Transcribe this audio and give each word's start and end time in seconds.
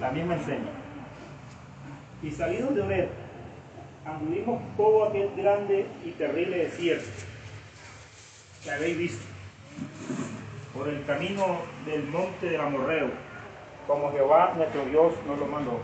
La 0.00 0.10
misma 0.10 0.34
enseña. 0.34 0.70
Y 2.22 2.30
salidos 2.30 2.74
de 2.74 2.82
Ored, 2.82 3.08
anduvimos 4.04 4.60
todo 4.76 5.06
aquel 5.06 5.30
grande 5.34 5.86
y 6.04 6.10
terrible 6.10 6.64
desierto 6.64 7.08
que 8.62 8.70
habéis 8.70 8.98
visto, 8.98 9.24
por 10.74 10.88
el 10.88 11.04
camino 11.06 11.62
del 11.86 12.04
monte 12.04 12.50
del 12.50 12.60
Amorreo, 12.60 13.10
como 13.86 14.12
Jehová 14.12 14.52
nuestro 14.56 14.84
Dios 14.84 15.14
nos 15.26 15.38
lo 15.38 15.46
mandó. 15.46 15.80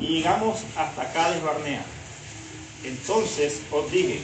Y 0.00 0.08
llegamos 0.18 0.66
hasta 0.76 1.12
Cades 1.12 1.42
Barnea. 1.44 1.82
Entonces 2.84 3.64
os 3.70 3.90
dije, 3.92 4.20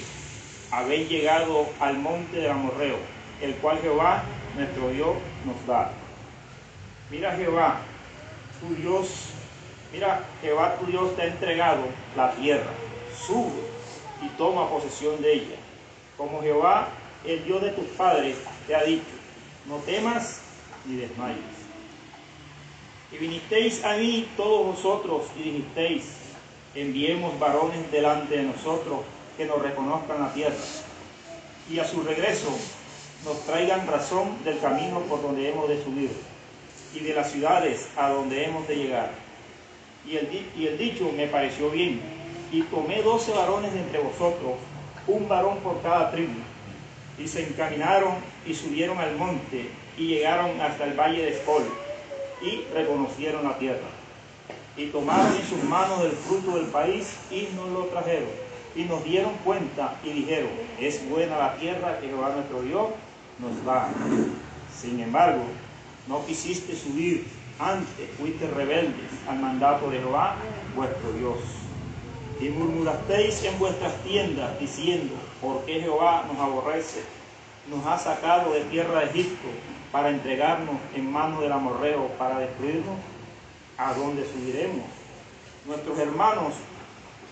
habéis 0.73 1.09
llegado 1.09 1.67
al 1.79 1.99
monte 1.99 2.39
del 2.39 2.51
Amorreo, 2.51 2.97
el 3.41 3.55
cual 3.57 3.79
Jehová 3.79 4.25
nuestro 4.57 4.89
Dios 4.91 5.15
nos 5.47 5.67
da. 5.67 5.93
Mira 7.09 7.37
Jehová, 7.37 7.83
tu 8.61 8.75
Dios, 8.75 9.29
mira 9.93 10.25
Jehová 10.43 10.77
tu 10.77 10.87
Dios 10.87 11.15
te 11.15 11.23
ha 11.23 11.27
entregado 11.27 11.85
la 12.17 12.33
tierra, 12.33 12.73
sube 13.25 13.63
y 14.23 14.29
toma 14.31 14.69
posesión 14.69 15.23
de 15.23 15.35
ella, 15.35 15.57
como 16.17 16.43
Jehová, 16.43 16.89
el 17.25 17.45
Dios 17.45 17.63
de 17.63 17.71
tus 17.71 17.85
padres, 17.91 18.37
te 18.67 18.75
ha 18.75 18.83
dicho, 18.83 19.05
no 19.67 19.77
temas 19.77 20.41
ni 20.85 20.97
desmayes. 20.97 21.39
Y 23.13 23.19
vinisteis 23.19 23.85
a 23.85 23.97
mí 23.97 24.29
todos 24.37 24.75
vosotros 24.75 25.27
y 25.39 25.45
dijisteis, 25.45 26.07
enviemos 26.75 27.39
varones 27.39 27.89
delante 27.93 28.37
de 28.37 28.43
nosotros 28.43 29.03
que 29.37 29.45
nos 29.45 29.63
reconozcan 29.63 30.23
la 30.23 30.33
tierra. 30.33 30.57
Y 31.71 31.79
a 31.79 31.85
su 31.85 32.03
regreso 32.03 32.49
nos 33.25 33.41
traigan 33.47 33.87
razón 33.87 34.43
del 34.43 34.59
camino 34.59 35.01
por 35.03 35.23
donde 35.23 35.49
hemos 35.49 35.69
de 35.69 35.85
subir 35.85 36.11
y 36.95 37.01
de 37.01 37.15
las 37.15 37.31
ciudades 37.31 37.89
a 37.97 38.11
donde 38.11 38.45
hemos 38.45 38.67
de 38.69 38.77
llegar. 38.77 39.11
Y 40.07 40.17
el, 40.17 40.29
y 40.57 40.67
el 40.67 40.79
dicho 40.79 41.11
me 41.17 41.27
pareció 41.27 41.71
bien, 41.71 42.01
y 42.53 42.63
tomé 42.63 43.03
doce 43.03 43.33
varones 43.33 43.73
de 43.73 43.81
entre 43.81 43.99
vosotros, 43.99 44.55
un 45.07 45.29
varón 45.29 45.59
por 45.59 45.83
cada 45.83 46.11
tribu, 46.11 46.35
y 47.19 47.27
se 47.27 47.47
encaminaron 47.47 48.15
y 48.47 48.55
subieron 48.55 48.99
al 48.99 49.17
monte 49.17 49.69
y 49.97 50.07
llegaron 50.07 50.61
hasta 50.61 50.85
el 50.85 50.99
valle 50.99 51.23
de 51.23 51.33
Escol 51.33 51.65
y 52.43 52.63
reconocieron 52.75 53.45
la 53.45 53.59
tierra. 53.59 53.89
Y 54.77 54.87
tomaron 54.87 55.35
en 55.35 55.47
sus 55.47 55.63
manos 55.65 56.05
el 56.05 56.13
fruto 56.13 56.57
del 56.57 56.67
país 56.67 57.17
y 57.31 57.49
nos 57.57 57.71
lo 57.71 57.85
trajeron. 57.87 58.29
Y 58.75 58.85
nos 58.85 59.03
dieron 59.05 59.33
cuenta 59.43 59.97
y 60.05 60.11
dijeron, 60.11 60.51
es 60.79 61.09
buena 61.09 61.39
la 61.39 61.55
tierra 61.57 61.99
que 61.99 62.09
Jehová 62.09 62.35
nuestro 62.35 62.61
Dios 62.61 62.89
nos 63.39 63.65
da. 63.65 63.89
Sin 64.79 65.01
embargo, 65.01 65.45
no 66.09 66.25
quisiste 66.25 66.77
subir, 66.77 67.27
antes 67.59 68.11
fuiste 68.19 68.47
rebeldes 68.49 69.11
al 69.29 69.41
mandato 69.41 69.91
de 69.91 69.99
Jehová, 69.99 70.37
vuestro 70.75 71.13
Dios. 71.13 71.39
Y 72.41 72.51
murmurasteis 72.51 73.45
en 73.45 73.59
vuestras 73.59 73.95
tiendas 74.03 74.59
diciendo, 74.61 75.15
¿por 75.41 75.65
qué 75.65 75.81
Jehová 75.81 76.27
nos 76.29 76.39
aborrece? 76.39 77.03
Nos 77.69 77.85
ha 77.87 77.99
sacado 77.99 78.53
de 78.53 78.61
tierra 78.65 79.01
de 79.01 79.07
Egipto 79.07 79.49
para 79.91 80.11
entregarnos 80.11 80.77
en 80.95 81.11
manos 81.11 81.41
del 81.41 81.53
amorreo 81.53 82.09
para 82.19 82.39
destruirnos. 82.39 82.97
¿A 83.79 83.95
dónde 83.95 84.25
subiremos? 84.27 84.85
Nuestros 85.67 85.99
hermanos 85.99 86.55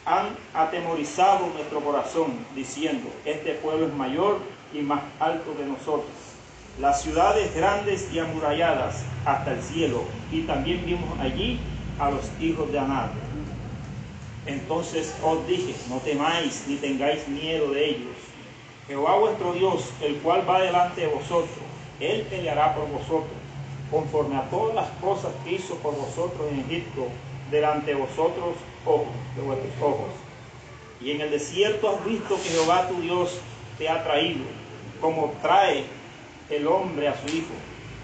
han 0.06 0.36
atemorizado 0.52 1.47
nuestro 1.48 1.80
corazón 1.80 2.39
diciendo, 2.55 3.08
este 3.25 3.52
pueblo 3.55 3.86
es 3.86 3.95
mayor 3.95 4.39
y 4.72 4.80
más 4.80 5.02
alto 5.20 5.56
que 5.56 5.64
nosotros 5.64 6.33
las 6.80 7.03
ciudades 7.03 7.55
grandes 7.55 8.08
y 8.12 8.19
amuralladas 8.19 9.05
hasta 9.25 9.53
el 9.53 9.62
cielo, 9.62 10.05
y 10.33 10.42
también 10.42 10.84
vimos 10.84 11.19
allí 11.20 11.61
a 11.98 12.11
los 12.11 12.28
hijos 12.41 12.70
de 12.72 12.78
Anad. 12.78 13.11
Entonces 14.47 15.14
os 15.22 15.47
dije, 15.47 15.75
no 15.89 15.98
temáis 15.98 16.64
ni 16.67 16.77
tengáis 16.77 17.27
miedo 17.28 17.70
de 17.70 17.90
ellos. 17.90 18.17
Jehová 18.86 19.17
vuestro 19.17 19.52
Dios, 19.55 19.89
el 20.02 20.17
cual 20.17 20.48
va 20.48 20.61
delante 20.61 21.02
de 21.02 21.07
vosotros, 21.07 21.57
Él 22.01 22.27
peleará 22.29 22.74
por 22.74 22.89
vosotros, 22.89 23.33
conforme 23.90 24.36
a 24.36 24.51
todas 24.51 24.74
las 24.74 24.89
cosas 25.01 25.33
que 25.45 25.52
hizo 25.52 25.77
por 25.77 25.96
vosotros 25.96 26.46
en 26.51 26.61
Egipto, 26.61 27.07
delante 27.51 27.95
de 27.95 28.01
vosotros, 28.01 28.57
ojos, 28.84 29.07
de 29.36 29.42
vuestros 29.42 29.73
ojos. 29.80 30.11
Y 31.01 31.13
en 31.13 31.20
el 31.20 31.30
desierto 31.30 31.89
has 31.89 32.05
visto 32.05 32.36
que 32.36 32.48
Jehová 32.51 32.89
tu 32.89 33.01
Dios 33.01 33.39
te 33.79 33.89
ha 33.89 34.02
traído, 34.02 34.45
como 35.01 35.33
trae 35.40 35.84
el 36.50 36.66
hombre 36.66 37.08
a 37.08 37.16
su 37.20 37.36
hijo 37.36 37.55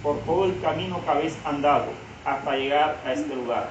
por 0.03 0.19
todo 0.21 0.47
el 0.47 0.61
camino 0.61 1.03
que 1.05 1.11
habéis 1.11 1.37
andado 1.45 1.87
hasta 2.25 2.57
llegar 2.57 3.01
a 3.05 3.13
este 3.13 3.35
lugar. 3.35 3.71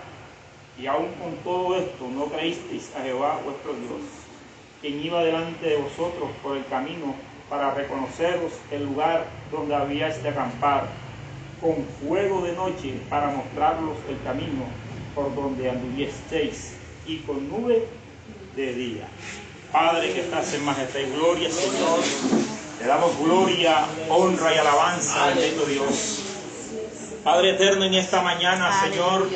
Y 0.78 0.88
aún 0.88 1.07
con 1.13 1.35
todo 1.44 1.75
esto 1.78 2.07
no 2.13 2.25
creísteis 2.25 2.91
a 2.96 3.02
Jehová 3.02 3.40
vuestro 3.44 3.74
Dios, 3.74 4.02
quien 4.81 5.03
iba 5.03 5.24
delante 5.24 5.66
de 5.66 5.78
vosotros 5.78 6.29
por 6.41 6.56
el 6.56 6.66
camino 6.68 7.16
para 7.50 7.74
reconoceros 7.74 8.53
el 8.72 8.85
lugar 8.85 9.25
donde 9.52 9.75
habíais 9.75 10.22
de 10.22 10.29
acampar, 10.29 10.88
con 11.59 11.84
fuego 12.02 12.41
de 12.41 12.53
noche 12.53 12.94
para 13.09 13.31
mostraros 13.31 13.97
el 14.08 14.22
camino 14.24 14.63
por 15.13 15.35
donde 15.35 15.69
anduvieseis, 15.69 16.75
y 17.06 17.18
con 17.19 17.50
nube 17.50 17.85
de 18.56 18.74
día. 18.74 19.08
Padre 19.72 20.13
que 20.13 20.22
estás 20.22 20.53
en 20.53 20.63
majestad 20.63 21.00
y 21.00 21.12
gloria, 21.12 21.50
Señor, 21.50 22.00
le 22.79 22.85
damos 22.85 23.17
gloria, 23.19 23.85
honra 24.09 24.56
y 24.56 24.57
alabanza, 24.57 25.28
bendito 25.28 25.66
Dios. 25.66 26.19
Padre 27.23 27.51
eterno, 27.51 27.84
en 27.84 27.94
esta 27.94 28.22
mañana, 28.22 28.72
Señor, 28.81 29.28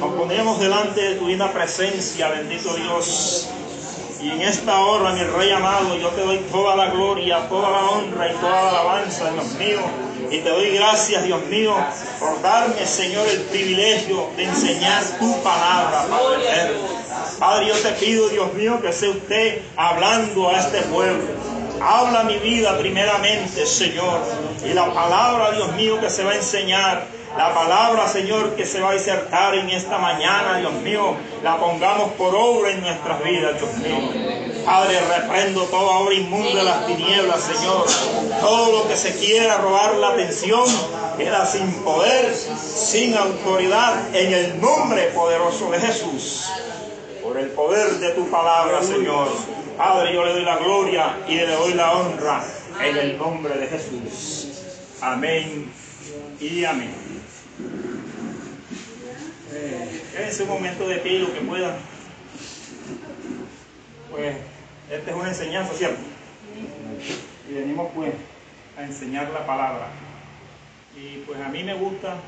nos 0.00 0.14
ponemos 0.14 0.58
delante 0.58 1.02
de 1.02 1.14
tu 1.16 1.26
divina 1.26 1.52
presencia, 1.52 2.28
bendito 2.30 2.74
Dios. 2.74 3.48
Y 4.22 4.30
en 4.30 4.40
esta 4.40 4.80
hora, 4.80 5.12
mi 5.12 5.22
Rey 5.22 5.50
amado, 5.50 5.96
yo 5.98 6.08
te 6.08 6.22
doy 6.22 6.38
toda 6.50 6.74
la 6.74 6.88
gloria, 6.88 7.46
toda 7.48 7.70
la 7.70 7.84
honra 7.90 8.32
y 8.32 8.34
toda 8.36 8.62
la 8.62 8.70
alabanza, 8.70 9.30
Dios 9.30 9.52
mío. 9.52 9.80
Y 10.30 10.38
te 10.38 10.48
doy 10.48 10.70
gracias, 10.70 11.22
Dios 11.24 11.44
mío, 11.46 11.74
por 12.18 12.40
darme, 12.40 12.86
Señor, 12.86 13.28
el 13.28 13.42
privilegio 13.42 14.30
de 14.36 14.44
enseñar 14.44 15.04
tu 15.18 15.42
palabra, 15.42 16.06
Padre 16.08 16.50
eterno. 16.50 16.88
Padre, 17.38 17.66
yo 17.66 17.74
te 17.74 17.90
pido, 17.92 18.28
Dios 18.30 18.54
mío, 18.54 18.80
que 18.80 18.92
sea 18.92 19.10
usted 19.10 19.62
hablando 19.76 20.48
a 20.48 20.58
este 20.58 20.80
pueblo. 20.82 21.55
Habla 21.80 22.24
mi 22.24 22.38
vida 22.38 22.76
primeramente, 22.78 23.66
Señor. 23.66 24.20
Y 24.64 24.72
la 24.72 24.92
palabra, 24.92 25.52
Dios 25.52 25.72
mío, 25.72 26.00
que 26.00 26.10
se 26.10 26.24
va 26.24 26.32
a 26.32 26.36
enseñar. 26.36 27.06
La 27.36 27.52
palabra, 27.52 28.08
Señor, 28.08 28.56
que 28.56 28.64
se 28.64 28.80
va 28.80 28.90
a 28.90 28.92
disertar 28.94 29.54
en 29.54 29.68
esta 29.68 29.98
mañana, 29.98 30.56
Dios 30.58 30.72
mío, 30.74 31.16
la 31.42 31.58
pongamos 31.58 32.12
por 32.12 32.34
obra 32.34 32.70
en 32.70 32.80
nuestras 32.80 33.22
vidas, 33.22 33.60
Dios 33.60 33.74
mío. 33.74 34.36
Padre, 34.64 34.98
reprendo 35.00 35.64
toda 35.64 35.98
obra 35.98 36.14
inmunda 36.14 36.54
de 36.54 36.64
las 36.64 36.86
tinieblas, 36.86 37.40
Señor. 37.42 37.84
Todo 38.40 38.78
lo 38.78 38.88
que 38.88 38.96
se 38.96 39.14
quiera 39.18 39.58
robar 39.58 39.96
la 39.96 40.08
atención 40.08 40.64
queda 41.18 41.44
sin 41.44 41.70
poder, 41.84 42.34
sin 42.34 43.14
autoridad, 43.14 44.14
en 44.14 44.32
el 44.32 44.60
nombre 44.60 45.02
poderoso 45.14 45.70
de 45.70 45.78
Jesús. 45.78 46.50
Por 47.26 47.38
el 47.38 47.48
poder 47.48 47.94
de 47.94 48.10
tu 48.10 48.30
palabra, 48.30 48.80
Señor. 48.84 49.26
Padre, 49.76 50.14
yo 50.14 50.24
le 50.24 50.32
doy 50.32 50.44
la 50.44 50.58
gloria 50.58 51.18
y 51.26 51.34
le 51.34 51.48
doy 51.48 51.74
la 51.74 51.90
honra 51.90 52.40
en 52.80 52.96
el 52.96 53.18
nombre 53.18 53.58
de 53.58 53.66
Jesús. 53.66 54.62
Amén 55.00 55.68
y 56.40 56.64
amén. 56.64 56.94
Eh, 59.52 60.02
quédense 60.12 60.44
un 60.44 60.50
momento 60.50 60.86
de 60.86 60.98
pie 60.98 61.18
lo 61.18 61.34
que 61.34 61.40
puedan. 61.40 61.74
Pues 64.12 64.36
esta 64.88 65.10
es 65.10 65.16
una 65.16 65.28
enseñanza, 65.28 65.74
¿cierto? 65.74 66.02
Y 67.50 67.54
venimos 67.54 67.90
pues 67.92 68.12
a 68.78 68.84
enseñar 68.84 69.30
la 69.30 69.44
palabra. 69.44 69.88
Y 70.96 71.24
pues 71.26 71.40
a 71.40 71.48
mí 71.48 71.64
me 71.64 71.74
gusta 71.74 72.18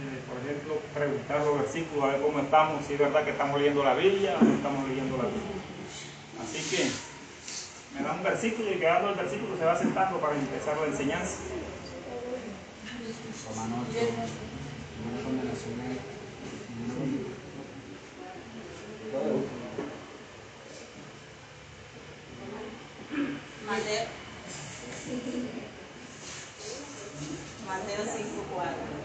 eh, 0.00 0.20
por 0.26 0.40
ejemplo, 0.40 0.80
preguntar 0.94 1.44
los 1.44 1.58
versículos, 1.60 2.04
a 2.04 2.12
ver 2.12 2.22
cómo 2.22 2.40
estamos, 2.40 2.86
si 2.86 2.94
es 2.94 2.98
verdad 2.98 3.24
que 3.24 3.30
estamos 3.30 3.58
leyendo 3.60 3.84
la 3.84 3.94
Biblia 3.94 4.36
o 4.40 4.44
no 4.44 4.54
estamos 4.54 4.88
leyendo 4.88 5.16
la 5.18 5.24
Biblia. 5.24 5.62
Así 6.42 6.60
que 6.70 6.90
me 7.94 8.02
da 8.02 8.12
un 8.14 8.22
versículo 8.22 8.72
y 8.72 8.78
quedando 8.78 9.10
el 9.10 9.16
versículo 9.16 9.56
se 9.56 9.64
va 9.64 9.78
sentando 9.78 10.18
para 10.18 10.34
empezar 10.34 10.76
la 10.78 10.86
enseñanza. 10.86 11.36
Mateo. 23.66 24.06
Mateo 27.66 28.04
5.4. 28.04 29.01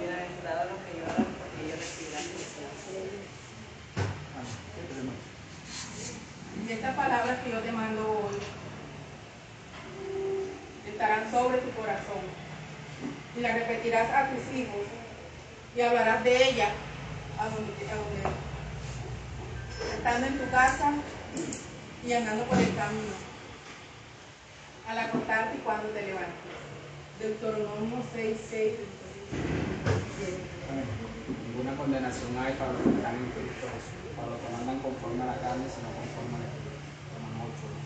Bienaventurados 0.47 0.71
los 0.71 0.79
que 0.85 0.93
lloran 0.99 1.27
porque 1.39 1.59
ellos 1.65 1.77
recibirán 1.77 2.23
Y 6.65 6.71
estas 6.71 6.95
palabras 6.95 7.39
que 7.43 7.51
yo 7.51 7.59
te 7.59 7.71
mando 7.71 8.01
hoy 8.01 8.37
estarán 10.87 11.29
sobre 11.31 11.57
tu 11.57 11.71
corazón 11.71 12.23
y 13.35 13.41
las 13.41 13.53
repetirás 13.55 14.09
a 14.09 14.29
tus 14.29 14.55
hijos 14.55 14.85
y 15.75 15.81
hablarás 15.81 16.23
de 16.23 16.49
ella 16.49 16.69
a 17.39 17.49
donde, 17.49 17.73
a 17.91 17.95
donde 17.95 18.21
estando 19.97 20.27
en 20.27 20.37
tu 20.39 20.49
casa 20.49 20.93
y 22.05 22.13
andando 22.13 22.45
por 22.45 22.57
el 22.57 22.73
camino, 22.75 23.15
al 24.87 24.99
acostarte 24.99 25.57
y 25.57 25.59
cuando 25.59 25.89
te 25.89 26.01
levantes. 26.03 26.57
Deuteronomio 27.19 28.01
6, 28.13 28.37
6, 28.49 28.73
Ninguna 30.17 31.75
condenación 31.77 32.37
hay 32.37 32.53
para 32.57 32.73
los 32.73 32.81
que 32.81 32.89
están 32.89 33.15
en 33.15 33.29
Cristo 33.37 33.67
para 34.17 34.33
los 34.33 34.41
que 34.41 34.49
no 34.49 34.57
andan 34.57 34.81
conforme 34.81 35.21
a 35.21 35.29
la 35.29 35.37
carne, 35.37 35.69
sino 35.69 35.93
conforme 35.93 36.33
a 36.37 36.41
la 36.41 36.49
Espíritu. 36.49 36.81
Romano 37.13 37.53
8. 37.53 37.69
¿no? 37.69 37.85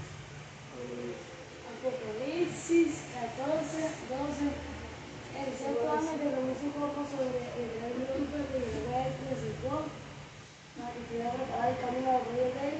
Apocalipsis 1.75 3.12
14, 3.12 3.92
12. 4.16 4.48
El 5.31 5.51
santo 5.60 5.83
ángel 5.92 6.24
derramó 6.24 6.56
su 6.56 6.72
copa 6.72 7.04
sobre 7.04 7.36
el 7.36 7.68
gran 7.75 7.95
grupo 8.00 8.36
que 8.48 8.63
llegó 8.63 8.92
a 8.95 9.07
él 9.07 9.13
presentó 9.28 9.92
para 10.80 10.92
que 10.95 11.01
quedara 11.12 11.36
preparado 11.36 11.72
el 11.72 11.80
camino 11.83 12.07
al 12.16 12.24
rey 12.31 12.48
de 12.48 12.63
él. 12.63 12.78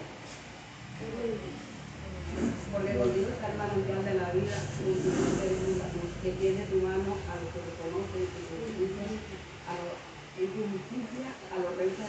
Porque 2.72 2.96
contigo 2.96 3.30
está 3.36 3.52
el 3.52 3.60
manantial 3.60 4.00
de 4.06 4.16
la 4.16 4.32
vida, 4.32 4.56
que 4.64 6.32
tiene 6.40 6.64
tu 6.72 6.78
mano 6.88 7.20
a 7.28 7.34
los 7.36 7.52
que 7.52 7.60
te 7.60 7.74
conocen 7.84 8.24
y 8.24 8.32
te 8.32 8.40
justicia, 8.48 9.28
a 9.68 9.76
los 9.76 10.12
en 10.40 10.48
tu 10.48 10.64
justicia 10.64 11.28
a 11.52 11.60
los 11.60 11.76
reyes 11.76 12.00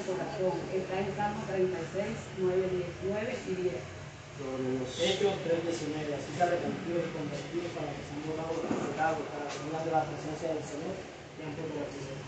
Está 0.52 1.00
en 1.00 1.08
Salmo 1.16 1.40
36, 1.48 2.36
9, 2.38 2.84
19 3.04 3.38
y 3.48 3.54
10. 3.72 4.02
Hechos 4.42 5.32
3.19, 5.44 6.12
así 6.12 6.30
se 6.34 6.42
arrepentidos 6.42 7.04
y 7.04 7.14
convertidos 7.14 7.70
para 7.72 7.88
que 7.92 8.02
sean 8.04 8.20
borrados 8.26 8.60
los 8.60 8.74
pecados, 8.90 9.24
para 9.32 9.48
que 9.48 9.60
de 9.60 9.92
la 9.92 10.04
presencia 10.08 10.48
del 10.52 10.64
Señor 10.64 10.92
y 10.92 11.40
antes 11.46 11.62
de 11.62 11.76
la 11.78 11.86
prisión. 11.88 12.20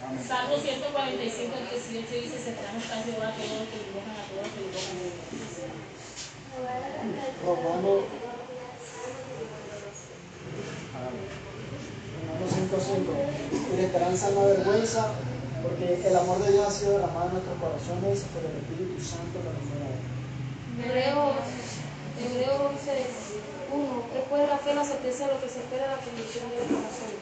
Salmo 0.00 0.56
145, 0.56 1.52
el 1.60 1.68
18 1.68 2.08
dice, 2.24 2.38
se 2.40 2.56
traen 2.56 2.80
a 2.80 3.04
Jehová 3.04 3.36
todos 3.36 3.52
los 3.60 3.68
que 3.68 3.76
invocan 3.84 4.16
a 4.16 4.24
todos 4.24 4.48
los 4.48 4.52
que 4.56 4.64
invocan 4.64 4.96
a 4.96 5.04
Dios. 5.04 5.20
Romano, 7.44 8.08
Romano 12.20 12.44
5.5, 12.48 13.04
y 13.52 13.76
la 13.76 13.82
esperanza 13.82 14.30
no 14.30 14.40
avergüenza, 14.40 15.12
porque 15.62 16.06
el 16.06 16.16
amor 16.16 16.38
de 16.42 16.52
Dios 16.52 16.66
ha 16.66 16.70
sido 16.70 16.92
derramado 16.92 17.26
en 17.26 17.32
nuestros 17.34 17.58
corazones 17.60 18.24
por 18.32 18.42
el 18.44 18.56
Espíritu 18.56 18.96
Santo 19.02 19.36
que 19.40 19.50
nos 19.52 19.66
da. 19.68 19.92
Hebreos, 20.80 21.36
Hebreos 22.16 22.60
11, 22.80 23.04
1. 23.70 24.04
Es 24.16 24.24
pues 24.28 24.48
la 24.48 24.58
fe 24.58 24.74
la 24.74 24.84
certeza 24.84 25.26
de 25.26 25.34
lo 25.34 25.40
que 25.40 25.48
se 25.48 25.60
espera, 25.60 25.92
la 25.92 26.00
convicción 26.00 26.48
del 26.50 26.64
corazón. 26.64 27.12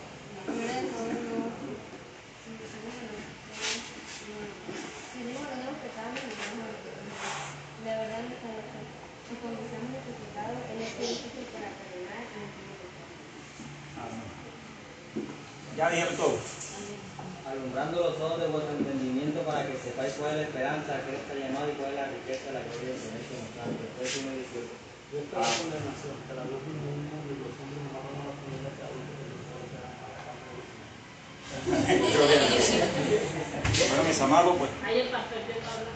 De 0.49 0.55
confesamos 9.37 9.93
Él 10.73 10.81
es 10.83 10.93
para 11.53 11.69
perdonar 11.69 12.25
y 15.15 15.77
Ya 15.77 15.91
dijeron 15.91 16.17
todo. 16.17 16.39
Alumbrando 17.49 17.97
los 18.05 18.21
ojos 18.21 18.39
de 18.41 18.47
vuestro 18.49 18.77
entendimiento 18.77 19.41
para 19.49 19.65
que 19.67 19.77
sepáis 19.79 20.13
cuál 20.21 20.33
es 20.33 20.37
la 20.37 20.43
esperanza 20.49 21.01
que 21.05 21.17
está 21.17 21.33
llamado 21.35 21.71
y 21.73 21.77
cuál 21.81 21.91
es 21.93 21.97
la 21.99 22.07
riqueza 22.13 22.45
de 22.53 22.59
la 22.59 22.63
gloria 22.69 22.89
del 22.93 23.01
Señor 23.01 23.23
que 23.29 23.37
nos 23.41 23.51
da. 23.57 23.65
Después 23.73 24.09
uno 24.23 24.33
dice, 24.37 24.59
Yo 25.09 25.17
estaba 25.25 25.47
en 25.49 25.57
condenación, 25.65 26.17
que 26.29 26.33
la 26.37 26.45
luz 26.45 26.61
del 26.69 26.77
mundo 26.85 27.17
y 27.33 27.37
los 27.41 27.55
hombres 27.57 27.81
no 27.89 27.91
van 27.97 28.17
a 28.19 28.21
la 28.29 28.35
familia 28.37 28.69
que 28.77 28.83
hablan 28.85 29.09
de 29.09 29.17
Dios, 29.25 29.41
o 29.49 29.65
sea, 29.73 29.89
a 29.89 30.09
la 30.13 30.21
familia. 30.29 30.77
Bueno, 33.89 34.03
mis 34.05 34.21
amados, 34.21 34.53
pues. 34.61 34.69
Ahí 34.85 35.01
el 35.01 35.09
pastor 35.09 35.41
de 35.49 35.57
Pablo. 35.65 35.89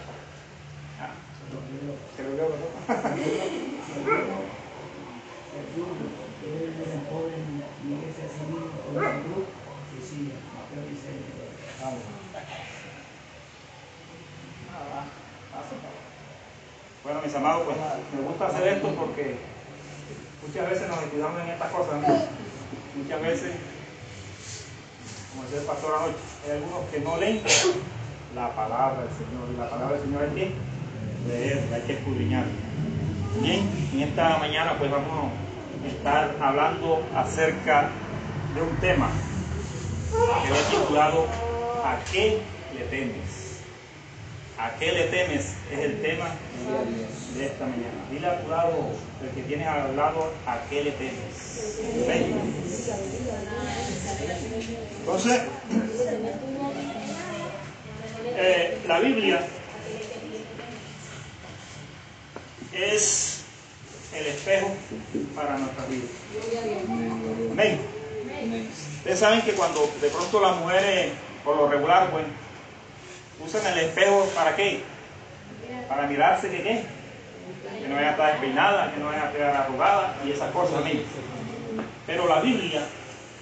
ah, 1.04 1.12
Creo 2.16 2.32
que 2.32 2.32
¿verdad? 2.32 2.48
Vamos. 2.48 2.72
Ah, 2.88 2.96
pasa. 2.96 3.12
Bueno, 17.02 17.20
mis 17.24 17.34
amados, 17.34 17.62
pues 17.64 17.76
me 18.14 18.28
gusta 18.28 18.46
hacer 18.46 18.68
esto 18.68 18.94
porque 18.94 19.36
muchas 20.46 20.70
veces 20.70 20.88
nos 20.88 21.00
descuidamos 21.00 21.40
en 21.40 21.48
estas 21.48 21.72
cosas. 21.72 21.94
Muchas 22.94 23.22
veces, 23.22 23.52
como 25.30 25.42
decía 25.42 25.60
el 25.60 25.66
pastor 25.66 25.94
anoche, 25.96 26.18
hay 26.44 26.50
algunos 26.52 26.88
que 26.90 27.00
no 27.00 27.16
leen 27.16 27.42
la 28.36 28.54
palabra 28.54 29.02
del 29.02 29.10
Señor. 29.10 29.48
Y 29.52 29.58
la 29.58 29.68
palabra 29.68 29.96
del 29.96 30.04
Señor 30.04 30.22
es 30.24 30.32
qué? 30.34 30.54
Leer, 31.26 31.68
hay 31.74 31.82
que 31.82 31.92
escudriñar. 31.94 32.44
Bien, 33.40 33.68
en 33.92 34.02
esta 34.02 34.38
mañana 34.38 34.78
pues 34.78 34.90
vamos 34.90 35.32
a 35.82 35.88
estar 35.88 36.36
hablando 36.40 37.02
acerca 37.16 37.88
de 38.54 38.62
un 38.62 38.76
tema 38.76 39.08
que 40.42 40.48
lo 40.48 40.54
he 40.54 40.62
titulado 40.62 41.51
¿A 41.84 41.98
qué 42.12 42.38
le 42.74 42.84
temes? 42.84 43.62
¿A 44.56 44.70
qué 44.78 44.92
le 44.92 45.04
temes? 45.04 45.54
Es 45.72 45.78
el 45.80 46.00
tema 46.00 46.30
de 47.36 47.46
esta 47.46 47.64
mañana. 47.64 48.06
Dile 48.10 48.26
a 48.28 48.40
tu 48.40 48.48
lado, 48.48 48.90
el 49.20 49.30
que 49.30 49.42
tienes 49.42 49.66
al 49.66 49.96
lado, 49.96 50.32
¿a 50.46 50.60
qué 50.70 50.84
le 50.84 50.92
temes? 50.92 51.72
¿Ven? 52.06 52.40
Entonces, 55.00 55.42
eh, 58.36 58.78
la 58.86 59.00
Biblia 59.00 59.44
es 62.72 63.40
el 64.14 64.26
espejo 64.26 64.72
para 65.34 65.58
nuestra 65.58 65.84
vida. 65.86 66.04
Amén. 67.50 67.80
Ustedes 68.98 69.18
saben 69.18 69.42
que 69.42 69.52
cuando 69.52 69.90
de 70.00 70.08
pronto 70.10 70.40
las 70.40 70.56
mujeres, 70.58 71.12
por 71.44 71.56
lo 71.56 71.68
regular, 71.68 72.10
pues, 72.10 72.24
usan 73.44 73.72
el 73.72 73.86
espejo 73.86 74.28
para 74.34 74.54
qué? 74.56 74.82
Para 75.88 76.06
mirarse 76.06 76.50
que 76.50 76.62
qué? 76.62 76.84
Que 77.80 77.88
no 77.88 77.96
vaya 77.96 78.08
a 78.08 78.10
estar 78.12 78.32
despeinada, 78.32 78.92
que 78.92 79.00
no 79.00 79.06
vaya 79.06 79.28
a 79.28 79.32
quedar 79.32 79.56
arrugada 79.56 80.16
y 80.24 80.30
esas 80.30 80.50
cosas, 80.52 80.78
amén. 80.78 81.04
Pero 82.06 82.28
la 82.28 82.40
Biblia 82.40 82.82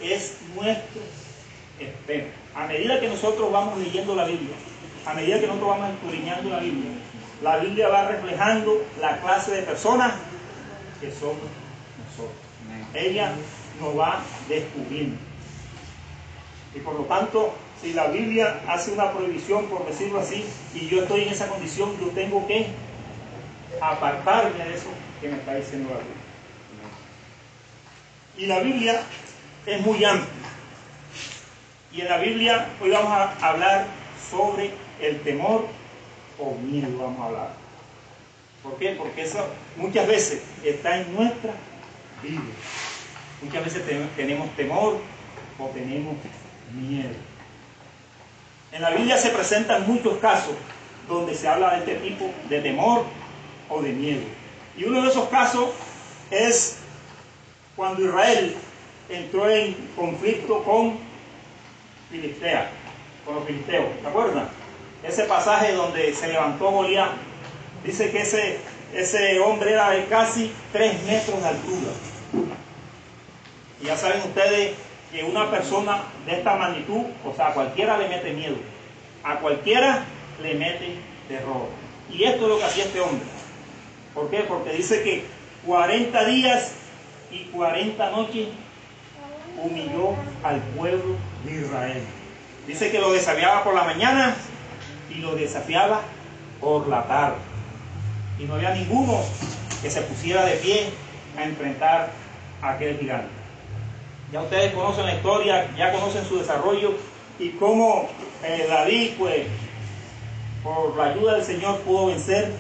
es 0.03 0.39
nuestro 0.55 1.03
espejo. 1.79 2.29
A 2.55 2.67
medida 2.67 3.01
que 3.01 3.09
nosotros 3.09 3.53
vamos 3.53 3.79
leyendo 3.79 4.15
la 4.15 4.25
Biblia, 4.25 4.55
a 5.07 5.15
medida 5.15 5.41
que 5.41 5.47
nosotros 5.47 5.71
vamos 5.71 5.91
escudriñando 5.95 6.51
la 6.51 6.59
Biblia, 6.61 6.91
la 7.43 7.57
Biblia 7.59 7.89
va 7.89 8.09
reflejando 8.09 8.85
la 9.01 9.19
clase 9.21 9.53
de 9.53 9.63
personas 9.63 10.13
que 11.01 11.11
somos 11.11 11.37
nosotros. 12.09 12.37
Ella 12.95 13.33
nos 13.81 13.99
va 13.99 14.21
descubriendo. 14.49 15.17
Y 16.75 16.81
por 16.81 16.95
lo 16.95 17.05
tanto, 17.05 17.55
si 17.81 17.93
la 17.95 18.09
Biblia 18.09 18.61
hace 18.69 18.93
una 18.93 19.11
prohibición, 19.13 19.67
por 19.67 19.87
decirlo 19.87 20.21
así, 20.21 20.45
y 20.75 20.89
yo 20.89 21.03
estoy 21.03 21.23
en 21.23 21.29
esa 21.31 21.49
condición, 21.49 21.99
yo 22.01 22.09
tengo 22.09 22.47
que 22.47 22.67
apartarme 23.81 24.65
de 24.65 24.75
eso 24.75 24.89
que 25.21 25.29
me 25.29 25.37
está 25.37 25.55
diciendo 25.55 25.91
la 25.91 25.99
Biblia. 26.01 26.21
Y 28.37 28.47
la 28.47 28.61
Biblia 28.61 29.03
es 29.67 29.81
muy 29.81 30.05
amplia. 30.05 30.29
Y 31.93 32.01
en 32.03 32.09
la 32.09 32.19
Biblia 32.19 32.69
hoy 32.81 32.91
vamos 32.91 33.13
a 33.13 33.33
hablar 33.49 33.87
sobre 34.31 34.71
el 35.01 35.21
temor 35.23 35.67
o 36.39 36.55
miedo, 36.55 36.99
vamos 36.99 37.21
a 37.21 37.25
hablar. 37.27 37.55
¿Por 38.63 38.77
qué? 38.79 38.91
Porque 38.91 39.23
eso 39.23 39.45
muchas 39.77 40.07
veces 40.07 40.43
está 40.63 40.99
en 41.01 41.15
nuestra 41.15 41.53
vida. 42.23 42.41
Muchas 43.43 43.65
veces 43.65 43.87
te- 43.87 44.07
tenemos 44.17 44.55
temor 44.55 44.99
o 45.59 45.67
tenemos 45.69 46.15
miedo. 46.75 47.15
En 48.73 48.83
la 48.83 48.91
Biblia 48.91 49.17
se 49.17 49.31
presentan 49.31 49.87
muchos 49.87 50.19
casos 50.19 50.55
donde 51.09 51.35
se 51.35 51.49
habla 51.49 51.71
de 51.71 51.79
este 51.79 51.95
tipo 51.97 52.31
de 52.49 52.61
temor 52.61 53.05
o 53.69 53.83
de 53.83 53.93
miedo. 53.93 54.23
Y 54.77 54.85
uno 54.85 55.03
de 55.03 55.09
esos 55.09 55.29
casos 55.29 55.71
es 56.31 56.77
cuando 57.75 58.05
Israel 58.05 58.55
entró 59.09 59.51
en 59.51 59.75
conflicto 59.97 60.63
con 60.63 60.99
Filistea, 62.11 62.71
con 63.25 63.37
los 63.37 63.45
filisteos. 63.45 63.87
¿Se 64.01 64.09
acuerdan? 64.09 64.49
Ese 65.03 65.25
pasaje 65.25 65.73
donde 65.73 66.15
se 66.15 66.29
levantó 66.29 66.71
Goliat. 66.71 67.11
Dice 67.85 68.11
que 68.11 68.23
ese, 68.23 68.59
ese 68.95 69.41
hombre 69.41 69.73
era 69.73 69.91
de 69.91 70.05
casi 70.07 70.53
3 70.73 71.05
metros 71.05 71.41
de 71.41 71.49
altura. 71.49 71.93
Y 73.83 73.87
ya 73.87 73.97
saben 73.97 74.21
ustedes 74.21 74.75
que 75.11 75.25
una 75.25 75.51
persona 75.51 76.03
de 76.27 76.39
esta 76.39 76.57
magnitud, 76.57 77.07
o 77.25 77.35
sea, 77.35 77.49
a 77.49 77.55
cualquiera 77.55 77.99
le 77.99 78.09
mete 78.09 78.33
miedo. 78.33 78.57
A 79.25 79.37
cualquiera 79.37 80.05
le 80.41 80.55
mete 80.55 80.97
terror. 81.29 81.69
Y 82.11 82.25
esto 82.25 82.45
es 82.45 82.49
lo 82.49 82.59
que 82.59 82.65
hacía 82.65 82.85
este 82.85 83.01
hombre. 83.01 83.27
¿Por 84.15 84.31
qué? 84.31 84.41
Porque 84.41 84.73
dice 84.73 85.03
que 85.03 85.25
40 85.67 86.25
días 86.25 86.73
y 87.31 87.45
40 87.45 88.11
noches 88.11 88.49
humilló 89.63 90.15
al 90.43 90.61
pueblo 90.77 91.17
de 91.45 91.61
Israel. 91.61 92.03
Dice 92.67 92.91
que 92.91 93.01
lo 93.01 93.13
desafiaba 93.13 93.65
por 93.65 93.75
la 93.75 93.85
mañana 93.85 94.37
y 95.11 95.17
lo 95.17 95.35
desafiaba 95.35 96.03
por 96.61 96.89
la 96.89 97.07
tarde. 97.07 97.37
Y 98.39 98.45
no 98.45 98.55
había 98.55 98.75
ninguno 98.75 99.21
que 99.83 99.91
se 99.91 100.03
pusiera 100.03 100.45
de 100.45 100.57
pie 100.57 100.91
a 101.37 101.45
enfrentar 101.45 102.11
a 102.63 102.71
aquel 102.71 102.99
gigante. 102.99 103.40
Ya 104.33 104.43
ustedes 104.43 104.73
conocen 104.73 105.07
la 105.07 105.15
historia, 105.15 105.69
ya 105.77 105.93
conocen 105.93 106.25
su 106.25 106.39
desarrollo 106.39 106.95
y 107.39 107.51
cómo 107.51 108.09
eh, 108.45 108.67
David, 108.69 109.13
pues, 109.19 109.47
por 110.63 110.97
la 110.97 111.07
ayuda 111.07 111.35
del 111.35 111.45
Señor 111.45 111.79
pudo 111.81 112.07
vencer 112.07 112.53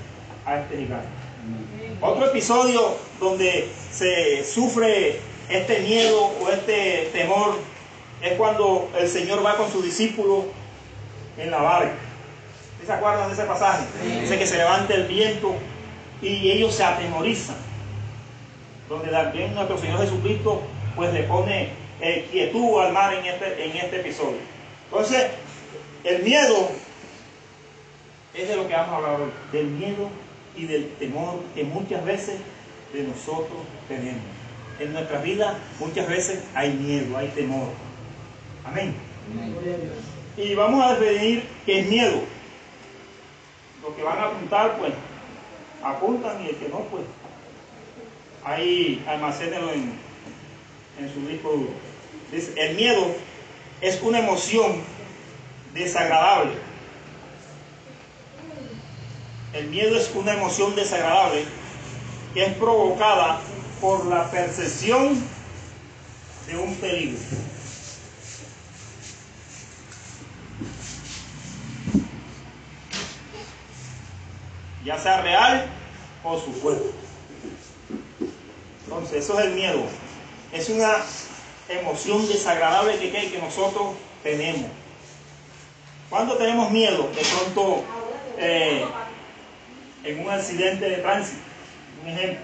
a 0.45 0.61
este 0.61 0.79
gigante. 0.79 1.07
Otro 2.00 2.27
episodio 2.27 2.97
donde 3.21 3.71
se 3.93 4.45
sufre 4.45 5.21
este 5.49 5.81
miedo 5.81 6.33
o 6.43 6.49
este 6.49 7.11
temor 7.12 7.57
es 8.21 8.33
cuando 8.33 8.91
el 8.99 9.09
Señor 9.09 9.45
va 9.45 9.57
con 9.57 9.71
sus 9.71 9.85
discípulos 9.85 10.47
en 11.39 11.53
la 11.53 11.59
barca. 11.59 11.95
¿Sí 12.81 12.87
¿Se 12.87 12.93
acuerdan 12.93 13.29
de 13.29 13.35
ese 13.35 13.45
pasaje? 13.45 13.85
Dice 14.21 14.39
que 14.39 14.47
se 14.47 14.57
levanta 14.57 14.95
el 14.95 15.07
viento 15.07 15.55
y 16.21 16.50
ellos 16.50 16.75
se 16.75 16.83
atemorizan. 16.83 17.57
Donde 18.89 19.09
también 19.09 19.55
nuestro 19.55 19.79
Señor 19.79 20.00
Jesucristo 20.00 20.62
pues 20.97 21.13
le 21.13 21.23
pone 21.25 21.69
eh, 22.01 22.29
quietud 22.31 22.81
al 22.81 22.93
mar 22.93 23.15
en 23.15 23.25
este, 23.25 23.65
en 23.65 23.77
este 23.77 24.01
episodio. 24.01 24.39
Entonces, 24.87 25.27
el 26.05 26.23
miedo 26.23 26.71
es 28.35 28.49
de 28.49 28.57
lo 28.57 28.67
que 28.67 28.75
vamos 28.75 28.93
a 28.93 28.97
hablar 28.97 29.21
hoy, 29.21 29.31
del 29.53 29.67
miedo 29.67 30.09
y 30.57 30.67
del 30.67 30.89
temor 30.95 31.43
que 31.55 31.65
muchas 31.65 32.05
veces 32.05 32.37
de 32.93 33.03
nosotros 33.03 33.61
tenemos. 33.89 34.23
En 34.79 34.93
nuestra 34.93 35.21
vida 35.21 35.59
muchas 35.79 36.09
veces 36.09 36.43
hay 36.55 36.73
miedo, 36.73 37.17
hay 37.17 37.29
temor. 37.29 37.69
Amén. 38.65 38.95
Y 40.37 40.55
vamos 40.55 40.85
a 40.85 40.99
definir 40.99 41.45
qué 41.67 41.81
es 41.81 41.89
miedo. 41.89 42.21
Los 43.83 43.95
que 43.95 44.03
van 44.03 44.19
a 44.19 44.25
apuntar, 44.25 44.79
pues, 44.79 44.93
apuntan 45.83 46.43
y 46.45 46.49
el 46.49 46.57
que 46.57 46.69
no, 46.69 46.79
pues, 46.85 47.05
ahí 48.45 49.05
almacénenlo 49.07 49.73
en, 49.73 49.93
en 51.00 51.12
su 51.12 51.26
disco 51.26 51.50
duro. 51.50 51.73
Dice, 52.30 52.52
el 52.57 52.76
miedo 52.76 53.14
es 53.80 54.00
una 54.02 54.19
emoción 54.19 54.83
desagradable. 55.75 56.52
El 59.52 59.69
miedo 59.69 59.97
es 59.97 60.11
una 60.14 60.35
emoción 60.35 60.76
desagradable 60.76 61.45
que 62.35 62.45
es 62.45 62.54
provocada 62.54 63.40
por 63.80 64.07
la 64.07 64.30
percepción 64.30 65.21
de 66.47 66.57
un 66.57 66.75
peligro. 66.76 67.19
Ya 74.85 74.99
sea 74.99 75.23
real 75.23 75.66
o 76.23 76.38
supuesto. 76.38 76.92
Entonces, 78.85 79.25
eso 79.25 79.38
es 79.38 79.47
el 79.47 79.54
miedo. 79.54 79.85
Es 80.52 80.69
una 80.69 80.97
emoción 81.69 82.26
desagradable 82.26 82.99
que, 82.99 83.11
que 83.11 83.38
nosotros 83.38 83.95
tenemos. 84.23 84.71
Cuando 86.09 86.37
tenemos 86.37 86.71
miedo, 86.71 87.09
de 87.14 87.23
pronto, 87.23 87.85
eh, 88.37 88.85
en 90.02 90.21
un 90.21 90.30
accidente 90.30 90.88
de 90.88 90.97
tránsito, 90.97 91.40
un 92.02 92.09
ejemplo, 92.09 92.40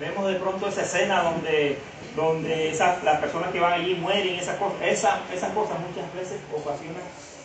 vemos 0.00 0.26
de 0.26 0.34
pronto 0.36 0.68
esa 0.68 0.82
escena 0.82 1.22
donde, 1.22 1.78
donde 2.16 2.70
esas, 2.70 3.02
las 3.04 3.20
personas 3.20 3.52
que 3.52 3.60
van 3.60 3.74
allí 3.74 3.94
mueren, 3.94 4.34
esas 4.36 4.56
cosas, 4.56 4.78
esa, 4.82 5.20
esas 5.32 5.52
cosas 5.52 5.76
muchas 5.80 6.12
veces 6.14 6.40
ocasionan 6.52 7.02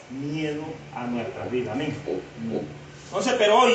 miedo 0.09 0.63
a 0.95 1.03
nuestra 1.05 1.45
vida. 1.45 1.73
Amén. 1.73 1.95
Entonces, 3.05 3.35
pero 3.37 3.59
hoy, 3.59 3.73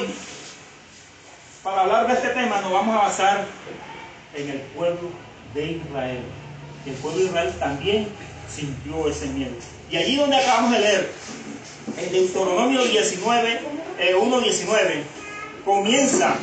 para 1.63 1.83
hablar 1.83 2.07
de 2.07 2.15
este 2.15 2.29
tema, 2.29 2.61
nos 2.61 2.73
vamos 2.73 2.97
a 2.97 3.03
basar 3.03 3.45
en 4.35 4.51
el 4.51 4.61
pueblo 4.77 5.11
de 5.55 5.73
Israel. 5.73 6.23
El 6.87 6.95
pueblo 6.95 7.19
de 7.21 7.25
Israel 7.27 7.55
también 7.59 8.09
sintió 8.49 9.09
ese 9.09 9.27
miedo. 9.27 9.53
Y 9.91 9.97
allí 9.97 10.17
donde 10.17 10.37
acabamos 10.37 10.73
de 10.73 10.81
leer, 10.81 11.13
en 11.97 12.13
Deuteronomio 12.13 12.85
19, 12.85 13.61
eh, 13.99 14.15
1.19, 14.17 15.03
comienza 15.65 16.35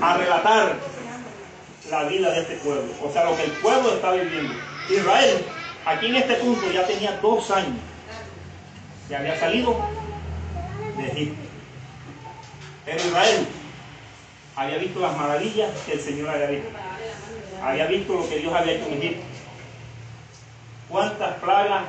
a 0.00 0.16
relatar 0.16 0.76
la 1.90 2.04
vida 2.04 2.30
de 2.30 2.40
este 2.40 2.54
pueblo, 2.56 2.90
o 3.02 3.12
sea, 3.12 3.24
lo 3.24 3.36
que 3.36 3.44
el 3.44 3.52
pueblo 3.52 3.94
está 3.94 4.12
viviendo. 4.12 4.54
Israel, 4.88 5.44
aquí 5.84 6.06
en 6.06 6.16
este 6.16 6.34
punto, 6.34 6.70
ya 6.72 6.86
tenía 6.86 7.18
dos 7.20 7.50
años 7.50 7.78
que 9.08 9.16
había 9.16 9.38
salido 9.38 9.76
de 10.96 11.06
Egipto. 11.06 11.42
Pero 12.84 12.98
Israel 12.98 13.46
había 14.56 14.78
visto 14.78 15.00
las 15.00 15.16
maravillas 15.16 15.70
que 15.86 15.92
el 15.92 16.00
Señor 16.00 16.30
había 16.30 16.46
visto. 16.46 16.68
Había 17.62 17.86
visto 17.86 18.14
lo 18.14 18.28
que 18.28 18.38
Dios 18.38 18.52
había 18.52 18.72
hecho 18.72 18.86
en 18.86 18.94
Egipto. 18.94 19.22
Cuántas 20.88 21.34
plagas 21.36 21.84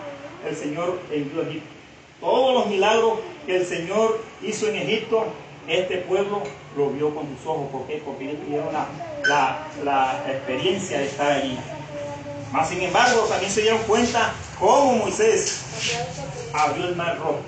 el 0.47 0.55
Señor 0.55 0.99
envió 1.11 1.41
a 1.41 1.45
Egipto. 1.45 1.67
Todos 2.19 2.53
los 2.53 2.67
milagros 2.67 3.19
que 3.45 3.57
el 3.57 3.65
Señor 3.65 4.23
hizo 4.41 4.67
en 4.67 4.75
Egipto, 4.75 5.25
este 5.67 5.97
pueblo 5.97 6.43
lo 6.77 6.89
vio 6.91 7.13
con 7.13 7.27
sus 7.35 7.47
ojos. 7.47 7.69
¿Por 7.71 7.87
qué? 7.87 8.01
Porque 8.05 8.25
ellos 8.25 8.45
tuvieron 8.45 8.71
la, 8.71 8.87
la, 9.25 9.67
la 9.83 10.31
experiencia 10.31 10.99
de 10.99 11.05
estar 11.07 11.31
allí. 11.31 11.57
Más 12.51 12.69
sin 12.69 12.81
embargo, 12.81 13.21
también 13.21 13.51
se 13.51 13.61
dieron 13.61 13.81
cuenta 13.83 14.31
cómo 14.59 14.97
Moisés 14.97 15.63
abrió 16.53 16.87
el 16.87 16.95
mar 16.95 17.17
rojo. 17.17 17.41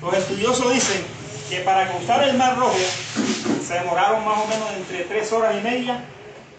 Los 0.00 0.14
estudiosos 0.14 0.72
dicen 0.72 1.02
que 1.50 1.60
para 1.60 1.90
cruzar 1.90 2.22
el 2.28 2.36
mar 2.36 2.56
rojo 2.56 2.76
se 3.66 3.74
demoraron 3.74 4.24
más 4.24 4.38
o 4.38 4.46
menos 4.46 4.70
entre 4.76 5.04
tres 5.04 5.32
horas 5.32 5.56
y 5.58 5.60
media 5.60 6.04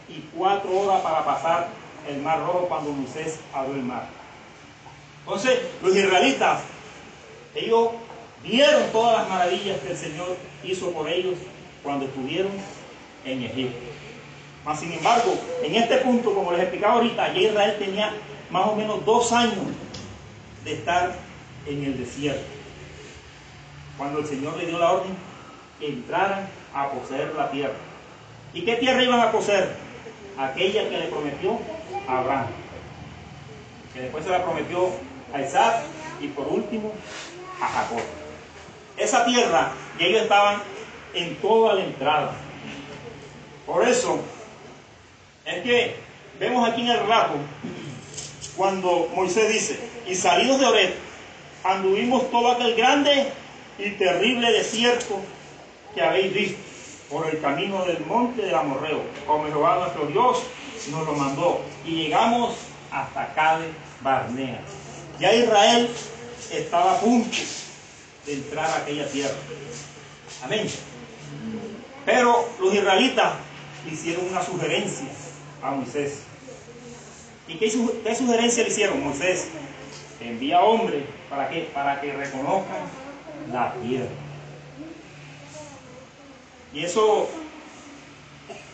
y 0.08 0.22
cuatro 0.36 0.72
horas 0.72 1.02
para 1.02 1.26
pasar 1.26 1.70
el 2.08 2.22
mar 2.22 2.40
rojo 2.40 2.68
cuando 2.68 2.92
Moisés 2.92 3.40
abrió 3.54 3.76
el 3.76 3.84
mar. 3.84 4.08
Entonces, 5.26 5.60
los 5.82 5.96
israelitas, 5.96 6.62
ellos 7.56 7.90
vieron 8.44 8.84
todas 8.92 9.20
las 9.20 9.30
maravillas 9.30 9.80
que 9.80 9.92
el 9.92 9.98
Señor 9.98 10.38
hizo 10.64 10.92
por 10.92 11.10
ellos 11.10 11.36
cuando 11.82 12.06
estuvieron 12.06 12.52
en 13.26 13.44
Egipto. 13.44 13.80
Mas, 14.64 14.80
sin 14.80 14.94
embargo, 14.94 15.36
en 15.64 15.76
este 15.76 15.98
punto, 15.98 16.34
como 16.34 16.52
les 16.52 16.62
explicaba 16.62 16.96
ahorita, 16.96 17.34
ya 17.34 17.40
Israel 17.40 17.76
tenía 17.80 18.14
más 18.50 18.68
o 18.68 18.76
menos 18.76 19.04
dos 19.06 19.32
años 19.32 19.66
de 20.64 20.74
estar 20.74 21.16
en 21.68 21.84
el 21.84 21.98
desierto. 21.98 22.46
Cuando 23.98 24.20
el 24.20 24.28
Señor 24.28 24.58
le 24.58 24.66
dio 24.66 24.78
la 24.78 24.92
orden 24.92 25.16
que 25.80 25.88
entraran 25.88 26.48
a 26.74 26.90
poseer 26.90 27.34
la 27.36 27.50
tierra. 27.50 27.76
¿Y 28.54 28.62
qué 28.62 28.76
tierra 28.76 29.04
iban 29.04 29.20
a 29.20 29.32
poseer? 29.32 29.85
Aquella 30.38 30.90
que 30.90 30.98
le 30.98 31.08
prometió 31.08 31.60
a 32.08 32.20
Abraham. 32.20 32.48
Que 33.94 34.02
después 34.02 34.24
se 34.24 34.30
la 34.30 34.44
prometió 34.44 34.90
a 35.34 35.42
Isaac 35.42 35.84
y 36.22 36.28
por 36.28 36.48
último 36.48 36.92
a 37.62 37.68
Jacob. 37.68 38.02
Esa 38.98 39.26
tierra, 39.26 39.72
y 40.00 40.06
ellos 40.06 40.24
estaban 40.24 40.62
en 41.14 41.36
toda 41.38 41.76
la 41.76 41.84
entrada. 41.84 42.34
Por 43.66 43.88
eso, 43.88 44.20
es 45.46 45.64
que 45.64 45.96
vemos 46.40 46.68
aquí 46.68 46.82
en 46.82 46.90
el 46.90 47.00
relato, 47.00 47.36
cuando 48.56 49.10
Moisés 49.16 49.52
dice, 49.52 49.80
y 50.08 50.16
salidos 50.16 50.60
de 50.60 50.66
Ored, 50.66 50.94
anduvimos 51.64 52.30
todo 52.30 52.52
aquel 52.52 52.76
grande 52.76 53.32
y 53.78 53.92
terrible 53.92 54.52
desierto 54.52 55.20
que 55.94 56.02
habéis 56.02 56.34
visto 56.34 56.65
por 57.16 57.30
el 57.30 57.40
camino 57.40 57.86
del 57.86 58.06
monte 58.06 58.42
del 58.42 58.54
Amorreo, 58.54 59.02
como 59.26 59.46
Jehová 59.46 59.80
nuestro 59.80 60.06
Dios 60.08 60.44
nos 60.92 61.06
lo 61.06 61.14
mandó, 61.14 61.62
y 61.86 61.92
llegamos 61.92 62.56
hasta 62.92 63.34
Cade 63.34 63.72
Barnea. 64.02 64.60
Ya 65.18 65.34
Israel 65.34 65.90
estaba 66.52 66.96
a 66.96 67.00
punto 67.00 67.38
de 68.26 68.34
entrar 68.34 68.70
a 68.70 68.76
aquella 68.80 69.08
tierra. 69.08 69.34
Amén. 70.44 70.70
Pero 72.06 72.50
los 72.60 72.74
israelitas 72.74 73.36
hicieron 73.90 74.28
una 74.28 74.44
sugerencia 74.44 75.08
a 75.64 75.72
Moisés. 75.72 76.24
¿Y 77.48 77.54
qué, 77.54 77.72
qué 78.04 78.14
sugerencia 78.14 78.64
le 78.64 78.70
hicieron? 78.70 79.02
Moisés 79.02 79.48
envía 80.20 80.60
hombres 80.60 81.06
para 81.30 81.48
que, 81.48 81.62
para 81.74 82.02
que 82.02 82.12
reconozcan 82.12 82.82
la 83.54 83.74
tierra. 83.76 84.25
Y 86.76 86.84
eso, 86.84 87.30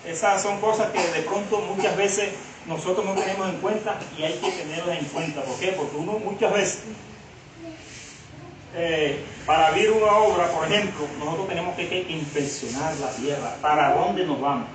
esas 0.03 0.41
son 0.41 0.59
cosas 0.59 0.91
que 0.91 0.99
de 0.99 1.21
pronto 1.21 1.59
muchas 1.59 1.95
veces 1.95 2.29
nosotros 2.65 3.05
no 3.05 3.13
tenemos 3.13 3.47
en 3.47 3.57
cuenta 3.59 3.99
y 4.17 4.23
hay 4.23 4.33
que 4.33 4.51
tenerlas 4.51 4.97
en 4.97 5.05
cuenta. 5.05 5.43
¿Por 5.43 5.59
qué? 5.59 5.67
Porque 5.73 5.97
uno 5.97 6.13
muchas 6.13 6.51
veces, 6.51 6.83
eh, 8.73 9.23
para 9.45 9.67
abrir 9.67 9.91
una 9.91 10.13
obra, 10.13 10.47
por 10.47 10.65
ejemplo, 10.65 11.07
nosotros 11.19 11.47
tenemos 11.47 11.75
que, 11.75 11.87
que 11.87 12.01
inspeccionar 12.09 12.95
la 12.95 13.11
tierra, 13.11 13.55
para 13.61 13.93
dónde 13.93 14.25
nos 14.25 14.41
vamos. 14.41 14.67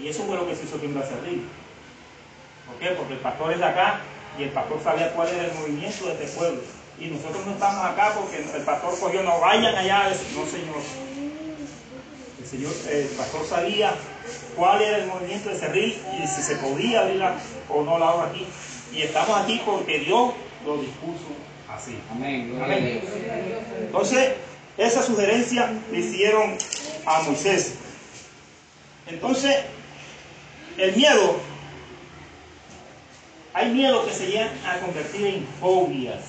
Y 0.00 0.08
eso 0.08 0.24
fue 0.24 0.36
lo 0.36 0.48
que 0.48 0.56
se 0.56 0.64
hizo 0.64 0.76
aquí 0.76 0.86
en 0.86 0.94
Becerril. 0.94 1.48
¿Por 2.66 2.76
qué? 2.80 2.94
Porque 2.96 3.14
el 3.14 3.20
pastor 3.20 3.52
es 3.52 3.58
de 3.58 3.64
acá 3.64 4.00
Y 4.36 4.42
el 4.42 4.50
pastor 4.50 4.80
sabía 4.82 5.12
cuál 5.12 5.28
era 5.28 5.44
el 5.44 5.54
movimiento 5.54 6.06
de 6.06 6.12
este 6.14 6.26
pueblo. 6.36 6.60
Y 6.98 7.06
nosotros 7.06 7.46
no 7.46 7.52
estamos 7.52 7.84
acá 7.84 8.12
porque 8.14 8.38
el 8.38 8.62
pastor 8.64 8.98
cogió, 8.98 9.22
no 9.22 9.38
vayan 9.38 9.74
allá. 9.76 10.08
No, 10.34 10.46
Señor. 10.46 10.82
El, 12.46 12.50
señor, 12.50 12.74
el 12.88 13.06
pastor 13.08 13.44
sabía 13.44 13.92
cuál 14.54 14.80
era 14.80 14.98
el 14.98 15.06
movimiento 15.08 15.48
de 15.48 15.56
Cerril 15.56 15.98
y 16.22 16.26
si 16.28 16.42
se 16.42 16.54
podía 16.54 17.00
abrir 17.00 17.20
o 17.68 17.82
no 17.82 17.98
la 17.98 18.12
obra 18.12 18.28
aquí. 18.28 18.46
Y 18.92 19.02
estamos 19.02 19.36
aquí 19.36 19.60
porque 19.66 19.98
Dios 19.98 20.32
lo 20.64 20.78
dispuso 20.78 21.26
así. 21.68 21.98
Amén. 22.08 22.56
Amén. 22.62 23.02
Entonces, 23.80 24.34
esa 24.78 25.02
sugerencia 25.02 25.72
le 25.90 25.98
hicieron 25.98 26.56
a 27.04 27.22
Moisés. 27.22 27.74
Entonces, 29.08 29.56
el 30.78 30.94
miedo, 30.94 31.40
hay 33.54 33.72
miedo 33.72 34.06
que 34.06 34.12
se 34.12 34.28
llegan 34.28 34.50
a 34.64 34.78
convertir 34.78 35.26
en 35.26 35.46
fobias. 35.60 36.22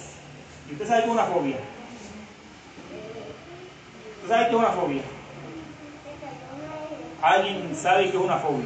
¿Y 0.67 0.73
usted 0.73 0.87
sabe 0.87 1.01
qué 1.01 1.07
es 1.09 1.13
una 1.13 1.25
fobia? 1.25 1.57
¿Usted 4.23 4.29
sabe 4.29 4.45
qué 4.45 4.49
es 4.49 4.57
una 4.57 4.71
fobia? 4.71 5.16
¿Alguien 7.27 7.75
sabe 7.75 8.03
qué 8.03 8.17
es 8.17 8.23
una 8.23 8.37
fobia? 8.37 8.63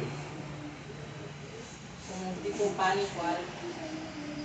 Como 2.06 2.30
un 2.30 2.36
tipo 2.44 2.64
pánico 2.76 3.20
algo. 3.20 3.42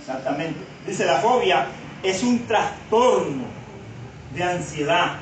Exactamente. 0.00 0.58
Dice, 0.84 1.06
la 1.06 1.20
fobia 1.20 1.66
es 2.02 2.24
un 2.24 2.44
trastorno 2.48 3.44
de 4.34 4.42
ansiedad. 4.42 5.18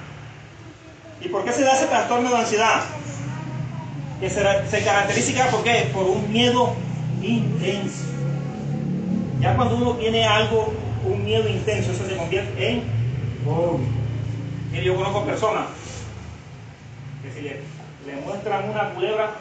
¿Y 1.21 1.29
por 1.29 1.45
qué 1.45 1.53
se 1.53 1.63
da 1.63 1.75
ese 1.75 1.89
trastorno 1.89 2.31
de 2.31 2.37
ansiedad? 2.39 2.85
Que 4.19 4.31
se, 4.31 4.41
se 4.71 4.83
caracteriza 4.83 5.51
¿por 5.51 5.63
qué? 5.63 5.91
por 5.93 6.05
un 6.05 6.33
miedo 6.33 6.73
intenso. 7.21 8.03
Ya 9.41 9.57
cuando 9.57 9.77
uno 9.77 9.93
tiene 9.97 10.27
algo, 10.27 10.73
un 11.05 11.23
miedo 11.23 11.47
intenso, 11.47 11.93
eso 11.93 12.09
se 12.09 12.17
convierte 12.17 12.71
en 12.71 12.83
fobia. 13.45 13.89
Mire, 14.73 14.85
yo 14.85 14.97
conozco 14.97 15.27
personas 15.27 15.67
que 17.23 17.31
si 17.31 17.43
le, 17.43 17.76
le 18.07 18.17
muestran 18.17 18.71
una 18.71 18.95
culebra, 18.95 19.35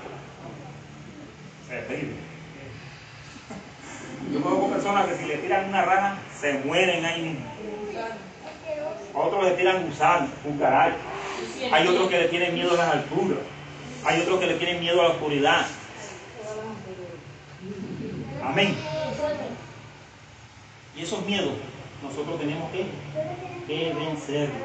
despiden. 1.70 2.16
Yo 4.34 4.42
conozco 4.42 4.70
personas 4.70 5.06
que 5.08 5.18
si 5.18 5.26
le 5.26 5.38
tiran 5.38 5.70
una 5.70 5.84
rana, 5.84 6.20
se 6.40 6.54
mueren 6.54 7.06
ahí 7.06 7.22
mismo. 7.22 7.46
Otros 9.14 9.46
le 9.46 9.52
tiran 9.52 9.86
gusanos, 9.86 10.32
cucarachas. 10.44 10.98
Hay 11.72 11.88
otros 11.88 12.10
que 12.10 12.18
le 12.18 12.28
tienen 12.28 12.56
miedo 12.56 12.74
a 12.74 12.78
las 12.78 12.94
alturas. 12.96 13.40
Hay 14.04 14.22
otros 14.22 14.40
que 14.40 14.48
le 14.48 14.56
tienen 14.56 14.80
miedo 14.80 15.00
a 15.00 15.04
la 15.04 15.10
oscuridad. 15.12 15.66
Amén. 18.44 18.76
Y 20.96 21.04
esos 21.04 21.24
miedos 21.26 21.54
nosotros 22.02 22.40
tenemos 22.40 22.72
que, 22.72 22.86
que 23.68 23.94
vencerlos. 23.94 24.58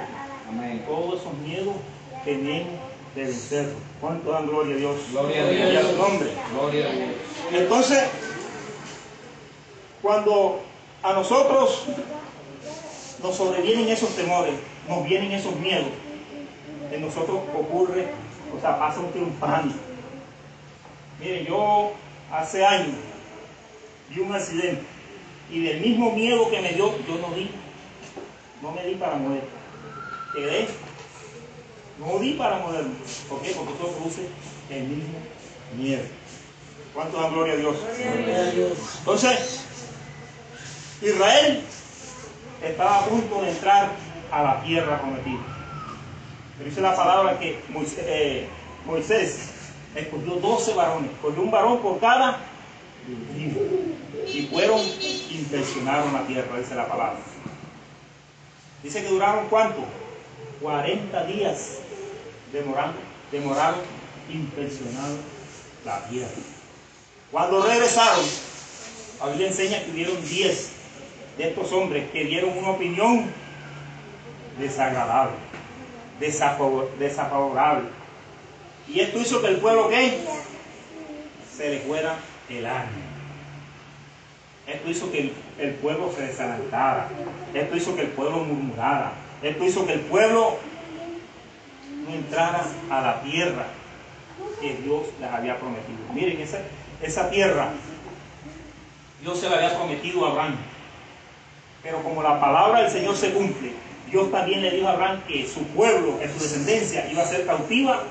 Amén. 0.48 0.84
Todos 0.86 1.20
esos 1.20 1.34
miedos 1.38 1.76
tenemos 2.24 2.89
que 3.14 3.24
vencerlos. 3.24 3.82
¿Cuánto 4.00 4.32
dan 4.32 4.46
gloria 4.46 4.74
a 4.74 4.78
Dios? 4.78 4.96
Gloria 5.10 5.42
a 5.42 5.48
Dios. 5.48 5.72
Y 5.72 5.76
a 5.76 5.82
su 5.82 5.96
nombre. 5.96 6.30
Gloria 6.52 6.86
a 6.86 6.92
Dios. 6.92 7.08
Entonces, 7.52 8.04
cuando 10.02 10.62
a 11.02 11.12
nosotros 11.12 11.84
nos 13.22 13.36
sobrevienen 13.36 13.88
esos 13.88 14.10
temores, 14.16 14.54
nos 14.88 15.04
vienen 15.04 15.32
esos 15.32 15.54
miedos, 15.56 15.88
en 16.90 17.00
nosotros 17.02 17.40
ocurre, 17.54 18.08
o 18.56 18.60
sea, 18.60 18.78
pasa 18.78 19.00
un 19.00 19.32
pánico. 19.38 19.78
Miren, 21.20 21.46
yo 21.46 21.92
hace 22.32 22.64
años 22.64 22.96
vi 24.08 24.20
un 24.20 24.34
accidente 24.34 24.82
y 25.50 25.62
del 25.62 25.80
mismo 25.80 26.12
miedo 26.12 26.50
que 26.50 26.60
me 26.60 26.72
dio, 26.72 26.92
yo 27.06 27.18
no 27.20 27.34
di, 27.34 27.50
no 28.62 28.72
me 28.72 28.84
di 28.84 28.94
para 28.94 29.16
mover. 29.16 29.42
Quedé, 30.34 30.68
no 32.00 32.18
di 32.18 32.32
para 32.32 32.58
moverme. 32.58 32.94
¿Por 33.28 33.42
qué? 33.42 33.50
Porque 33.50 33.74
todo 33.74 33.92
produce 33.92 34.26
el 34.70 34.84
mismo 34.84 35.18
miedo. 35.76 36.02
¿Cuánto 36.94 37.20
dan 37.20 37.32
gloria 37.32 37.52
a 37.52 37.56
Dios? 37.56 37.76
Entonces, 38.98 39.64
Israel 41.02 41.62
estaba 42.62 42.98
a 42.98 43.04
punto 43.04 43.42
de 43.42 43.50
entrar 43.50 43.90
a 44.32 44.42
la 44.42 44.62
tierra 44.62 45.00
prometida. 45.00 45.40
Pero 46.56 46.68
dice 46.68 46.80
la 46.80 46.96
palabra 46.96 47.38
que 47.38 47.62
Moisés, 47.68 48.04
eh, 48.06 48.48
Moisés 48.84 49.50
escogió 49.94 50.34
12 50.36 50.74
varones, 50.74 51.10
escogió 51.12 51.42
un 51.42 51.50
varón 51.50 51.80
por 51.80 52.00
cada 52.00 52.38
tribu. 53.34 53.60
Y 54.26 54.46
fueron, 54.46 54.80
inspeccionaron 54.80 56.12
la 56.12 56.26
tierra, 56.26 56.58
dice 56.58 56.74
la 56.74 56.88
palabra. 56.88 57.18
Dice 58.82 59.02
que 59.02 59.08
duraron 59.08 59.48
cuánto? 59.48 59.84
40 60.60 61.24
días 61.24 61.78
demoraron, 62.52 62.94
demoraron 63.30 63.80
inspeccionando 64.28 65.20
la 65.84 66.04
tierra. 66.06 66.30
Cuando 67.30 67.62
regresaron, 67.62 68.24
la 69.20 69.26
Biblia 69.28 69.48
enseña 69.48 69.84
que 69.84 69.90
hubieron 69.90 70.24
10 70.24 70.70
de 71.38 71.48
estos 71.48 71.72
hombres 71.72 72.10
que 72.10 72.24
dieron 72.24 72.56
una 72.56 72.70
opinión 72.70 73.26
desagradable, 74.58 75.36
desafavorable. 76.18 77.88
Y 78.88 79.00
esto 79.00 79.20
hizo 79.20 79.40
que 79.40 79.48
el 79.48 79.56
pueblo 79.58 79.88
que 79.88 80.18
se 81.56 81.70
le 81.70 81.80
fuera 81.80 82.16
el 82.48 82.66
ánimo. 82.66 83.10
Esto 84.66 84.90
hizo 84.90 85.10
que 85.10 85.20
el, 85.20 85.32
el, 85.58 85.74
pueblo 85.74 86.12
se 86.14 86.22
desalentara. 86.22 87.08
Esto 87.54 87.76
hizo 87.76 87.94
que 87.96 88.02
el 88.02 88.08
pueblo 88.08 88.38
murmurara. 88.38 89.12
Esto 89.42 89.64
hizo 89.64 89.86
que 89.86 89.94
el 89.94 90.00
pueblo 90.00 90.58
no 92.04 92.14
entrara 92.14 92.64
a 92.90 93.00
la 93.00 93.22
tierra 93.22 93.66
que 94.60 94.74
Dios 94.76 95.06
les 95.20 95.30
había 95.30 95.58
prometido. 95.58 95.98
Miren, 96.14 96.40
esa, 96.40 96.58
esa 97.02 97.30
tierra 97.30 97.70
Dios 99.22 99.38
se 99.38 99.48
la 99.50 99.56
había 99.56 99.76
prometido 99.76 100.24
a 100.24 100.30
Abraham. 100.30 100.56
Pero 101.82 102.02
como 102.02 102.22
la 102.22 102.40
palabra 102.40 102.82
del 102.82 102.90
Señor 102.90 103.16
se 103.16 103.32
cumple, 103.32 103.72
Dios 104.10 104.30
también 104.30 104.62
le 104.62 104.70
dijo 104.70 104.88
a 104.88 104.92
Abraham 104.92 105.20
que 105.26 105.46
su 105.46 105.62
pueblo, 105.68 106.18
que 106.18 106.28
su 106.28 106.40
descendencia, 106.40 107.10
iba 107.10 107.22
a 107.22 107.26
ser 107.26 107.46
cautiva 107.46 108.02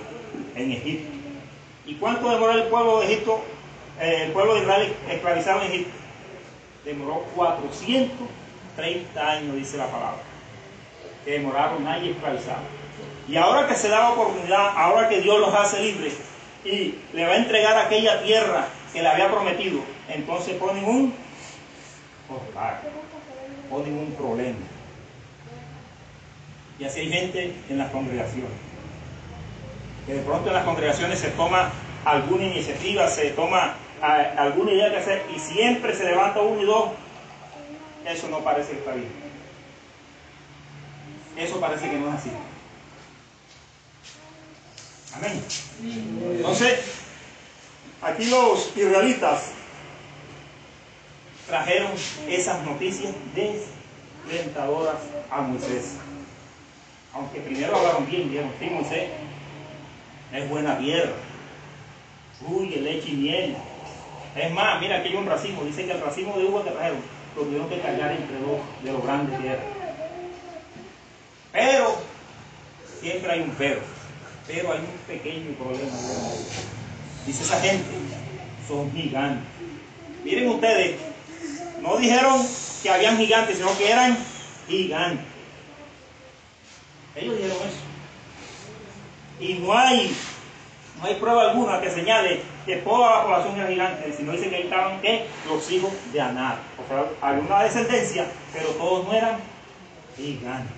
en 0.56 0.72
Egipto. 0.72 1.10
¿Y 1.86 1.96
cuánto 1.96 2.30
demoró 2.30 2.54
el 2.54 2.64
pueblo 2.64 3.00
de 3.00 3.08
Egipto, 3.08 3.42
eh, 4.00 4.24
el 4.26 4.32
pueblo 4.32 4.56
de 4.56 4.62
Israel 4.62 4.94
esclavizado 5.10 5.62
en 5.62 5.72
Egipto? 5.72 5.92
Demoró 6.86 7.26
430 7.36 9.32
años, 9.32 9.56
dice 9.56 9.78
la 9.78 9.88
palabra. 9.88 10.22
Que 11.26 11.32
demoraron 11.32 11.88
ahí 11.88 12.10
esclavizados. 12.12 12.79
Y 13.30 13.38
ahora 13.38 13.68
que 13.68 13.76
se 13.76 13.90
da 13.90 14.00
la 14.00 14.10
oportunidad, 14.12 14.74
ahora 14.76 15.08
que 15.08 15.22
Dios 15.22 15.40
los 15.40 15.54
hace 15.54 15.82
libres 15.84 16.14
y 16.66 16.96
le 17.14 17.28
va 17.28 17.34
a 17.34 17.38
entregar 17.38 17.78
aquella 17.78 18.24
tierra 18.24 18.66
que 18.92 19.04
le 19.04 19.08
había 19.08 19.30
prometido, 19.30 19.82
entonces 20.08 20.56
ponen 20.56 20.84
un 20.84 21.14
ponen 23.70 23.98
un 23.98 24.12
problema. 24.14 24.58
Y 26.80 26.86
así 26.86 27.02
hay 27.02 27.12
gente 27.12 27.54
en 27.70 27.78
las 27.78 27.92
congregaciones. 27.92 28.50
Que 30.08 30.16
de 30.16 30.22
pronto 30.22 30.48
en 30.48 30.56
las 30.56 30.66
congregaciones 30.66 31.20
se 31.20 31.30
toma 31.30 31.72
alguna 32.06 32.46
iniciativa, 32.46 33.08
se 33.08 33.30
toma 33.32 33.76
a, 34.02 34.14
alguna 34.38 34.72
idea 34.72 34.90
que 34.90 34.98
hacer 34.98 35.24
y 35.36 35.40
siempre 35.40 35.94
se 35.94 36.06
levanta 36.06 36.42
uno 36.42 36.62
y 36.62 36.66
dos. 36.66 36.90
Eso 38.08 38.28
no 38.30 38.40
parece 38.40 38.74
está 38.74 38.94
bien. 38.94 39.12
Eso 41.38 41.60
parece 41.60 41.92
que 41.92 41.98
no 41.98 42.10
es 42.10 42.16
así. 42.16 42.32
Amén. 45.16 45.44
Entonces, 46.38 46.80
aquí 48.02 48.26
los 48.26 48.76
israelitas 48.76 49.52
trajeron 51.48 51.92
esas 52.28 52.64
noticias 52.64 53.14
desalentadoras 53.34 54.98
a 55.32 55.42
Moisés. 55.42 55.96
Aunque 57.14 57.40
primero 57.40 57.76
hablaron 57.76 58.10
bien, 58.10 58.30
dijeron, 58.30 58.52
sí, 58.60 58.70
Moisés, 58.70 59.10
es 60.32 60.50
buena 60.50 60.78
tierra, 60.78 61.14
fluye 62.40 62.80
leche 62.82 63.10
y 63.10 63.16
miel. 63.16 63.58
Es 64.36 64.52
más, 64.52 64.80
mira, 64.80 64.98
aquí 64.98 65.10
hay 65.10 65.16
un 65.16 65.26
racimo, 65.26 65.64
dice 65.64 65.86
que 65.86 65.92
el 65.92 66.02
racimo 66.02 66.38
de 66.38 66.46
uva 66.46 66.64
que 66.64 66.70
trajeron 66.70 67.00
lo 67.36 67.44
tuvieron 67.44 67.68
que 67.68 67.80
cargar 67.80 68.12
entre 68.12 68.40
dos 68.40 68.60
de 68.84 68.92
los 68.92 69.04
grandes 69.04 69.40
tierras. 69.40 69.66
Pero, 71.52 71.98
siempre 73.02 73.32
hay 73.32 73.42
un 73.42 73.50
pero, 73.58 73.82
pero 74.50 74.72
hay 74.72 74.80
un 74.80 74.98
pequeño 75.06 75.52
problema. 75.54 75.96
Dice 77.26 77.44
esa 77.44 77.62
gente, 77.62 77.86
son 78.68 78.92
gigantes. 78.92 79.46
Miren 80.24 80.50
ustedes, 80.50 80.96
no 81.82 81.98
dijeron 81.98 82.42
que 82.82 82.90
habían 82.90 83.18
gigantes, 83.18 83.58
sino 83.58 83.78
que 83.78 83.92
eran 83.92 84.18
gigantes. 84.68 85.26
Ellos 87.16 87.38
dijeron 87.38 87.58
eso. 87.58 87.78
Y 89.40 89.54
no 89.60 89.78
hay, 89.78 90.16
no 91.00 91.08
hay 91.08 91.16
prueba 91.16 91.52
alguna 91.52 91.80
que 91.80 91.92
señale 91.92 92.42
que 92.66 92.78
toda 92.78 93.18
la 93.18 93.24
población 93.24 93.56
era 93.56 93.68
gigante, 93.70 94.14
sino 94.18 94.32
dice 94.32 94.50
que 94.50 94.56
ahí 94.56 94.64
estaban 94.64 95.00
los 95.48 95.72
hijos 95.72 95.92
de 96.12 96.22
Anar. 96.22 96.58
O 96.84 96.88
sea, 96.88 97.06
había 97.22 97.44
una 97.44 97.64
descendencia, 97.64 98.26
pero 98.52 98.70
todos 98.70 99.06
no 99.06 99.14
eran 99.14 99.38
gigantes. 100.18 100.74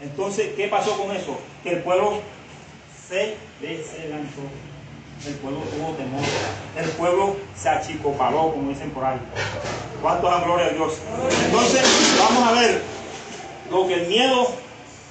Entonces, 0.00 0.54
¿qué 0.56 0.68
pasó 0.68 0.96
con 0.98 1.14
eso? 1.14 1.38
Que 1.62 1.72
el 1.72 1.82
pueblo 1.82 2.20
se 3.08 3.36
deselantó. 3.60 4.42
El 5.26 5.34
pueblo 5.34 5.60
tuvo 5.60 5.94
temor. 5.94 6.22
El 6.76 6.90
pueblo 6.90 7.36
se 7.56 7.68
achicopaló, 7.68 8.52
como 8.52 8.68
dicen 8.68 8.90
por 8.90 9.04
ahí. 9.04 9.18
¿Cuántos 10.02 10.30
dan 10.30 10.44
gloria 10.44 10.66
a 10.66 10.70
Dios? 10.70 10.98
Entonces, 11.46 11.82
vamos 12.18 12.48
a 12.48 12.52
ver 12.52 12.82
lo 13.70 13.86
que 13.86 13.94
el 13.94 14.06
miedo 14.08 14.54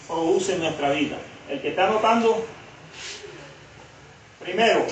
produce 0.08 0.54
en 0.54 0.60
nuestra 0.60 0.92
vida. 0.92 1.18
El 1.50 1.62
que 1.62 1.70
está 1.70 1.88
anotando, 1.88 2.46
primero, 4.40 4.86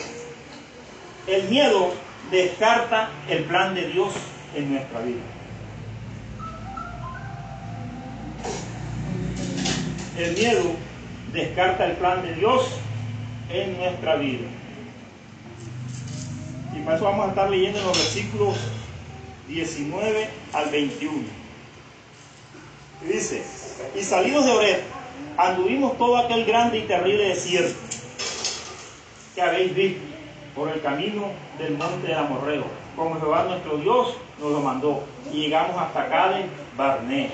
el 1.28 1.44
miedo 1.44 1.94
descarta 2.32 3.10
el 3.30 3.44
plan 3.44 3.76
de 3.76 3.88
Dios 3.88 4.14
en 4.56 4.74
nuestra 4.74 5.02
vida. 5.02 5.22
El 10.18 10.34
miedo 10.34 10.72
descarta 11.32 11.86
el 11.86 11.94
plan 11.94 12.22
de 12.24 12.34
Dios 12.36 12.68
en 13.50 13.78
nuestra 13.78 14.16
vida. 14.16 14.48
Y 16.76 16.80
para 16.82 16.96
eso 16.96 17.06
vamos 17.06 17.28
a 17.28 17.30
estar 17.30 17.50
leyendo 17.50 17.80
en 17.80 17.86
los 17.86 17.98
versículos 17.98 18.58
19 19.48 20.30
al 20.54 20.70
21. 20.70 21.14
Y 23.02 23.06
dice, 23.06 23.44
y 23.96 24.02
salidos 24.02 24.46
de 24.46 24.52
Ored, 24.52 24.80
anduvimos 25.38 25.98
todo 25.98 26.18
aquel 26.18 26.46
grande 26.46 26.80
y 26.80 26.82
terrible 26.84 27.30
desierto 27.30 27.76
que 29.36 29.42
habéis 29.42 29.76
visto 29.76 30.02
por 30.56 30.70
el 30.70 30.82
camino 30.82 31.32
del 31.58 31.78
monte 31.78 32.08
del 32.08 32.18
Amorreo, 32.18 32.66
como 32.96 33.20
Jehová 33.20 33.46
nuestro 33.46 33.78
Dios 33.78 34.16
nos 34.40 34.52
lo 34.52 34.60
mandó. 34.62 35.04
Y 35.32 35.42
llegamos 35.42 35.76
hasta 35.82 36.08
Cades 36.08 36.46
Barnea. 36.78 37.30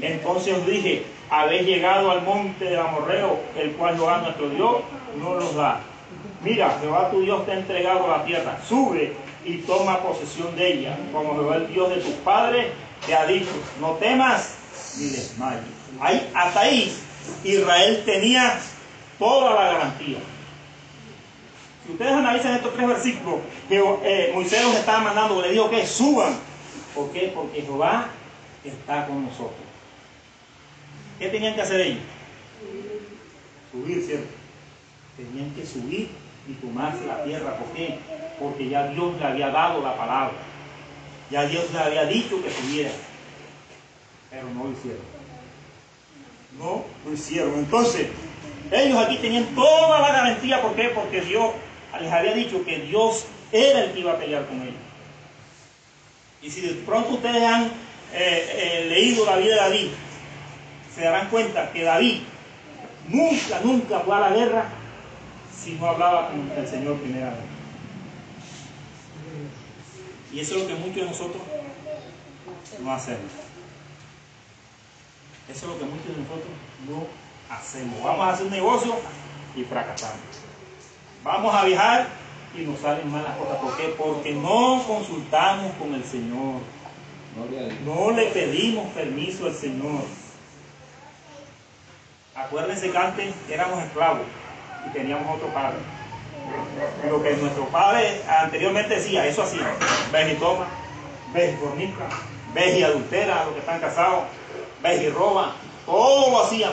Entonces 0.00 0.56
os 0.56 0.66
dije, 0.66 1.04
habéis 1.30 1.66
llegado 1.66 2.10
al 2.10 2.22
monte 2.22 2.64
del 2.64 2.78
Amorreo, 2.78 3.40
el 3.56 3.72
cual 3.72 3.96
Jehová 3.96 4.18
nuestro 4.18 4.48
Dios 4.50 4.76
no 5.18 5.34
nos 5.34 5.54
da. 5.54 5.80
Mira, 6.42 6.78
Jehová 6.80 7.10
tu 7.10 7.22
Dios 7.22 7.44
te 7.46 7.52
ha 7.52 7.58
entregado 7.58 8.06
la 8.06 8.24
tierra, 8.24 8.58
sube 8.68 9.14
y 9.44 9.58
toma 9.58 10.00
posesión 10.00 10.54
de 10.56 10.72
ella, 10.72 10.98
como 11.12 11.34
Jehová 11.34 11.56
el 11.56 11.68
Dios 11.72 11.90
de 11.90 11.96
tus 11.96 12.14
padres 12.16 12.66
te 13.04 13.14
ha 13.14 13.26
dicho, 13.26 13.50
no 13.80 13.92
temas 13.92 14.54
ni 14.98 15.10
desmayes. 15.10 15.62
Ahí, 16.00 16.30
hasta 16.34 16.60
ahí 16.60 16.92
Israel 17.44 18.02
tenía 18.04 18.58
toda 19.18 19.54
la 19.54 19.72
garantía. 19.72 20.18
Si 21.84 21.92
ustedes 21.92 22.12
analizan 22.12 22.54
estos 22.54 22.74
tres 22.74 22.88
versículos, 22.88 23.40
que 23.68 23.78
eh, 23.78 24.30
Moisés 24.34 24.62
los 24.62 24.74
estaba 24.74 25.00
mandando, 25.00 25.40
le 25.40 25.52
dijo 25.52 25.70
que 25.70 25.86
suban. 25.86 26.36
¿Por 26.94 27.12
qué? 27.12 27.32
Porque 27.34 27.62
Jehová 27.62 28.08
está 28.64 29.06
con 29.06 29.24
nosotros. 29.24 29.65
¿Qué 31.18 31.28
tenían 31.28 31.54
que 31.54 31.62
hacer 31.62 31.80
ellos? 31.80 32.02
Subir, 33.72 34.04
¿cierto? 34.04 34.26
Tenían 35.16 35.50
que 35.54 35.66
subir 35.66 36.08
y 36.48 36.52
tomarse 36.54 37.06
la 37.06 37.24
tierra. 37.24 37.56
¿Por 37.56 37.68
qué? 37.72 37.98
Porque 38.38 38.68
ya 38.68 38.88
Dios 38.88 39.18
le 39.18 39.24
había 39.24 39.48
dado 39.48 39.82
la 39.82 39.96
palabra. 39.96 40.32
Ya 41.30 41.46
Dios 41.46 41.64
le 41.72 41.78
había 41.78 42.04
dicho 42.04 42.42
que 42.42 42.50
subiera. 42.50 42.90
Pero 44.30 44.48
no 44.50 44.64
lo 44.64 44.72
hicieron. 44.72 45.02
No 46.58 46.84
lo 47.04 47.12
hicieron. 47.12 47.54
Entonces, 47.54 48.08
ellos 48.70 48.98
aquí 48.98 49.16
tenían 49.16 49.46
toda 49.54 50.00
la 50.00 50.08
garantía. 50.08 50.60
¿Por 50.60 50.74
qué? 50.74 50.90
Porque 50.90 51.22
Dios 51.22 51.52
les 52.00 52.12
había 52.12 52.34
dicho 52.34 52.64
que 52.64 52.80
Dios 52.80 53.24
era 53.52 53.84
el 53.84 53.92
que 53.92 54.00
iba 54.00 54.12
a 54.12 54.18
pelear 54.18 54.46
con 54.46 54.60
ellos. 54.60 54.74
Y 56.42 56.50
si 56.50 56.60
de 56.60 56.74
pronto 56.84 57.14
ustedes 57.14 57.42
han 57.42 57.64
eh, 57.64 57.68
eh, 58.12 58.86
leído 58.88 59.24
la 59.24 59.36
vida 59.36 59.54
de 59.54 59.60
David, 59.60 59.88
se 60.96 61.02
darán 61.02 61.28
cuenta 61.28 61.70
que 61.72 61.82
David 61.82 62.22
nunca, 63.08 63.60
nunca 63.62 64.00
fue 64.00 64.16
a 64.16 64.20
la 64.20 64.30
guerra 64.30 64.64
si 65.54 65.72
no 65.72 65.90
hablaba 65.90 66.28
con 66.28 66.50
el 66.56 66.66
Señor 66.66 66.96
primeramente. 66.96 67.44
Y 70.32 70.40
eso 70.40 70.56
es 70.56 70.62
lo 70.62 70.68
que 70.68 70.74
muchos 70.74 70.96
de 70.96 71.04
nosotros 71.04 71.42
no 72.82 72.92
hacemos. 72.92 73.30
Eso 75.48 75.66
es 75.66 75.72
lo 75.72 75.78
que 75.78 75.84
muchos 75.84 76.06
de 76.06 76.22
nosotros 76.22 76.48
no 76.88 77.06
hacemos. 77.54 78.02
Vamos 78.02 78.26
a 78.26 78.32
hacer 78.32 78.46
un 78.46 78.52
negocio 78.52 78.96
y 79.54 79.64
fracasamos. 79.64 80.16
Vamos 81.22 81.54
a 81.54 81.64
viajar 81.64 82.08
y 82.56 82.62
nos 82.62 82.80
salen 82.80 83.12
malas 83.12 83.36
cosas. 83.36 83.56
¿Por 83.58 83.76
qué? 83.76 83.94
Porque 83.98 84.32
no 84.32 84.82
consultamos 84.86 85.74
con 85.74 85.94
el 85.94 86.04
Señor. 86.04 86.60
No 87.84 88.10
le 88.12 88.26
pedimos 88.26 88.88
permiso 88.94 89.46
al 89.46 89.54
Señor. 89.54 90.02
Acuérdense 92.36 92.90
que 92.90 92.98
antes 92.98 93.34
éramos 93.48 93.82
esclavos 93.82 94.26
y 94.86 94.90
teníamos 94.90 95.36
otro 95.36 95.48
padre. 95.48 95.78
Lo 97.08 97.22
que 97.22 97.36
nuestro 97.36 97.66
padre 97.68 98.22
anteriormente 98.28 98.96
decía, 98.96 99.26
eso 99.26 99.42
hacía. 99.42 99.66
Ves 100.12 100.32
y 100.32 100.36
toma, 100.36 100.66
ves 101.32 101.54
y 101.54 101.56
fornica, 101.56 102.04
ves 102.54 102.78
y 102.78 102.82
adultera 102.82 103.44
los 103.44 103.54
que 103.54 103.60
están 103.60 103.80
casados, 103.80 104.24
ves 104.82 105.02
y 105.02 105.08
roba. 105.08 105.54
Todo 105.86 106.30
lo 106.30 106.44
hacían. 106.44 106.72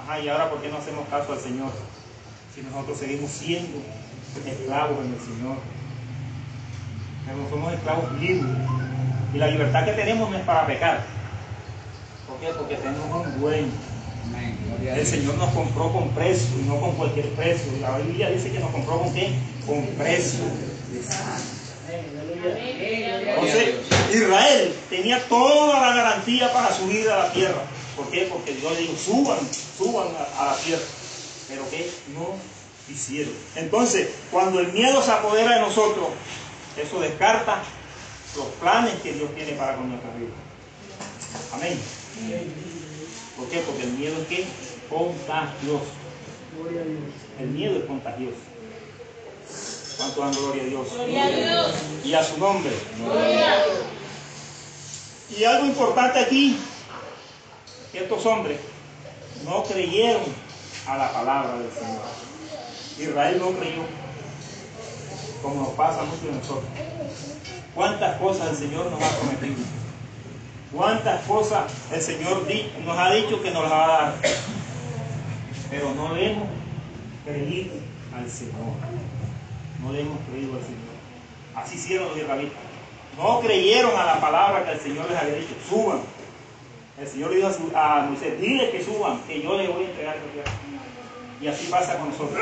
Ajá, 0.00 0.20
y 0.20 0.28
ahora 0.28 0.48
¿por 0.48 0.62
qué 0.62 0.68
no 0.68 0.78
hacemos 0.78 1.08
caso 1.08 1.32
al 1.32 1.40
Señor? 1.40 1.72
Si 2.54 2.62
nosotros 2.62 2.96
seguimos 2.96 3.30
siendo 3.30 3.78
esclavos 4.46 5.04
en 5.04 5.14
el 5.14 5.20
Señor. 5.20 5.56
Pero 7.26 7.50
somos 7.50 7.72
esclavos 7.72 8.12
libres. 8.12 8.56
Y 9.34 9.38
la 9.38 9.48
libertad 9.48 9.84
que 9.84 9.92
tenemos 9.92 10.30
no 10.30 10.36
es 10.36 10.44
para 10.44 10.64
pecar. 10.66 11.00
¿Por 12.26 12.38
qué? 12.38 12.48
Porque 12.56 12.76
tenemos 12.76 13.26
un 13.26 13.40
dueño. 13.40 13.72
El 14.84 15.06
Señor 15.06 15.34
nos 15.36 15.52
compró 15.52 15.92
con 15.92 16.10
precio 16.10 16.48
y 16.60 16.66
no 16.66 16.80
con 16.80 16.92
cualquier 16.92 17.28
precio. 17.30 17.72
Y 17.76 17.80
la 17.80 17.98
Biblia 17.98 18.30
dice 18.30 18.50
que 18.50 18.58
nos 18.58 18.70
compró 18.70 19.00
con 19.00 19.12
qué? 19.12 19.32
Con 19.66 19.84
precio. 19.96 20.44
Entonces, 23.26 23.74
Israel 24.12 24.74
tenía 24.88 25.28
toda 25.28 25.80
la 25.80 25.94
garantía 25.94 26.52
para 26.52 26.74
subir 26.74 27.08
a 27.08 27.24
la 27.24 27.32
tierra. 27.32 27.62
¿Por 27.96 28.10
qué? 28.10 28.28
Porque 28.30 28.54
Dios 28.54 28.72
le 28.72 28.80
dijo, 28.80 28.94
suban, 28.96 29.38
suban 29.76 30.08
a, 30.16 30.42
a 30.42 30.46
la 30.52 30.56
tierra. 30.58 30.82
Pero 31.48 31.68
que 31.70 31.90
no 32.14 32.34
hicieron. 32.88 33.34
Entonces, 33.56 34.08
cuando 34.30 34.60
el 34.60 34.72
miedo 34.72 35.02
se 35.02 35.10
apodera 35.10 35.54
de 35.54 35.60
nosotros, 35.60 36.08
eso 36.76 37.00
descarta 37.00 37.62
los 38.36 38.46
planes 38.60 38.94
que 39.02 39.12
Dios 39.12 39.34
tiene 39.34 39.52
para 39.52 39.76
con 39.76 39.88
nuestra 39.88 40.10
vida. 40.14 40.30
Amén. 41.52 41.78
¿Por 43.38 43.48
qué? 43.48 43.60
Porque 43.60 43.84
el 43.84 43.92
miedo 43.92 44.20
es 44.20 44.26
que 44.26 44.46
contagioso. 44.90 45.84
El 47.38 47.46
miedo 47.48 47.78
es 47.78 47.84
contagioso. 47.84 48.36
¿Cuánto 49.96 50.20
dan 50.20 50.32
gloria 50.32 50.62
a 50.62 50.66
Dios? 50.66 50.92
Gloria 50.92 51.24
a 51.24 51.28
Dios. 51.28 51.74
Y 52.04 52.14
a 52.14 52.24
su 52.24 52.38
nombre. 52.38 52.72
Gloria 52.98 53.52
a 53.52 53.64
Dios. 53.64 53.78
Y 55.38 55.44
algo 55.44 55.66
importante 55.66 56.18
aquí, 56.18 56.58
estos 57.92 58.26
hombres 58.26 58.58
no 59.44 59.62
creyeron 59.62 60.22
a 60.86 60.96
la 60.96 61.12
palabra 61.12 61.58
del 61.58 61.70
Señor. 61.70 62.02
Israel 62.98 63.38
no 63.38 63.52
creyó, 63.52 63.82
como 65.42 65.62
nos 65.62 65.74
pasa 65.74 66.00
a 66.00 66.04
muchos 66.04 66.24
de 66.24 66.32
nosotros. 66.32 66.70
¿Cuántas 67.74 68.18
cosas 68.20 68.50
el 68.50 68.56
Señor 68.56 68.90
nos 68.90 69.00
ha 69.00 69.16
prometido? 69.18 69.77
¿Cuántas 70.72 71.22
cosas 71.26 71.72
el 71.92 72.00
Señor 72.00 72.42
nos 72.84 72.98
ha 72.98 73.10
dicho 73.12 73.42
que 73.42 73.50
nos 73.50 73.62
las 73.62 73.72
va 73.72 73.84
a 73.84 74.02
dar? 74.02 74.14
Pero 75.70 75.94
no 75.94 76.14
le 76.14 76.32
hemos 76.32 76.48
creído 77.24 77.72
al 78.14 78.30
Señor. 78.30 78.54
No 79.82 79.92
le 79.92 80.00
hemos 80.02 80.18
creído 80.30 80.54
al 80.54 80.60
Señor. 80.60 80.78
Así 81.54 81.76
hicieron 81.76 82.08
los 82.08 82.18
israelitas. 82.18 82.58
No 83.16 83.40
creyeron 83.40 83.98
a 83.98 84.04
la 84.04 84.20
palabra 84.20 84.64
que 84.64 84.72
el 84.72 84.80
Señor 84.80 85.10
les 85.10 85.18
había 85.18 85.34
dicho. 85.34 85.54
Suban. 85.68 86.00
El 87.00 87.06
Señor 87.06 87.30
le 87.30 87.36
dijo 87.36 87.48
a, 87.74 88.02
Moisés, 88.02 88.40
dile 88.40 88.70
que 88.70 88.84
suban, 88.84 89.22
que 89.22 89.40
yo 89.40 89.56
les 89.56 89.72
voy 89.72 89.84
a 89.84 89.88
entregar 89.88 90.16
tierra. 90.32 90.50
Y 91.40 91.46
así 91.46 91.66
pasa 91.68 91.96
con 91.96 92.10
nosotros. 92.10 92.38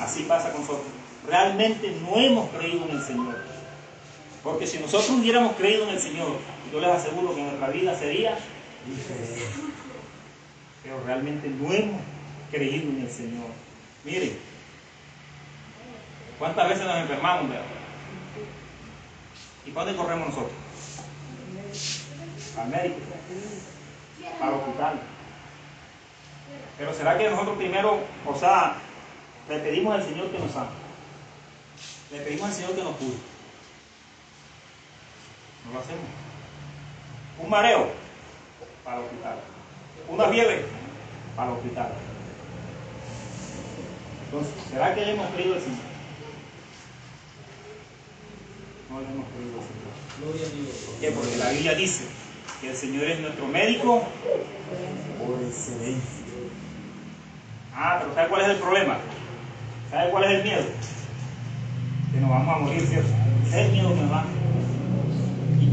Así 0.00 0.24
pasa 0.24 0.50
con 0.50 0.62
nosotros. 0.62 0.86
Realmente 1.28 1.94
no 2.02 2.16
hemos 2.18 2.50
creído 2.50 2.86
en 2.86 2.96
el 2.96 3.02
Señor. 3.02 3.36
Porque 4.42 4.66
si 4.66 4.78
nosotros 4.78 5.10
hubiéramos 5.10 5.56
creído 5.56 5.84
en 5.84 5.90
el 5.90 6.00
Señor, 6.00 6.36
yo 6.72 6.80
les 6.80 6.90
aseguro 6.90 7.34
que 7.34 7.42
nuestra 7.42 7.68
vida 7.68 7.98
sería. 7.98 8.36
Pero 10.82 11.02
realmente 11.04 11.48
no 11.48 11.72
hemos 11.72 12.00
creído 12.50 12.90
en 12.90 13.02
el 13.02 13.10
Señor. 13.10 13.48
Miren, 14.04 14.38
¿cuántas 16.38 16.68
veces 16.68 16.84
nos 16.84 16.96
enfermamos? 16.98 17.50
verdad? 17.50 17.64
¿Y 19.66 19.70
dónde 19.72 19.96
corremos 19.96 20.28
nosotros? 20.28 20.52
Al 22.56 22.68
médico, 22.68 22.96
al 24.40 24.54
hospital. 24.54 25.00
Pero 26.78 26.94
será 26.94 27.18
que 27.18 27.30
nosotros 27.30 27.56
primero, 27.56 28.00
o 28.24 28.38
sea, 28.38 28.76
Le 29.48 29.58
pedimos 29.60 29.94
al 29.94 30.02
Señor 30.02 30.30
que 30.30 30.38
nos 30.40 30.56
ame. 30.56 30.70
Le 32.10 32.20
pedimos 32.20 32.48
al 32.48 32.52
Señor 32.52 32.74
que 32.74 32.82
nos 32.82 32.96
cuide. 32.96 33.16
No 35.64 35.72
lo 35.72 35.80
hacemos. 35.80 36.25
Un 37.42 37.50
mareo 37.50 37.88
para 38.84 38.98
el 38.98 39.04
hospital. 39.04 39.36
Una 40.08 40.24
fiebre 40.26 40.64
para 41.36 41.50
el 41.50 41.56
hospital. 41.56 41.88
Entonces, 44.24 44.52
¿será 44.70 44.94
que 44.94 45.04
le 45.04 45.12
hemos 45.12 45.30
creído 45.30 45.54
al 45.54 45.60
Señor? 45.60 45.78
No 48.90 49.00
le 49.00 49.06
hemos 49.06 49.26
creído 49.28 49.60
al 49.60 49.66
Señor. 49.66 49.86
A. 50.16 50.86
¿Por 50.86 51.00
qué? 51.00 51.10
Porque 51.10 51.36
la 51.36 51.50
Biblia 51.50 51.74
dice 51.74 52.04
que 52.60 52.70
el 52.70 52.76
Señor 52.76 53.04
es 53.04 53.20
nuestro 53.20 53.46
médico 53.46 54.02
por 55.18 55.42
excelencia. 55.42 56.24
Ah, 57.74 57.98
pero 58.00 58.14
¿sabe 58.14 58.28
cuál 58.28 58.42
es 58.42 58.48
el 58.48 58.56
problema? 58.56 58.98
¿Sabe 59.90 60.10
cuál 60.10 60.24
es 60.24 60.30
el 60.30 60.42
miedo? 60.42 60.64
Que 62.12 62.20
nos 62.20 62.30
vamos 62.30 62.56
a 62.56 62.58
morir, 62.58 62.86
¿cierto? 62.86 63.10
Es 63.48 63.54
el 63.54 63.72
miedo 63.72 63.90
nos 63.90 64.10
da. 64.10 64.24
¿Y 64.24 64.45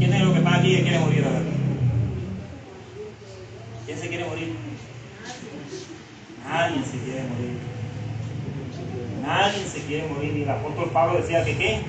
quién 0.04 0.16
es 0.16 0.22
lo 0.22 0.32
que 0.32 0.38
está 0.38 0.54
aquí 0.56 0.76
que 0.76 0.82
quiere 0.82 0.98
morir 0.98 1.24
ahora? 1.24 1.40
¿Quién 3.86 3.98
se 3.98 4.08
quiere 4.08 4.24
morir? 4.24 4.56
Nadie 6.46 6.84
se 6.84 6.98
quiere 6.98 7.22
morir. 7.22 7.58
Nadie 9.22 9.66
se 9.66 9.80
quiere 9.84 10.08
morir. 10.08 10.36
Y 10.36 10.42
el 10.42 10.50
apóstol 10.50 10.90
Pablo 10.92 11.20
decía 11.20 11.44
que 11.44 11.56
qué? 11.56 11.80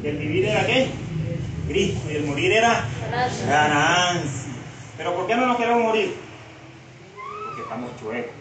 Que 0.00 0.08
el 0.10 0.16
vivir 0.16 0.46
era 0.46 0.66
qué? 0.66 0.88
Cristo. 1.68 2.10
Y 2.10 2.16
el 2.16 2.24
morir 2.24 2.52
era 2.52 2.84
ganancia. 3.46 4.52
Pero 4.96 5.14
¿por 5.14 5.26
qué 5.26 5.36
no 5.36 5.46
nos 5.46 5.56
queremos 5.58 5.82
morir? 5.82 6.14
Porque 7.46 7.62
estamos 7.62 7.90
chuecos. 8.00 8.32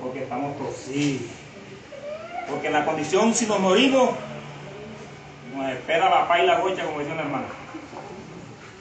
Porque 0.00 0.22
estamos 0.22 0.58
torcidos. 0.58 1.22
Porque 2.48 2.66
en 2.68 2.72
la 2.72 2.84
condición, 2.84 3.34
si 3.34 3.46
nos 3.46 3.58
morimos, 3.58 4.10
nos 5.56 5.70
espera 5.70 6.10
la 6.10 6.28
paz 6.28 6.40
y 6.42 6.46
la 6.46 6.58
gocha, 6.60 6.84
como 6.84 6.98
decía 6.98 7.14
una 7.14 7.22
hermana. 7.22 7.46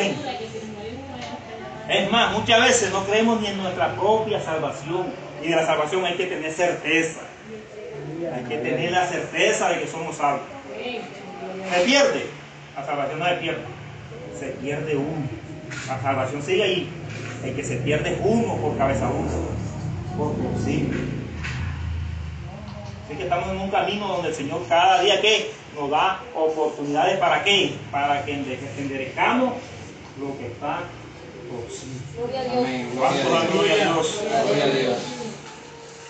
Es 1.88 2.10
más, 2.10 2.32
muchas 2.38 2.60
veces 2.60 2.92
no 2.92 3.04
creemos 3.04 3.40
ni 3.40 3.48
en 3.48 3.58
nuestra 3.58 3.94
propia 3.94 4.40
salvación. 4.40 5.06
Y 5.42 5.48
de 5.48 5.56
la 5.56 5.66
salvación 5.66 6.04
hay 6.04 6.14
que 6.16 6.26
tener 6.26 6.52
certeza. 6.52 7.20
Hay 8.34 8.44
que 8.44 8.58
tener 8.58 8.92
la 8.92 9.06
certeza 9.06 9.70
de 9.70 9.80
que 9.80 9.86
somos 9.88 10.16
salvos. 10.16 10.42
Se 11.74 11.80
pierde. 11.84 12.26
La 12.76 12.84
salvación 12.86 13.18
no 13.18 13.26
se 13.26 13.34
pierde. 13.34 13.62
Se 14.38 14.46
pierde 14.46 14.96
uno. 14.96 15.26
La 15.88 16.00
salvación 16.00 16.42
sigue 16.42 16.62
ahí. 16.62 16.88
El 17.44 17.54
que 17.56 17.64
se 17.64 17.76
pierde 17.76 18.12
es 18.14 18.18
uno 18.22 18.56
por 18.56 18.76
cabeza 18.76 19.08
uno. 19.08 19.28
Por 20.16 20.34
posible. 20.34 20.98
Así 23.06 23.16
que 23.16 23.22
estamos 23.24 23.48
en 23.50 23.56
un 23.58 23.70
camino 23.70 24.06
donde 24.06 24.28
el 24.28 24.34
Señor 24.34 24.62
cada 24.68 25.00
día 25.00 25.20
que 25.20 25.50
nos 25.74 25.90
da 25.90 26.20
oportunidades 26.34 27.18
para 27.18 27.42
qué? 27.42 27.72
Para 27.90 28.24
que 28.24 28.34
ende- 28.34 28.58
enderezcamos 28.78 29.54
lo 30.18 30.36
que 30.38 30.46
está 30.48 30.82
torcido. 31.50 32.00
Gloria 32.16 32.40
a 32.40 32.44
Dios. 32.44 32.56
Amén. 32.56 32.90
Gloria 32.94 33.28
¿Cuánto 33.28 33.36
a 33.36 33.40
Dios. 33.40 33.52
gloria 33.52 33.72
a 33.72 33.92
Dios? 33.92 34.18
Gloria 34.20 34.64
a 34.64 34.68
Dios. 34.68 34.98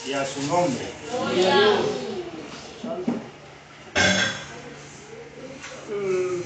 Y 0.06 0.12
a 0.12 0.26
su 0.26 0.42
nombre. 0.46 0.86
Gloria. 1.12 1.80
Mm, 5.90 6.42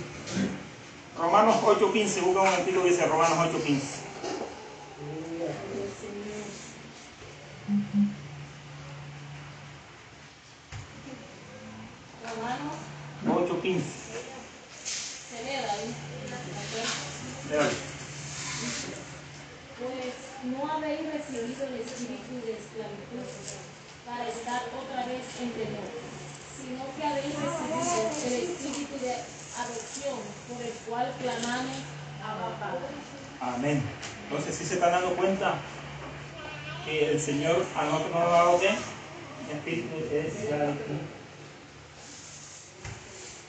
Romanos 1.19 1.57
8.15, 1.63 2.23
busca 2.23 2.41
un 2.41 2.51
momentito, 2.51 2.83
dice 2.83 3.07
Romanos 3.07 3.39
8.15. 3.39 3.81
Romanos 12.25 12.77
8.15. 13.27 13.81
se 15.31 15.45
lee 15.45 15.61
David. 15.63 15.95
Léalo. 17.51 17.71
Pues 19.79 20.15
no 20.45 20.73
habéis 20.73 21.01
recibido 21.13 21.67
el 21.67 21.75
espíritu 21.81 22.35
de 22.47 22.53
esclavitud 22.57 23.27
para 24.07 24.29
estar 24.29 24.63
otra 24.81 25.05
vez 25.07 25.25
en 25.41 25.51
temor, 25.53 25.89
sino 26.57 26.85
que 26.97 27.05
habéis 27.05 27.35
recibido 27.35 28.11
el 28.27 28.35
espíritu 28.51 28.95
de 29.05 29.13
adopción 29.61 30.19
por 30.49 30.63
el 30.63 30.73
cual 30.89 31.13
clamamos 31.21 31.77
Abba 32.25 32.59
Padre. 32.59 32.87
Amén. 33.41 33.83
Entonces, 34.29 34.57
si 34.57 34.65
se 34.65 34.75
están 34.75 34.93
dando 34.93 35.15
cuenta 35.17 35.57
que 36.85 37.11
el 37.13 37.14
Señor 37.25 37.65
a 37.75 37.85
nosotros 37.87 38.11
nos 38.11 38.21
ha 38.21 38.27
dado 38.27 38.61
qué? 38.61 38.69
Espíritu 39.51 39.97
de 40.11 40.29
esclavitud. 40.29 41.01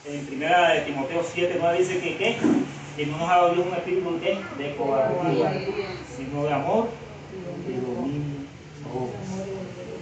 En 0.06 0.26
primera 0.28 0.74
de 0.76 0.82
Timoteo 0.82 1.26
7, 1.34 1.58
9 1.60 1.80
dice 1.80 2.00
que 2.00 2.16
¿qué? 2.16 2.38
Que 2.96 3.06
no 3.06 3.18
nos 3.18 3.30
ha 3.30 3.36
dado 3.36 3.54
Dios 3.54 3.68
un 3.68 3.74
espíritu 3.74 4.20
qué? 4.22 4.40
de 4.58 4.76
cobardía, 4.78 5.52
sino 6.16 6.44
de 6.46 6.54
amor 6.54 6.88
y 7.68 7.74
dominio. 7.74 8.46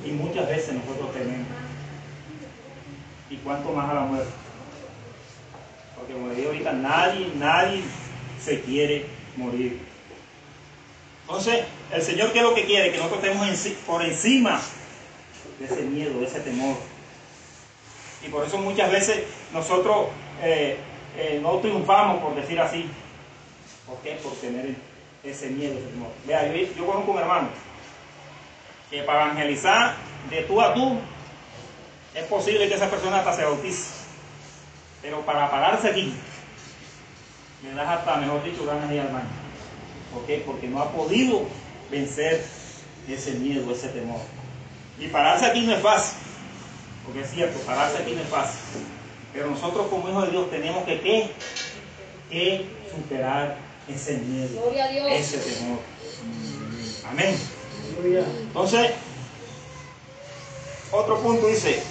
Y 0.05 0.11
muchas 0.11 0.47
veces 0.49 0.75
nosotros 0.75 1.11
tenemos. 1.13 1.47
¿Y 3.31 3.37
cuánto 3.37 3.71
más 3.71 3.89
a 3.89 3.93
la 3.95 4.01
muerte? 4.01 4.31
Porque 5.95 6.13
como 6.13 6.27
le 6.27 6.35
digo 6.35 6.49
ahorita, 6.49 6.73
nadie, 6.73 7.31
nadie 7.39 7.81
se 8.39 8.61
quiere 8.61 9.07
morir. 9.35 9.79
Entonces, 11.35 11.65
el 11.91 12.01
Señor, 12.03 12.31
¿qué 12.31 12.37
es 12.37 12.43
lo 12.43 12.53
que 12.53 12.63
quiere? 12.63 12.91
Que 12.91 12.97
nosotros 12.97 13.23
estemos 13.23 13.47
por 13.87 14.03
encima 14.03 14.61
de 15.57 15.65
ese 15.65 15.81
miedo, 15.81 16.19
de 16.19 16.27
ese 16.27 16.41
temor. 16.41 16.75
Y 18.23 18.29
por 18.29 18.45
eso 18.45 18.59
muchas 18.59 18.91
veces 18.91 19.23
nosotros 19.51 20.09
eh, 20.43 20.77
eh, 21.17 21.39
no 21.41 21.57
triunfamos, 21.57 22.21
por 22.21 22.35
decir 22.35 22.59
así. 22.59 22.87
¿Por 23.87 23.97
qué? 24.03 24.11
Por 24.21 24.33
tener 24.33 24.75
ese 25.23 25.49
miedo, 25.49 25.79
ese 25.79 25.87
temor. 25.87 26.11
Vea, 26.27 26.53
yo, 26.53 26.67
yo 26.77 26.85
conozco 26.85 27.13
un 27.13 27.17
hermano 27.17 27.49
que 28.91 29.01
para 29.01 29.23
evangelizar 29.23 29.95
de 30.29 30.43
tú 30.43 30.61
a 30.61 30.75
tú 30.75 30.99
es 32.13 32.25
posible 32.25 32.69
que 32.69 32.75
esa 32.75 32.91
persona 32.91 33.17
hasta 33.17 33.37
se 33.37 33.43
bautice. 33.43 33.91
Pero 35.01 35.21
para 35.21 35.49
pararse 35.49 35.87
aquí, 35.87 36.13
le 37.63 37.73
das 37.73 37.87
hasta, 37.87 38.17
mejor 38.17 38.43
dicho, 38.43 38.63
ganas 38.67 38.87
de 38.87 38.95
ir 38.97 39.01
al 39.01 39.07
baño. 39.07 39.42
¿Por 40.13 40.25
qué? 40.25 40.43
Porque 40.45 40.67
no 40.67 40.81
ha 40.81 40.91
podido 40.91 41.43
vencer 41.89 42.43
ese 43.07 43.31
miedo, 43.33 43.71
ese 43.73 43.89
temor. 43.89 44.19
Y 44.99 45.07
pararse 45.07 45.45
aquí 45.45 45.61
no 45.61 45.73
es 45.73 45.81
fácil. 45.81 46.17
Porque 47.05 47.21
es 47.21 47.31
cierto, 47.31 47.59
pararse 47.65 47.97
aquí 47.97 48.13
no 48.13 48.21
es 48.21 48.29
fácil. 48.29 48.59
Pero 49.33 49.49
nosotros 49.49 49.87
como 49.87 50.07
hijos 50.09 50.25
de 50.25 50.31
Dios 50.31 50.51
tenemos 50.51 50.83
que, 50.85 51.01
¿qué? 51.01 51.31
que 52.29 52.65
superar 52.91 53.57
ese 53.87 54.17
miedo, 54.17 54.61
Gloria 54.61 54.85
a 54.85 54.87
Dios. 54.89 55.07
ese 55.11 55.37
temor. 55.37 55.79
Amén. 57.09 57.37
Entonces, 58.41 58.91
otro 60.91 61.19
punto 61.21 61.47
dice, 61.47 61.81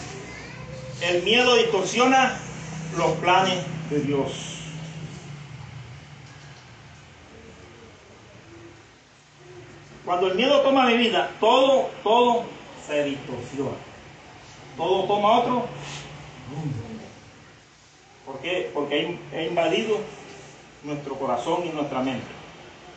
el 1.02 1.22
miedo 1.22 1.56
distorsiona 1.56 2.38
los 2.96 3.12
planes 3.16 3.58
de 3.90 4.00
Dios. 4.00 4.51
Cuando 10.12 10.28
el 10.28 10.34
miedo 10.34 10.60
toma 10.60 10.84
mi 10.84 10.98
vida, 10.98 11.30
todo, 11.40 11.88
todo 12.02 12.44
se 12.86 13.02
distorsiona. 13.02 13.78
Todo 14.76 15.04
toma 15.04 15.38
otro. 15.38 15.64
¿Por 18.26 18.38
qué? 18.40 18.70
Porque 18.74 19.18
ha 19.32 19.42
invadido 19.42 19.96
nuestro 20.84 21.14
corazón 21.14 21.64
y 21.64 21.70
nuestra 21.70 22.02
mente. 22.02 22.26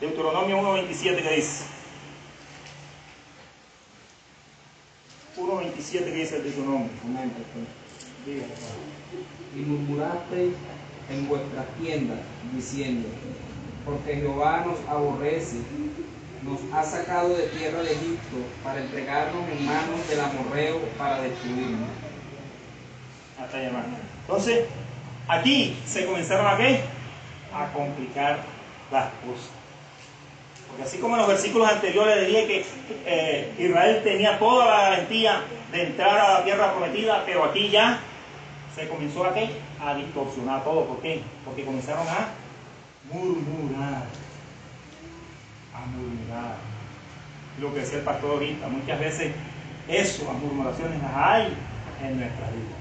Deuteronomio 0.02 0.58
1.27 0.58 1.24
que 1.24 1.36
dice, 1.38 1.64
1.27 5.38 6.04
que 6.04 6.12
dice 6.12 6.36
el 6.36 6.44
Deuteronomio. 6.44 6.90
Y 9.56 9.60
murmurasteis 9.60 10.54
en 11.10 11.30
vuestras 11.30 11.66
tiendas, 11.82 12.20
diciendo, 12.54 13.08
porque 13.86 14.16
Jehová 14.16 14.66
nos 14.68 14.80
aborrece, 14.90 15.60
nos 16.46 16.60
ha 16.72 16.84
sacado 16.84 17.36
de 17.36 17.48
tierra 17.48 17.82
de 17.82 17.92
Egipto 17.92 18.38
para 18.64 18.80
entregarnos 18.80 19.50
en 19.50 19.66
manos 19.66 20.08
del 20.08 20.20
amorreo 20.22 20.80
para 20.98 21.22
destruirnos. 21.22 21.90
Hasta 23.42 23.58
ahí. 23.58 23.70
Entonces, 24.22 24.66
aquí 25.28 25.78
se 25.86 26.06
comenzaron 26.06 26.48
a 26.48 26.58
qué? 26.58 26.82
A 27.54 27.74
complicar 27.74 28.40
las 28.92 29.06
cosas. 29.26 29.50
Porque 30.68 30.84
así 30.84 30.98
como 31.00 31.16
en 31.16 31.20
los 31.20 31.28
versículos 31.28 31.70
anteriores 31.70 32.22
decía 32.22 32.48
que 32.48 32.66
eh, 33.06 33.54
Israel 33.58 34.02
tenía 34.04 34.38
toda 34.38 34.66
la 34.66 34.82
garantía 34.90 35.42
de 35.72 35.84
entrar 35.84 36.18
a 36.18 36.34
la 36.34 36.44
tierra 36.44 36.74
prometida, 36.74 37.24
pero 37.26 37.46
aquí 37.46 37.70
ya 37.70 38.00
se 38.76 38.88
comenzó 38.88 39.26
a 39.26 39.34
qué? 39.34 39.50
A 39.82 39.96
distorsionar 39.96 40.64
todo. 40.64 40.86
¿Por 40.86 41.02
qué? 41.02 41.22
Porque 41.46 41.64
comenzaron 41.64 42.08
a 42.08 42.30
murmurar. 43.12 44.04
A 45.74 45.86
murmurar. 45.86 46.25
Lo 47.60 47.74
que 47.74 47.80
decía 47.80 48.00
el 48.00 48.04
pastor 48.04 48.32
ahorita, 48.32 48.68
muchas 48.68 49.00
veces 49.00 49.34
Eso, 49.88 50.26
las 50.26 50.42
murmuraciones 50.42 51.02
las 51.02 51.16
hay 51.16 51.54
en 52.04 52.20
nuestra 52.20 52.48
vida. 52.48 52.76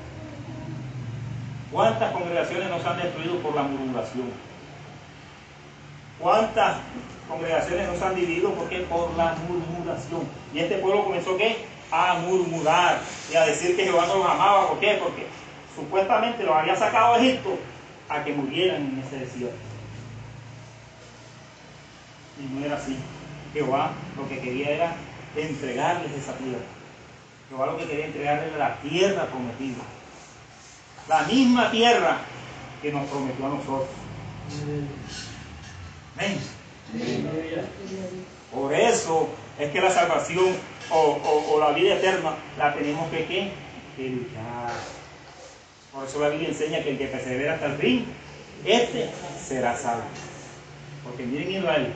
¿Cuántas 1.71 2.13
congregaciones 2.13 2.71
nos 2.71 2.85
han 2.87 2.97
destruido 2.99 3.39
por 3.41 3.55
la 3.55 3.63
murmuración? 3.63 4.31
¿Cuántas 6.19 6.79
congregaciones 7.29 7.89
nos 7.89 8.01
han 8.01 8.15
dividido? 8.15 8.55
¿Por 8.55 8.69
qué? 8.69 8.81
Por 8.81 9.15
la 9.17 9.37
murmuración. 9.47 10.23
Y 10.55 10.61
este 10.61 10.79
pueblo 10.79 11.05
comenzó 11.05 11.37
¿qué? 11.37 11.67
A 11.91 12.15
murmurar 12.21 13.01
y 13.31 13.37
a 13.37 13.45
decir 13.45 13.77
que 13.77 13.85
Jehová 13.85 14.07
no 14.07 14.19
los 14.19 14.29
amaba. 14.29 14.69
¿Por 14.69 14.81
qué? 14.81 14.99
Porque 15.03 15.27
supuestamente 15.75 16.45
los 16.45 16.57
había 16.57 16.77
sacado 16.77 17.19
de 17.19 17.29
Egipto 17.29 17.59
a 18.09 18.25
que 18.25 18.33
murieran 18.33 18.83
en 18.83 19.03
ese 19.05 19.25
desierto. 19.25 19.57
Y 22.41 22.55
no 22.55 22.65
era 22.65 22.77
así. 22.77 22.97
Jehová 23.55 23.93
lo 24.17 24.29
que 24.29 24.41
quería 24.41 24.71
era 24.71 24.97
entregarles 25.37 26.13
esa 26.13 26.35
tierra. 26.37 26.65
Jehová 27.49 27.67
lo 27.67 27.79
que 27.79 27.87
quería 27.87 28.07
entregarles 28.07 28.49
era 28.55 28.69
la 28.69 28.77
tierra 28.81 29.27
prometida. 29.27 29.83
La 31.09 31.23
misma 31.23 31.71
tierra 31.71 32.19
que 32.83 32.93
nos 32.93 33.09
prometió 33.09 33.47
a 33.47 33.49
nosotros. 33.51 33.89
Amén. 36.17 36.39
Por 38.53 38.73
eso 38.75 39.29
es 39.59 39.71
que 39.71 39.81
la 39.81 39.91
salvación 39.91 40.57
o, 40.91 40.97
o- 40.99 41.55
o 41.55 41.61
la 41.61 41.71
vida 41.73 41.95
eterna 41.95 42.35
la 42.59 42.75
tenemos 42.75 43.11
que, 43.11 43.25
¿qué? 43.27 43.53
que 43.97 44.09
luchar. 44.11 44.73
Por 45.93 46.05
eso 46.05 46.21
la 46.21 46.29
Biblia 46.29 46.49
enseña 46.49 46.83
que 46.83 46.91
el 46.91 46.99
que 46.99 47.07
persevera 47.07 47.55
hasta 47.55 47.67
el 47.67 47.77
fin, 47.77 48.07
este 48.65 49.11
será 49.47 49.77
salvo. 49.77 50.05
Porque 51.05 51.25
miren 51.25 51.53
Israel, 51.53 51.93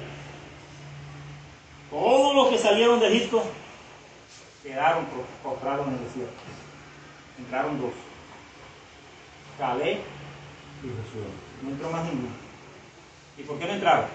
todos 1.91 2.35
los 2.35 2.49
que 2.49 2.59
salieron 2.59 3.01
de 3.01 3.09
Egipto 3.09 3.43
quedaron 4.63 5.07
postrados 5.43 5.87
en 5.87 5.95
el 5.95 6.05
desierto. 6.05 6.35
Entraron 7.39 7.81
dos. 7.81 7.93
Caleb 9.59 9.99
y 10.83 10.87
Josué. 10.87 11.27
No 11.63 11.71
entró 11.71 11.91
más 11.91 12.05
ninguno. 12.05 12.35
¿Y 13.37 13.43
por 13.43 13.59
qué 13.59 13.67
no 13.67 13.73
entraron? 13.73 14.07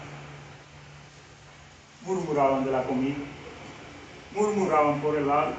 Murmuraban 2.06 2.66
de 2.66 2.72
la 2.72 2.84
comida. 2.84 3.16
Murmuraban 4.34 5.02
por 5.02 5.16
el 5.16 5.30
agua. 5.30 5.54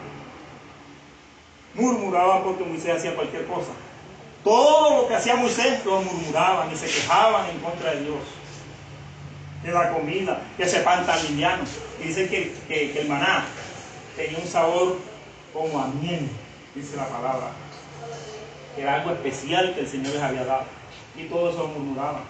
Murmuraban 1.75 2.43
porque 2.45 2.65
Moisés 2.65 2.97
hacía 2.97 3.17
cualquier 3.17 3.47
cosa. 3.47 3.73
Todo 4.45 5.03
lo 5.03 5.09
que 5.09 5.15
hacía 5.15 5.37
Moisés 5.37 5.85
lo 5.85 6.03
murmuraban 6.03 6.71
y 6.71 6.77
se 6.77 6.87
quejaban 6.87 7.49
en 7.51 7.59
contra 7.61 7.93
de 7.93 8.03
Dios. 8.03 8.21
De 9.65 9.73
la 9.73 9.91
comida, 9.93 10.43
que 10.57 10.65
ese 10.65 10.81
pan 10.81 11.07
tan 11.07 11.21
liviano. 11.27 11.63
Y 12.01 12.09
dicen 12.09 12.29
que, 12.29 12.55
que- 12.69 13.01
el 13.01 13.09
maná 13.09 13.45
tenía 14.17 14.39
un 14.39 14.47
sabor 14.47 14.99
como 15.53 15.79
a 15.81 15.87
miel, 15.89 16.29
dice 16.75 16.97
la 16.97 17.09
palabra. 17.09 17.51
Era 18.77 18.97
algo 18.97 19.13
especial 19.13 19.73
que 19.75 19.81
el 19.81 19.89
Señor 19.89 20.13
les 20.13 20.23
había 20.23 20.45
dado. 20.45 20.65
Y 21.17 21.25
todo 21.25 21.51
eso 21.51 21.67
murmuraban. 21.69 22.23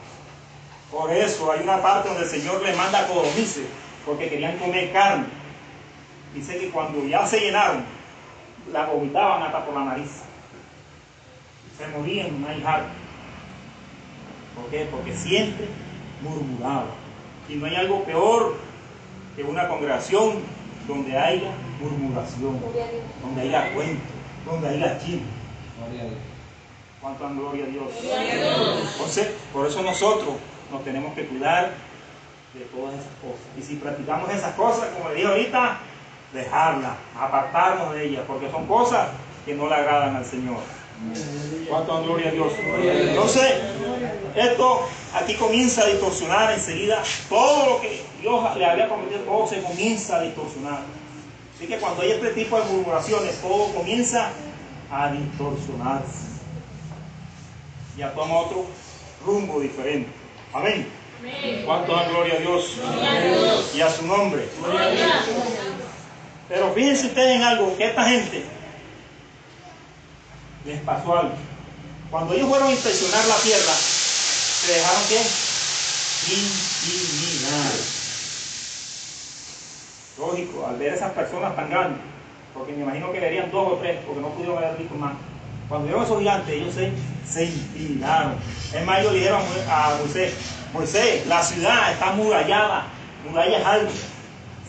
Por 0.91 1.11
eso 1.11 1.51
hay 1.51 1.61
una 1.63 1.83
parte 1.83 2.09
donde 2.09 2.25
el 2.25 2.31
Señor 2.31 2.63
les 2.63 2.77
manda 2.77 3.07
codornices, 3.09 3.67
porque 4.07 4.29
querían 4.29 4.57
comer 4.59 4.93
carne. 4.93 5.25
Dice 6.35 6.59
que 6.59 6.71
cuando 6.71 7.05
ya 7.07 7.27
se 7.27 7.41
llenaron, 7.41 7.85
la 8.73 8.87
vomitaban 8.87 9.43
hasta 9.43 9.65
por 9.65 9.75
la 9.75 9.85
nariz. 9.87 10.11
Se 11.79 11.87
morían, 11.89 12.45
hay 12.49 12.63
harto. 12.65 12.89
¿Por 14.55 14.71
qué? 14.71 14.87
Porque 14.91 15.17
siempre 15.17 15.67
murmuraban. 16.23 17.03
Y 17.49 17.57
no 17.57 17.67
hay 17.67 17.77
algo 17.77 18.05
peor 18.05 18.57
que 19.37 19.43
una 19.43 19.69
congregación 19.69 20.39
donde 20.87 21.17
haya 21.17 21.51
murmuración, 21.81 22.61
donde 23.23 23.43
haya 23.43 23.75
cuento, 23.75 24.03
donde 24.47 24.69
haya 24.69 24.99
chisme. 24.99 25.23
Gloria 25.79 26.03
a 26.03 26.05
Dios. 26.05 26.19
¿Cuánto 27.01 27.25
dan 27.25 27.39
gloria 27.39 27.65
a 27.65 27.69
Dios? 27.69 27.85
Entonces, 28.93 29.29
por 29.53 29.67
eso 29.67 29.83
nosotros 29.83 30.37
nos 30.71 30.85
tenemos 30.85 31.15
que 31.15 31.27
cuidar 31.27 31.73
de 32.55 32.61
todas 32.67 32.95
esas 32.95 33.13
cosas. 33.21 33.47
Y 33.59 33.63
si 33.63 33.77
practicamos 33.77 34.31
esas 34.31 34.55
cosas, 34.55 34.89
como 34.97 35.11
le 35.11 35.17
dije 35.17 35.27
ahorita, 35.27 35.79
dejarlas, 36.33 36.93
apartarnos 37.19 37.95
de 37.95 38.07
ellas, 38.07 38.23
porque 38.27 38.51
son 38.51 38.67
cosas 38.67 39.09
que 39.45 39.55
no 39.55 39.69
le 39.69 39.75
agradan 39.75 40.17
al 40.17 40.25
Señor. 40.25 40.59
¿Cuánto 41.69 41.95
dan 41.95 42.05
gloria 42.05 42.29
a 42.29 42.33
Dios? 42.33 42.53
Entonces, 42.59 43.53
esto 44.35 44.89
aquí 45.15 45.35
comienza 45.35 45.83
a 45.83 45.87
distorsionar 45.87 46.53
enseguida 46.53 47.03
todo 47.29 47.71
lo 47.71 47.81
que 47.81 48.03
Dios 48.21 48.57
le 48.57 48.65
había 48.65 48.87
prometido, 48.87 49.21
todo 49.21 49.47
se 49.47 49.63
comienza 49.63 50.17
a 50.17 50.23
distorsionar. 50.23 50.81
Así 51.57 51.67
que 51.67 51.79
cuando 51.79 52.03
hay 52.03 52.13
este 52.13 52.31
tipo 52.31 52.59
de 52.59 52.65
murmuraciones, 52.65 53.41
todo 53.41 53.73
comienza 53.75 54.31
a 54.91 55.11
distorsionarse. 55.11 56.35
Ya 57.97 58.13
toma 58.13 58.39
otro 58.39 58.67
rumbo 59.25 59.61
diferente. 59.61 60.11
Amén. 60.53 60.89
¿Cuánto 61.65 61.95
da 61.95 62.09
gloria 62.09 62.35
a 62.35 62.39
Dios? 62.39 62.77
Y 63.75 63.81
a 63.81 63.91
su 63.91 64.07
nombre. 64.07 64.49
Pero 66.49 66.73
fíjense 66.73 67.07
ustedes 67.07 67.37
en 67.37 67.43
algo, 67.43 67.77
que 67.77 67.87
esta 67.87 68.05
gente 68.05 68.45
les 70.65 70.81
pasó 70.81 71.19
algo. 71.19 71.35
Cuando 72.11 72.35
ellos 72.35 72.49
fueron 72.49 72.69
a 72.69 72.73
inspeccionar 72.73 73.27
la 73.27 73.37
tierra, 73.37 73.73
se 73.73 74.73
dejaron 74.73 75.03
que 75.09 75.19
intimidar. 76.33 77.73
Lógico, 80.19 80.67
al 80.67 80.77
ver 80.77 80.95
esas 80.95 81.13
personas 81.13 81.57
tan 81.57 81.71
grandes, 81.71 82.01
porque 82.55 82.73
me 82.73 82.83
imagino 82.83 83.13
que 83.13 83.21
verían 83.21 83.51
dos 83.51 83.73
o 83.73 83.77
tres, 83.77 83.99
porque 84.07 84.21
no 84.21 84.29
pudieron 84.29 84.59
haber 84.59 84.77
visto 84.77 84.95
más. 84.95 85.15
Cuando 85.69 85.89
vieron 85.89 86.05
esos 86.05 86.19
gigantes, 86.19 86.55
ellos 86.55 86.75
se, 86.75 86.93
se 87.29 87.45
intimidaron. 87.47 88.37
Es 88.73 88.87
más, 88.87 89.01
ellos 89.01 89.13
le 89.13 89.19
dijeron 89.19 89.43
a 89.69 89.87
a 89.87 89.97
Moisés, 89.97 90.35
Moisés, 90.73 91.27
la 91.27 91.43
ciudad 91.43 91.93
está 91.93 92.13
murallada, 92.13 92.85
murallas 93.29 93.65
altas. 93.65 93.95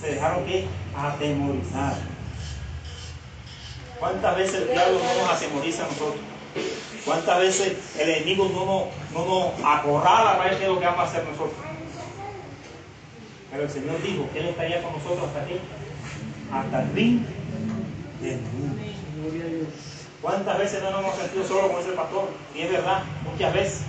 Se 0.02 0.14
dejaron 0.14 0.46
que 0.46 0.66
atemorizar. 0.98 2.15
¿Cuántas 4.06 4.38
veces 4.38 4.62
el 4.62 4.68
diablo 4.72 5.00
no 5.00 5.22
nos 5.24 5.32
atemoriza 5.32 5.84
a 5.84 5.88
nosotros? 5.88 6.22
¿Cuántas 7.06 7.40
veces 7.40 7.74
el 7.98 8.08
enemigo 8.08 8.48
no 8.54 8.64
nos, 8.64 8.84
no 9.12 9.26
nos 9.26 9.54
acorrala 9.66 10.38
para 10.38 10.52
ver 10.52 10.60
qué 10.60 10.66
es 10.66 10.70
lo 10.70 10.80
que 10.80 10.86
vamos 10.86 11.00
a 11.00 11.04
hacer 11.06 11.24
nosotros? 11.24 11.56
Pero 13.50 13.64
el 13.64 13.70
Señor 13.72 14.00
dijo 14.04 14.30
que 14.32 14.42
Él 14.42 14.46
estaría 14.50 14.84
con 14.84 14.94
nosotros 14.94 15.26
hasta 15.26 15.42
aquí, 15.42 15.56
hasta 16.52 16.84
el 16.84 16.90
fin 16.90 17.26
del 18.22 18.42
mundo. 18.42 18.84
¿Cuántas 20.22 20.60
veces 20.60 20.84
no 20.84 20.92
nos 20.92 21.00
hemos 21.00 21.16
sentido 21.16 21.48
solos 21.48 21.72
con 21.72 21.82
ese 21.82 21.92
pastor? 21.94 22.30
Y 22.54 22.62
es 22.62 22.72
verdad, 22.72 23.02
muchas 23.24 23.54
veces. 23.56 23.82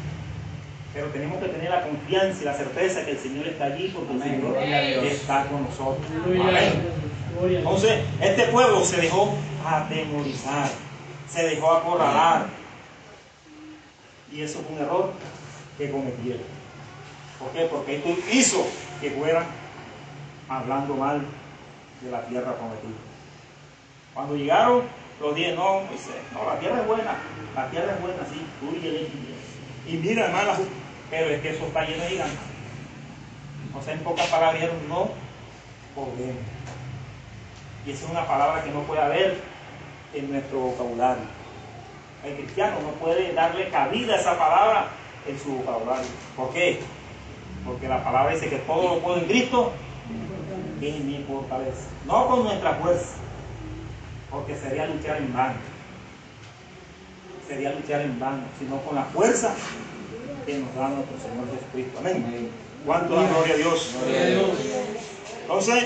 Pero 0.96 1.08
tenemos 1.08 1.42
que 1.42 1.48
tener 1.48 1.68
la 1.68 1.82
confianza 1.82 2.40
y 2.40 2.44
la 2.46 2.54
certeza 2.54 3.04
que 3.04 3.10
el 3.10 3.18
Señor 3.18 3.46
está 3.46 3.66
allí 3.66 3.92
porque 3.94 4.14
el. 4.14 4.22
Señor 4.22 4.56
está 5.04 5.44
con 5.44 5.64
nosotros. 5.64 6.06
Amén. 6.24 6.88
Entonces, 7.42 8.02
este 8.18 8.44
pueblo 8.46 8.82
se 8.82 9.02
dejó 9.02 9.34
atemorizar, 9.62 10.70
se 11.28 11.48
dejó 11.48 11.72
acorralar. 11.72 12.46
Y 14.32 14.40
eso 14.40 14.60
fue 14.60 14.74
un 14.74 14.82
error 14.84 15.12
que 15.76 15.90
cometieron. 15.90 16.40
¿Por 17.38 17.50
qué? 17.50 17.66
Porque 17.66 17.96
esto 17.96 18.16
hizo 18.32 18.66
que 18.98 19.10
fueran 19.10 19.44
hablando 20.48 20.94
mal 20.94 21.20
de 22.00 22.10
la 22.10 22.22
tierra 22.22 22.54
prometida. 22.54 22.96
Cuando 24.14 24.34
llegaron 24.34 24.84
los 25.20 25.34
diez, 25.34 25.54
no, 25.54 25.82
Moisés, 25.82 26.14
no, 26.32 26.46
la 26.46 26.58
tierra 26.58 26.80
es 26.80 26.86
buena, 26.86 27.16
la 27.54 27.70
tierra 27.70 27.92
es 27.92 28.00
buena, 28.00 28.22
sí, 28.32 28.46
leche 28.82 29.10
y 29.12 29.20
miel. 29.20 29.36
Y 29.86 29.96
mira, 29.98 30.26
hermano, 30.26 30.54
pero 31.10 31.30
es 31.30 31.40
que 31.40 31.50
eso 31.50 31.66
está 31.66 31.84
lleno 31.84 32.02
de 32.02 32.10
gigantes. 32.10 32.38
O 33.78 33.82
sea, 33.82 33.94
en 33.94 34.00
pocas 34.00 34.26
palabras 34.28 34.62
no 34.88 35.10
podemos. 35.94 36.42
Y 37.86 37.90
esa 37.90 38.04
es 38.04 38.10
una 38.10 38.26
palabra 38.26 38.64
que 38.64 38.70
no 38.70 38.80
puede 38.82 39.00
haber 39.00 39.40
en 40.14 40.32
nuestro 40.32 40.58
vocabulario. 40.58 41.24
El 42.24 42.34
cristiano 42.36 42.76
no 42.82 42.90
puede 42.92 43.32
darle 43.32 43.68
cabida 43.68 44.14
a 44.14 44.16
esa 44.16 44.38
palabra 44.38 44.88
en 45.28 45.38
su 45.38 45.58
vocabulario. 45.58 46.08
¿Por 46.36 46.52
qué? 46.52 46.80
Porque 47.64 47.88
la 47.88 48.02
palabra 48.02 48.34
dice 48.34 48.48
que 48.48 48.58
todo 48.58 48.96
lo 48.96 49.00
puedo 49.00 49.18
en 49.18 49.26
Cristo 49.26 49.72
que 50.80 50.92
me 50.92 51.24
fortalece. 51.24 51.88
No 52.06 52.26
con 52.28 52.44
nuestra 52.44 52.74
fuerza, 52.74 53.16
porque 54.30 54.56
sería 54.56 54.86
luchar 54.86 55.18
en 55.18 55.32
vano. 55.32 55.54
Sería 57.46 57.72
luchar 57.72 58.00
en 58.00 58.18
vano, 58.18 58.42
sino 58.58 58.80
con 58.80 58.96
la 58.96 59.04
fuerza 59.04 59.54
que 60.46 60.58
nos 60.58 60.74
da 60.76 60.88
nuestro 60.88 61.18
Señor 61.18 61.44
Jesucristo. 61.50 61.98
Amén. 61.98 62.50
¿Cuánto 62.86 63.16
da 63.16 63.28
gloria 63.28 63.54
a 63.54 63.56
Dios? 63.56 63.94
Gloria 63.98 64.22
a 64.22 64.26
Dios. 64.26 64.50
Entonces, 65.42 65.84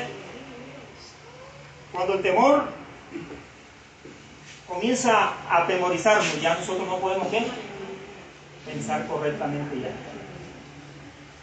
cuando 1.90 2.14
el 2.14 2.22
temor 2.22 2.64
comienza 4.68 5.32
a 5.48 5.62
atemorizarnos, 5.62 6.40
ya 6.40 6.54
nosotros 6.54 6.86
no 6.86 6.98
podemos 6.98 7.28
¿qué? 7.28 7.46
pensar 8.66 9.06
correctamente 9.06 9.80
ya. 9.80 9.90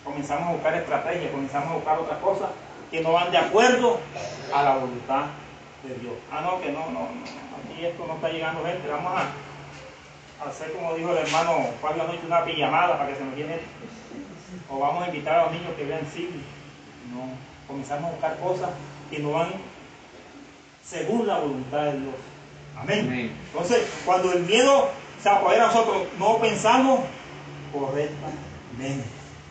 Comenzamos 0.03 0.49
a 0.49 0.51
buscar 0.53 0.76
estrategias, 0.76 1.32
comenzamos 1.32 1.72
a 1.72 1.74
buscar 1.74 1.99
otras 1.99 2.20
cosas 2.20 2.49
que 2.91 3.01
no 3.01 3.13
van 3.13 3.32
de 3.32 3.38
acuerdo 3.39 3.99
a 4.53 4.63
la 4.63 4.76
voluntad 4.78 5.26
de 5.84 5.95
Dios. 5.95 6.13
Ah, 6.32 6.41
no, 6.41 6.61
que 6.61 6.72
no, 6.72 6.86
no, 6.91 6.99
no, 7.01 7.24
aquí 7.57 7.84
esto 7.84 8.05
no 8.07 8.13
está 8.15 8.30
llegando 8.30 8.63
gente, 8.63 8.88
vamos 8.88 9.11
a 9.20 9.26
hacer 10.46 10.72
como 10.74 10.94
dijo 10.96 11.12
el 11.12 11.18
hermano 11.18 11.68
Juan 11.82 11.98
la 11.98 12.04
noche 12.06 12.20
una 12.26 12.46
pijamada 12.46 12.98
para 12.98 13.10
que 13.10 13.16
se 13.16 13.24
nos 13.24 13.36
llene 13.36 13.60
o 14.70 14.80
vamos 14.80 15.04
a 15.04 15.08
invitar 15.08 15.40
a 15.40 15.44
los 15.44 15.54
niños 15.54 15.74
que 15.78 15.86
vean 15.86 16.06
cine. 16.14 16.40
No, 17.12 17.30
comenzamos 17.68 18.10
a 18.10 18.12
buscar 18.12 18.40
cosas 18.40 18.70
que 19.10 19.20
no 19.20 19.32
van 19.32 19.54
según 20.84 21.28
la 21.28 21.40
voluntad 21.40 21.84
de 21.84 22.00
Dios. 22.00 22.16
Amén. 22.78 23.06
Amén. 23.08 23.32
Entonces, 23.52 23.88
cuando 24.06 24.32
el 24.34 24.44
miedo 24.44 24.90
se 25.22 25.30
apodera 25.30 25.66
a 25.66 25.68
nosotros, 25.68 26.04
no 26.20 26.38
pensamos 26.40 27.02
correctamente. 27.74 29.06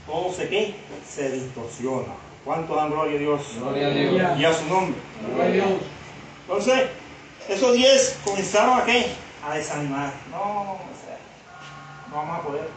Todo 0.06 0.32
se 0.32 0.48
que 0.48 0.74
se 1.06 1.30
distorsiona. 1.30 2.14
¿Cuánto 2.44 2.76
dan 2.76 2.90
gloria 2.90 3.16
a 3.16 3.18
Dios? 3.18 3.42
Gloria 3.58 3.88
a 3.88 3.90
Dios. 3.90 4.38
Y 4.38 4.44
a 4.44 4.52
su 4.52 4.66
nombre. 4.66 4.94
Gloria 5.34 5.44
a 5.46 5.52
Dios. 5.52 5.80
Entonces, 6.42 6.90
esos 7.48 7.74
10 7.74 8.20
comenzaron 8.24 8.78
a 8.78 8.84
qué? 8.84 9.06
A 9.46 9.54
desanimar. 9.54 10.10
No, 10.32 10.72
o 10.72 10.78
sea, 11.04 11.18
no 12.10 12.16
vamos 12.16 12.38
a 12.38 12.42
poder. 12.42 12.68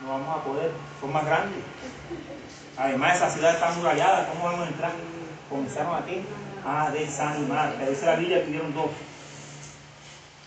No 0.00 0.08
vamos 0.10 0.36
a 0.36 0.44
poder. 0.44 0.70
Son 1.00 1.12
más 1.12 1.24
grandes. 1.24 1.58
Además, 2.76 3.16
esa 3.16 3.30
ciudad 3.30 3.54
está 3.54 3.72
murallada. 3.72 4.28
¿Cómo 4.28 4.44
vamos 4.44 4.66
a 4.66 4.68
entrar? 4.68 4.92
Comenzaron 5.50 5.96
a 5.96 6.06
qué? 6.06 6.22
A 6.64 6.90
desanimar. 6.90 7.74
Pero 7.78 7.90
dice 7.90 8.06
la 8.06 8.14
Biblia 8.14 8.44
que 8.44 8.52
dos. 8.52 8.90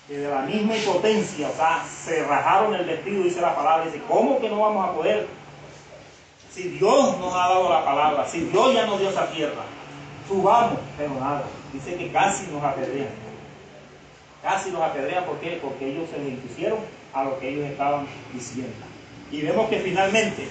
Que 0.08 0.18
de 0.20 0.30
la 0.30 0.42
misma 0.42 0.76
impotencia, 0.76 1.50
o 1.50 1.56
sea, 1.56 1.84
se 1.86 2.24
rajaron 2.24 2.74
el 2.76 2.86
vestido, 2.86 3.24
dice 3.24 3.42
la 3.42 3.56
palabra. 3.56 3.86
Dice, 3.86 4.02
¿cómo 4.08 4.40
que 4.40 4.50
no 4.50 4.62
vamos 4.62 4.90
a 4.90 4.94
poder? 4.94 5.28
Si 6.50 6.70
Dios 6.70 7.18
nos 7.18 7.34
ha 7.34 7.50
dado 7.50 7.70
la 7.70 7.84
palabra, 7.84 8.28
si 8.28 8.46
Dios 8.46 8.74
ya 8.74 8.86
nos 8.86 9.00
dio 9.00 9.10
esa 9.10 9.30
tierra, 9.32 9.64
subamos, 10.28 10.80
pero 10.98 11.14
nada. 11.16 11.44
Dice 11.74 11.96
que 11.96 12.12
casi 12.12 12.48
nos 12.48 12.64
apedrean. 12.64 13.29
Casi 14.42 14.72
nos 14.72 14.82
apedrean. 14.82 15.26
Porque 15.26 15.60
ellos 15.82 16.10
se 16.10 16.18
impusieron 16.18 16.80
a 17.14 17.24
lo 17.24 17.40
que 17.40 17.50
ellos 17.50 17.66
estaban 17.66 18.08
diciendo. 18.34 18.74
Y 19.32 19.42
vemos 19.42 19.70
que 19.70 19.80
finalmente, 19.80 20.48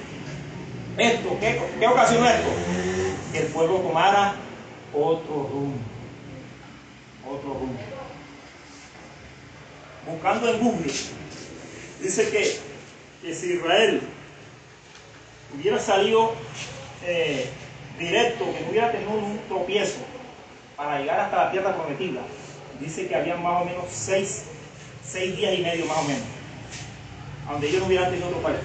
esto, 0.96 1.36
¿qué, 1.40 1.60
qué 1.78 1.86
ocasionó 1.86 2.28
esto? 2.28 2.48
Que 3.32 3.40
el 3.40 3.46
pueblo 3.46 3.78
tomara 3.78 4.34
otro 4.92 5.48
rumbo. 5.50 5.78
Otro 7.28 7.54
rumbo. 7.54 7.78
Buscando 10.06 10.48
en 10.48 10.60
Google, 10.60 10.92
dice 12.00 12.30
que, 12.30 12.58
que 13.20 13.34
si 13.34 13.52
Israel 13.54 14.00
hubiera 15.54 15.78
salido 15.78 16.32
eh, 17.04 17.50
directo, 17.98 18.44
que 18.54 18.60
no 18.62 18.70
hubiera 18.70 18.92
tenido 18.92 19.10
un 19.10 19.38
tropiezo 19.48 19.98
para 20.76 21.00
llegar 21.00 21.20
hasta 21.20 21.44
la 21.44 21.50
tierra 21.50 21.76
prometida, 21.76 22.20
dice 22.80 23.06
que 23.06 23.16
había 23.16 23.36
más 23.36 23.62
o 23.62 23.64
menos 23.64 23.84
seis, 23.90 24.44
seis 25.04 25.36
días 25.36 25.58
y 25.58 25.62
medio 25.62 25.86
más 25.86 25.98
o 25.98 26.02
menos, 26.04 26.22
donde 27.48 27.68
ellos 27.68 27.80
no 27.80 27.86
hubieran 27.86 28.10
tenido 28.10 28.28
otro 28.28 28.42
país. 28.42 28.58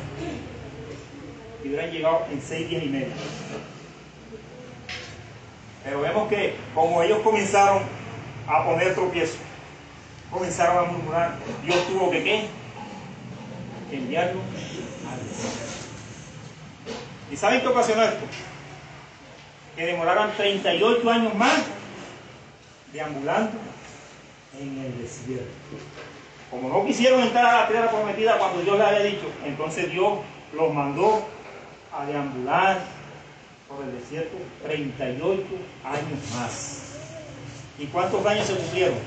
Y 1.63 1.67
hubieran 1.69 1.91
llegado 1.91 2.25
en 2.31 2.41
seis 2.41 2.69
días 2.69 2.83
y 2.83 2.89
medio. 2.89 3.13
Pero 5.83 6.01
vemos 6.01 6.29
que 6.29 6.55
como 6.73 7.01
ellos 7.01 7.19
comenzaron 7.19 7.83
a 8.47 8.65
poner 8.65 8.93
tropiezo, 8.93 9.35
comenzaron 10.31 10.77
a 10.77 10.91
murmurar, 10.91 11.35
Dios 11.63 11.87
tuvo 11.87 12.09
que 12.11 12.23
qué? 12.23 12.45
Enviarlo 13.91 14.41
al 15.09 15.27
desierto. 15.27 15.63
¿Y 17.31 17.37
saben 17.37 17.61
qué 17.61 17.67
ocasionó 17.67 18.03
esto? 18.03 18.25
Que 19.75 19.85
demoraron 19.85 20.31
38 20.37 21.09
años 21.09 21.35
más 21.35 21.61
deambulando 22.91 23.72
en 24.59 24.77
el 24.79 25.01
desierto. 25.01 25.47
Como 26.49 26.69
no 26.69 26.85
quisieron 26.85 27.21
entrar 27.21 27.45
a 27.45 27.61
la 27.61 27.67
tierra 27.67 27.89
prometida 27.89 28.37
cuando 28.37 28.61
Dios 28.61 28.77
les 28.77 28.87
había 28.87 29.03
dicho, 29.03 29.27
entonces 29.45 29.91
Dios 29.91 30.19
los 30.53 30.73
mandó 30.73 31.25
a 31.91 32.05
deambular 32.05 32.79
por 33.67 33.83
el 33.83 33.99
desierto 33.99 34.37
38 34.63 35.43
años 35.83 36.35
más. 36.35 36.83
¿Y 37.79 37.85
cuántos 37.87 38.23
años 38.25 38.45
se 38.45 38.55
cumplieron? 38.55 38.97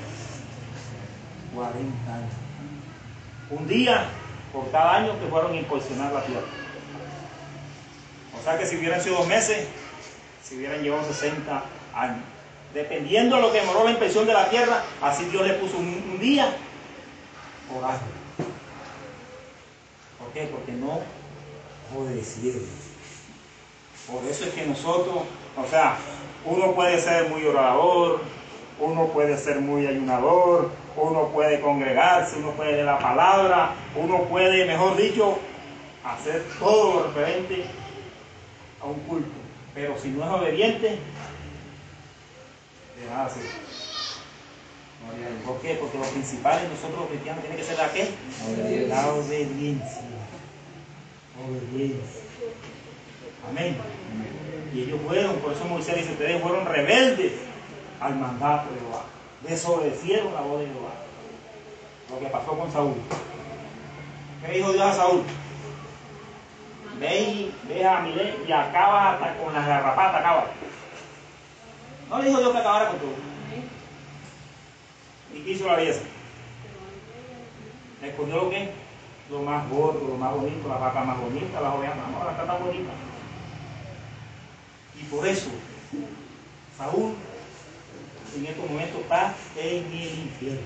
40 1.55 2.13
años. 2.13 2.33
Un 3.49 3.67
día 3.67 4.09
por 4.51 4.69
cada 4.71 4.97
año 4.97 5.19
que 5.19 5.27
fueron 5.27 5.53
a 5.53 5.55
inspeccionar 5.55 6.11
la 6.11 6.23
tierra. 6.23 6.47
O 8.37 8.43
sea 8.43 8.57
que 8.57 8.65
si 8.65 8.77
hubieran 8.77 9.01
sido 9.01 9.17
dos 9.17 9.27
meses, 9.27 9.67
se 10.43 10.55
hubieran 10.55 10.81
llevado 10.81 11.05
60 11.05 11.63
años. 11.95 12.23
Dependiendo 12.73 13.37
de 13.37 13.41
lo 13.41 13.51
que 13.51 13.61
demoró 13.61 13.83
la 13.85 13.91
inspección 13.91 14.25
de 14.27 14.33
la 14.33 14.49
tierra, 14.49 14.83
así 15.01 15.25
Dios 15.25 15.47
le 15.47 15.53
puso 15.53 15.77
un, 15.77 16.19
día 16.19 16.53
por 17.71 17.83
año. 17.83 17.99
¿Por 20.19 20.31
qué? 20.33 20.49
Porque 20.51 20.71
no 20.73 20.99
obedecieron. 21.97 22.61
Por 24.11 24.23
eso 24.29 24.45
es 24.45 24.53
que 24.53 24.65
nosotros, 24.65 25.23
o 25.57 25.69
sea, 25.69 25.97
uno 26.45 26.73
puede 26.73 26.99
ser 26.99 27.29
muy 27.29 27.45
orador, 27.45 28.21
uno 28.79 29.07
puede 29.07 29.37
ser 29.37 29.59
muy 29.59 29.85
ayunador, 29.87 30.69
uno 30.95 31.27
puede 31.27 31.61
congregarse, 31.61 32.37
uno 32.37 32.51
puede 32.51 32.73
leer 32.73 32.85
la 32.85 32.99
palabra, 32.99 33.71
uno 33.95 34.23
puede, 34.23 34.65
mejor 34.65 34.95
dicho, 34.97 35.37
hacer 36.03 36.43
todo 36.59 36.93
lo 36.93 37.03
referente 37.07 37.65
a 38.81 38.85
un 38.85 38.99
culto. 39.01 39.29
Pero 39.73 39.97
si 39.97 40.09
no 40.09 40.25
es 40.25 40.41
obediente, 40.41 40.99
sirve. 43.33 43.67
¿Por 45.45 45.61
qué? 45.61 45.75
Porque 45.75 45.97
lo 45.97 46.03
principal 46.05 46.59
en 46.63 46.69
nosotros 46.69 46.99
los 46.99 47.09
cristianos 47.09 47.41
tiene 47.41 47.55
que 47.55 47.63
ser 47.63 47.77
la 47.77 47.91
qué? 47.91 48.09
La 48.87 49.07
obediencia. 49.07 50.01
Obediencia. 51.47 52.21
Amén. 53.49 53.77
Y 54.73 54.81
ellos 54.81 54.99
fueron, 55.07 55.37
por 55.37 55.53
eso 55.53 55.65
Moisés 55.65 55.95
dice, 55.95 56.11
ustedes 56.11 56.41
fueron 56.41 56.65
rebeldes 56.65 57.33
al 58.01 58.15
mandato 58.15 58.73
de 58.73 58.79
Jehová. 58.79 59.03
Desobedecieron 59.47 60.33
la 60.33 60.41
voz 60.41 60.59
de 60.59 60.65
Jehová. 60.67 60.93
Lo 62.09 62.19
que 62.19 62.25
pasó 62.27 62.57
con 62.57 62.71
Saúl. 62.71 62.95
¿Qué 64.45 64.51
dijo 64.53 64.73
Dios 64.73 64.85
a 64.85 64.93
Saúl? 64.93 65.23
Ve 66.99 67.19
y 67.21 67.55
ve 67.67 67.85
a 67.85 68.01
Milé 68.01 68.35
y 68.47 68.51
acaba 68.51 69.13
hasta 69.13 69.37
con 69.37 69.53
la 69.53 69.61
garrapata, 69.65 70.17
acaba. 70.19 70.47
No 72.09 72.19
le 72.19 72.27
dijo 72.27 72.39
Dios 72.39 72.51
que 72.51 72.57
acabara 72.57 72.89
con 72.89 72.99
todo. 72.99 73.09
¿Y 75.33 75.39
qué 75.39 75.51
hizo 75.51 75.67
la 75.67 75.75
belleza? 75.75 76.01
Le 78.01 78.09
escondió 78.09 78.43
lo 78.43 78.49
que? 78.49 78.71
Lo 79.29 79.41
más 79.41 79.69
gordo, 79.69 80.07
lo 80.07 80.15
más 80.15 80.33
bonito, 80.33 80.69
las 80.69 80.79
vacas 80.79 81.05
más 81.05 81.19
bonitas, 81.19 81.61
las 81.61 81.73
ovejas 81.73 81.97
más, 81.97 82.11
no, 82.11 82.23
las 82.23 82.37
vacas 82.37 82.59
bonitas. 82.61 82.93
Y 84.99 85.03
por 85.03 85.27
eso, 85.27 85.49
Saúl 86.77 87.13
en 88.35 88.45
estos 88.45 88.69
momentos 88.69 89.01
está 89.01 89.33
en 89.57 89.85
el 89.85 90.19
infierno. 90.19 90.61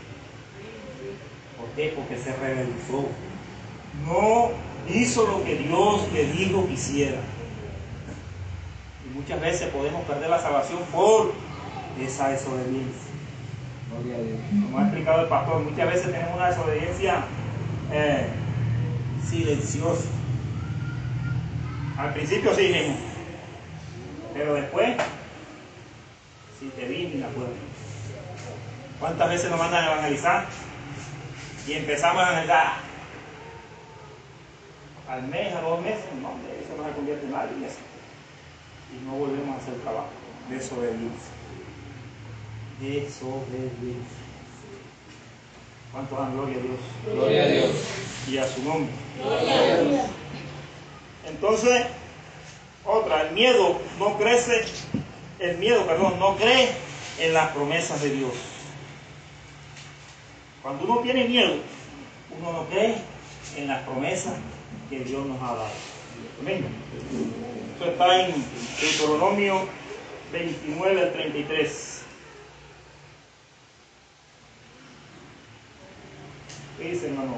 ¿Por 1.58 1.70
qué? 1.76 1.94
Porque 1.96 2.18
se 2.18 2.36
rebelizó. 2.36 3.08
No 4.06 4.52
hizo 4.90 5.28
lo 5.28 5.44
que 5.44 5.56
Dios 5.56 6.12
le 6.14 6.26
dijo 6.34 6.68
que 6.68 6.74
hiciera. 6.74 7.22
Y 9.12 9.18
muchas 9.18 9.42
veces 9.42 9.70
podemos 9.70 10.04
perder 10.06 10.30
la 10.30 10.40
salvación 10.40 10.80
por 10.92 11.34
esa 12.00 12.30
desobediencia. 12.30 13.12
Gloria 13.90 14.16
a 14.16 14.22
Dios. 14.22 14.40
Como 14.64 14.78
ha 14.78 14.84
explicado 14.84 15.22
el 15.22 15.28
pastor, 15.28 15.62
muchas 15.64 15.88
veces 15.88 16.12
tenemos 16.12 16.36
una 16.36 16.50
desobediencia 16.50 17.26
eh, 17.92 18.28
silenciosa. 19.28 20.06
Al 21.98 22.14
principio 22.14 22.56
sí 22.56 22.62
dijimos, 22.68 22.98
pero 24.34 24.54
después, 24.54 24.96
si 26.60 26.68
te 26.70 26.86
vi 26.86 27.08
ni 27.08 27.20
la 27.20 27.28
acuerdo. 27.28 27.54
¿Cuántas 29.00 29.30
veces 29.30 29.50
nos 29.50 29.60
mandan 29.60 29.84
a 29.84 29.92
evangelizar? 29.94 30.46
Y 31.68 31.74
empezamos 31.74 32.24
a 32.24 32.28
evangelizar. 32.28 32.74
Al 35.10 35.24
mes, 35.24 35.54
a 35.54 35.62
dos 35.62 35.82
meses, 35.82 36.06
no, 36.22 36.30
hombre, 36.30 36.52
eso 36.64 36.78
no 36.78 36.88
se 36.88 36.96
convierte 36.96 37.26
en 37.26 37.34
en 37.34 37.66
eso. 37.66 37.91
Y 38.92 39.06
no 39.06 39.14
volvemos 39.14 39.56
a 39.56 39.62
hacer 39.62 39.76
trabajo. 39.82 40.10
Desobediencia. 40.50 41.32
Desobediencia. 42.80 44.22
¿Cuántos 45.92 46.18
dan 46.18 46.34
gloria 46.34 46.58
a 46.58 46.62
Dios? 46.62 46.80
Gloria 47.06 47.44
a 47.44 47.48
Dios. 47.48 47.72
Y 48.30 48.38
a 48.38 48.48
su 48.48 48.64
nombre. 48.64 48.92
Gloria 49.22 49.76
a 49.76 49.82
Dios. 49.82 50.02
Entonces, 51.28 51.86
otra, 52.86 53.28
el 53.28 53.34
miedo 53.34 53.80
no 54.00 54.18
crece, 54.18 54.66
el 55.40 55.58
miedo, 55.58 55.86
perdón, 55.86 56.18
no 56.18 56.36
cree 56.36 56.72
en 57.20 57.34
las 57.34 57.52
promesas 57.52 58.02
de 58.02 58.10
Dios. 58.10 58.34
Cuando 60.62 60.86
uno 60.86 61.00
tiene 61.02 61.28
miedo, 61.28 61.56
uno 62.40 62.54
no 62.54 62.66
cree 62.68 62.96
en 63.58 63.68
las 63.68 63.84
promesas 63.84 64.34
que 64.90 65.00
Dios 65.00 65.26
nos 65.26 65.42
ha 65.42 65.56
dado. 65.56 65.70
Amén. 66.40 66.66
Esto 67.82 67.94
está 67.94 68.28
en 68.28 68.36
Deuteronomio 68.80 69.62
29 70.32 71.02
al 71.02 71.14
33. 71.14 72.02
¿Qué 76.78 76.92
dice, 76.92 77.08
hermano? 77.08 77.38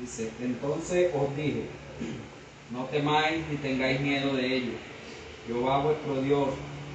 Dice, 0.00 0.32
entonces 0.40 1.12
os 1.14 1.36
dije, 1.36 1.66
no 2.72 2.86
temáis 2.86 3.46
ni 3.48 3.56
tengáis 3.58 4.00
miedo 4.00 4.34
de 4.34 4.52
ellos. 4.52 4.74
Jehová 5.46 5.84
vuestro 5.84 6.22
Dios, 6.22 6.48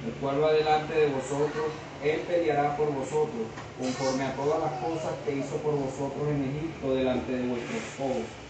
el 0.06 0.12
cual 0.20 0.44
va 0.44 0.52
delante 0.52 0.92
de 0.92 1.06
vosotros, 1.06 1.72
él 2.04 2.20
peleará 2.28 2.76
por 2.76 2.92
vosotros, 2.92 3.46
conforme 3.78 4.24
a 4.24 4.34
todas 4.34 4.60
las 4.60 4.72
cosas 4.72 5.14
que 5.24 5.36
hizo 5.36 5.56
por 5.56 5.72
vosotros 5.72 6.28
en 6.28 6.54
Egipto 6.54 6.94
delante 6.94 7.32
de 7.32 7.46
vuestros 7.46 7.82
ojos 7.98 8.45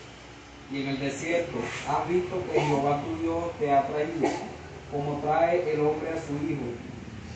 y 0.72 0.82
en 0.82 0.88
el 0.88 0.98
desierto 1.00 1.58
has 1.88 2.08
visto 2.08 2.42
que 2.52 2.60
Jehová 2.60 3.00
tu 3.02 3.22
Dios 3.22 3.44
te 3.58 3.72
ha 3.72 3.86
traído, 3.86 4.28
como 4.90 5.20
trae 5.20 5.72
el 5.72 5.80
hombre 5.80 6.10
a 6.10 6.20
su 6.20 6.34
hijo, 6.44 6.64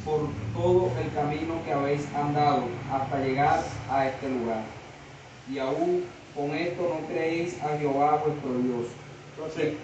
por 0.05 0.29
todo 0.55 0.91
el 1.01 1.13
camino 1.13 1.63
que 1.65 1.73
habéis 1.73 2.07
andado 2.15 2.65
hasta 2.93 3.21
llegar 3.21 3.63
a 3.89 4.09
este 4.09 4.29
lugar. 4.29 4.63
Y 5.49 5.59
aún 5.59 6.05
con 6.35 6.55
esto 6.55 6.83
no 7.01 7.07
creéis 7.07 7.61
a 7.63 7.77
Jehová 7.79 8.23
vuestro 8.25 8.53
Dios, 8.63 8.87
Entonces, 9.37 9.75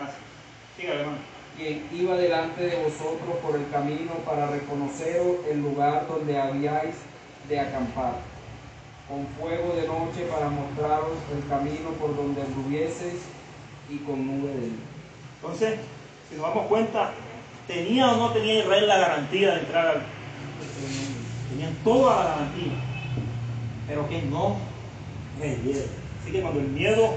ah, 0.00 0.10
sígale, 0.76 1.00
hermano. 1.00 1.18
quien 1.56 1.86
iba 1.92 2.16
delante 2.16 2.62
de 2.62 2.76
vosotros 2.82 3.36
por 3.42 3.56
el 3.56 3.68
camino 3.70 4.12
para 4.24 4.46
reconoceros 4.48 5.36
el 5.50 5.60
lugar 5.60 6.06
donde 6.08 6.38
habíais 6.38 6.94
de 7.48 7.60
acampar, 7.60 8.14
con 9.10 9.26
fuego 9.40 9.74
de 9.74 9.88
noche 9.88 10.24
para 10.30 10.48
mostraros 10.48 11.18
el 11.34 11.48
camino 11.48 11.90
por 11.98 12.16
donde 12.16 12.42
anduvieseis 12.42 13.22
y 13.90 13.98
con 13.98 14.24
nube 14.24 14.54
de 14.54 14.60
día. 14.60 14.86
Entonces, 15.42 15.80
si 16.28 16.36
nos 16.36 16.46
damos 16.46 16.68
cuenta, 16.68 17.10
¿tenía 17.66 18.12
o 18.12 18.16
no 18.16 18.30
tenía 18.30 18.60
Israel 18.60 18.86
la 18.86 18.98
garantía 18.98 19.54
de 19.54 19.60
entrar 19.60 19.86
al 19.88 20.02
Tenían 21.50 21.74
toda 21.82 22.16
la 22.16 22.30
garantía, 22.30 22.72
pero 23.88 24.08
que 24.08 24.22
no 24.22 24.56
creyeron. 25.38 25.90
Así 26.22 26.30
que 26.30 26.40
cuando 26.40 26.60
el 26.60 26.68
miedo, 26.68 27.14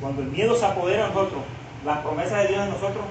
cuando 0.00 0.22
el 0.22 0.28
miedo 0.28 0.56
se 0.56 0.66
apodera 0.66 1.04
de 1.04 1.14
nosotros, 1.14 1.42
las 1.84 1.98
promesas 2.00 2.42
de 2.42 2.48
Dios 2.48 2.64
en 2.64 2.70
nosotros, 2.70 3.04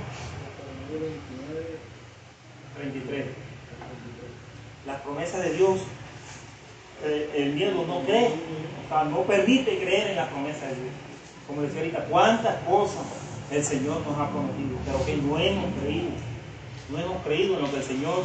33. 2.75 3.25
Las 4.85 5.01
promesas 5.01 5.41
de 5.41 5.53
Dios, 5.53 5.79
el 7.03 7.53
miedo 7.53 7.85
no 7.85 8.01
cree, 8.01 8.27
o 8.27 8.89
sea, 8.89 9.03
no 9.05 9.21
permite 9.23 9.77
creer 9.77 10.11
en 10.11 10.15
las 10.15 10.29
promesas 10.29 10.69
de 10.69 10.75
Dios. 10.75 10.93
Como 11.47 11.61
decía 11.61 11.79
ahorita, 11.79 12.05
cuántas 12.05 12.55
cosas 12.63 13.03
el 13.51 13.63
Señor 13.63 14.01
nos 14.05 14.17
ha 14.17 14.29
prometido, 14.29 14.77
pero 14.85 15.05
que 15.05 15.17
no 15.17 15.37
hemos 15.39 15.73
creído. 15.81 16.09
No 16.89 16.99
hemos 16.99 17.21
creído 17.23 17.55
en 17.55 17.61
lo 17.61 17.71
que 17.71 17.77
el 17.77 17.83
Señor 17.83 18.23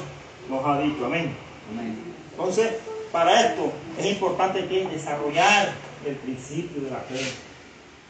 nos 0.48 0.64
ha 0.64 0.80
dicho. 0.80 1.06
Amén. 1.06 1.34
Amén. 1.70 1.96
Entonces, 2.30 2.74
para 3.12 3.48
esto 3.48 3.72
es 3.98 4.06
importante 4.06 4.66
que 4.66 4.86
desarrollar 4.86 5.72
el 6.06 6.14
principio 6.16 6.82
de 6.82 6.90
la 6.90 6.98
fe. 6.98 7.20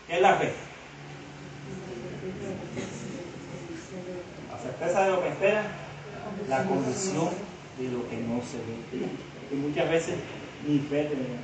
¿Qué 0.07 0.15
es 0.17 0.23
la 0.23 0.37
fe? 0.37 0.53
La 4.51 4.59
certeza 4.59 5.05
de 5.05 5.11
lo 5.11 5.23
que 5.23 5.29
espera, 5.29 5.65
la 6.49 6.65
convicción 6.65 7.31
de 7.79 7.89
lo 7.89 8.09
que 8.09 8.17
no 8.17 8.41
se 8.43 8.59
ve. 8.59 9.09
Y 9.51 9.55
muchas 9.57 9.91
veces 9.91 10.15
ni 10.67 10.79
fe 10.79 11.05
tenemos. 11.05 11.41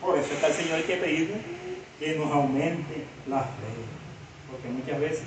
Por 0.00 0.18
eso 0.18 0.32
está 0.32 0.48
el 0.48 0.54
Señor 0.54 0.76
hay 0.76 0.84
que 0.84 0.96
pedirle 0.96 1.36
que 1.98 2.14
nos 2.16 2.30
aumente 2.32 3.04
la 3.26 3.42
fe. 3.42 3.72
Porque 4.50 4.68
muchas 4.68 5.00
veces, 5.00 5.24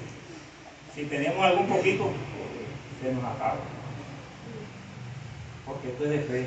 si 0.95 1.03
tenemos 1.03 1.43
algún 1.43 1.67
poquito, 1.67 2.09
se 3.01 3.13
nos 3.13 3.23
acaba. 3.23 3.59
Porque 5.65 5.89
esto 5.89 6.03
es 6.05 6.09
de 6.09 6.19
fe. 6.19 6.45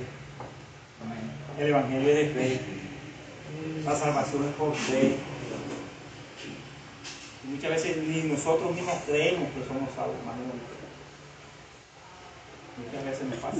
El 1.58 1.68
Evangelio 1.68 2.08
es 2.08 2.16
de 2.16 2.28
fe. 2.34 2.60
La 3.84 3.94
salvación 3.94 4.44
es 4.48 4.54
por 4.54 4.74
fe. 4.74 5.16
Muchas 7.44 7.70
veces 7.70 7.96
ni 7.98 8.22
nosotros 8.22 8.74
mismos 8.74 8.94
creemos 9.06 9.48
que 9.50 9.66
somos 9.66 9.94
salvos. 9.94 10.16
Muchas 12.76 13.04
veces 13.04 13.24
me 13.28 13.36
pasa. 13.36 13.58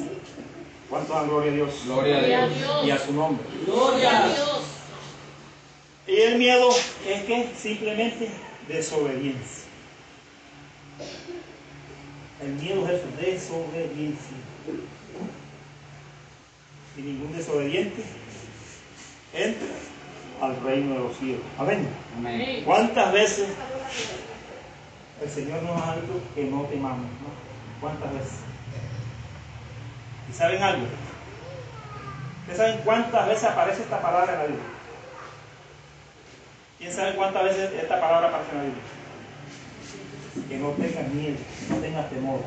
¿Cuánto 0.89 1.13
dan 1.13 1.29
gloria 1.29 1.51
a 1.51 1.55
Dios? 1.55 1.83
Gloria 1.87 2.19
a 2.19 2.49
Dios. 2.49 2.87
Y 2.87 2.91
a 2.91 2.99
su 2.99 3.13
nombre. 3.13 3.45
Gloria 3.67 4.25
a 4.25 4.29
Dios. 4.29 4.61
Y 6.07 6.17
el 6.17 6.39
miedo 6.39 6.71
es 7.07 7.23
que 7.25 7.51
simplemente 7.57 8.29
desobediencia. 8.69 9.65
El 12.43 12.53
miedo 12.55 12.87
es 12.87 12.95
eso, 12.95 13.07
desobediencia. 13.21 14.37
Y 16.97 17.01
ningún 17.01 17.37
desobediente 17.37 18.03
entra 19.33 19.69
al 20.41 20.61
reino 20.63 20.95
de 20.95 21.01
los 21.01 21.17
cielos. 21.17 21.43
Amén. 21.59 21.89
Amén. 22.19 22.35
Amén. 22.35 22.65
¿Cuántas 22.65 23.13
veces 23.13 23.49
el 25.23 25.31
Señor 25.31 25.63
nos 25.63 25.81
ha 25.83 25.97
dicho 25.97 26.21
que 26.35 26.45
no 26.45 26.63
temamos? 26.65 26.99
¿no? 26.99 27.81
¿Cuántas 27.81 28.13
veces? 28.13 28.44
¿Y 30.35 30.37
saben 30.37 30.61
algo? 30.65 30.87
¿Ustedes 32.41 32.59
saben 32.59 32.81
cuántas 32.85 33.29
veces 33.29 33.45
aparece 33.45 33.83
esta 33.83 34.03
palabra 34.03 34.33
en 34.33 34.39
la 34.39 34.45
Biblia? 34.47 34.65
¿Quién 36.77 36.93
sabe 36.93 37.15
cuántas 37.15 37.45
veces 37.45 37.73
esta 37.73 38.01
palabra 38.01 38.29
aparece 38.29 38.51
en 38.51 38.59
la 38.59 38.65
Biblia? 38.65 38.83
Que 40.49 40.57
no 40.59 40.71
tengas 40.71 41.09
miedo, 41.15 41.37
no 41.71 41.77
tengas 41.77 42.11
temor. 42.11 42.41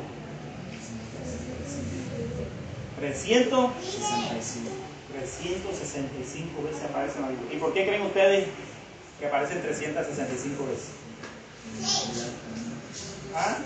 300, 3.00 3.70
65. 3.82 4.70
365 5.12 6.62
veces 6.64 6.84
aparece 6.84 7.16
en 7.16 7.22
la 7.22 7.28
Biblia. 7.28 7.54
¿Y 7.54 7.56
por 7.56 7.72
qué 7.72 7.86
creen 7.86 8.02
ustedes 8.02 8.48
que 9.18 9.26
aparecen 9.26 9.62
365 9.62 10.66
veces? 10.66 10.90
¿Ah? 13.34 13.56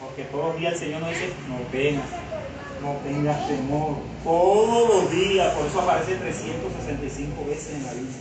Porque 0.00 0.24
todos 0.24 0.46
los 0.46 0.58
días 0.58 0.72
el 0.72 0.78
Señor 0.78 1.02
nos 1.02 1.10
dice, 1.10 1.28
no 1.46 1.58
temas, 1.70 2.06
no 2.80 2.92
tengas 3.04 3.46
temor. 3.46 3.96
Todos 4.24 4.88
los 4.88 5.10
días, 5.10 5.54
por 5.54 5.66
eso 5.66 5.80
aparece 5.80 6.16
365 6.16 7.44
veces 7.44 7.74
en 7.74 7.84
la 7.84 7.92
Biblia. 7.92 8.16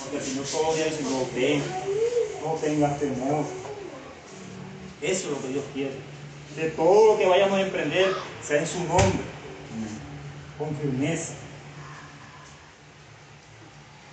Porque 0.00 0.16
el 0.16 0.22
Señor 0.22 0.46
todos 0.46 0.66
los 0.68 0.76
días 0.76 0.90
dice, 0.90 1.10
no 1.10 1.22
temas, 1.34 1.68
no 2.42 2.52
tengas 2.54 2.98
temor. 2.98 3.44
Eso 5.02 5.28
es 5.28 5.36
lo 5.36 5.42
que 5.42 5.48
Dios 5.48 5.64
quiere. 5.74 5.96
De 6.56 6.70
todo 6.70 7.12
lo 7.12 7.18
que 7.18 7.26
vayamos 7.26 7.58
a 7.58 7.62
emprender, 7.62 8.14
sea 8.42 8.60
en 8.60 8.66
su 8.66 8.78
nombre, 8.84 9.20
con 10.58 10.74
firmeza. 10.76 11.34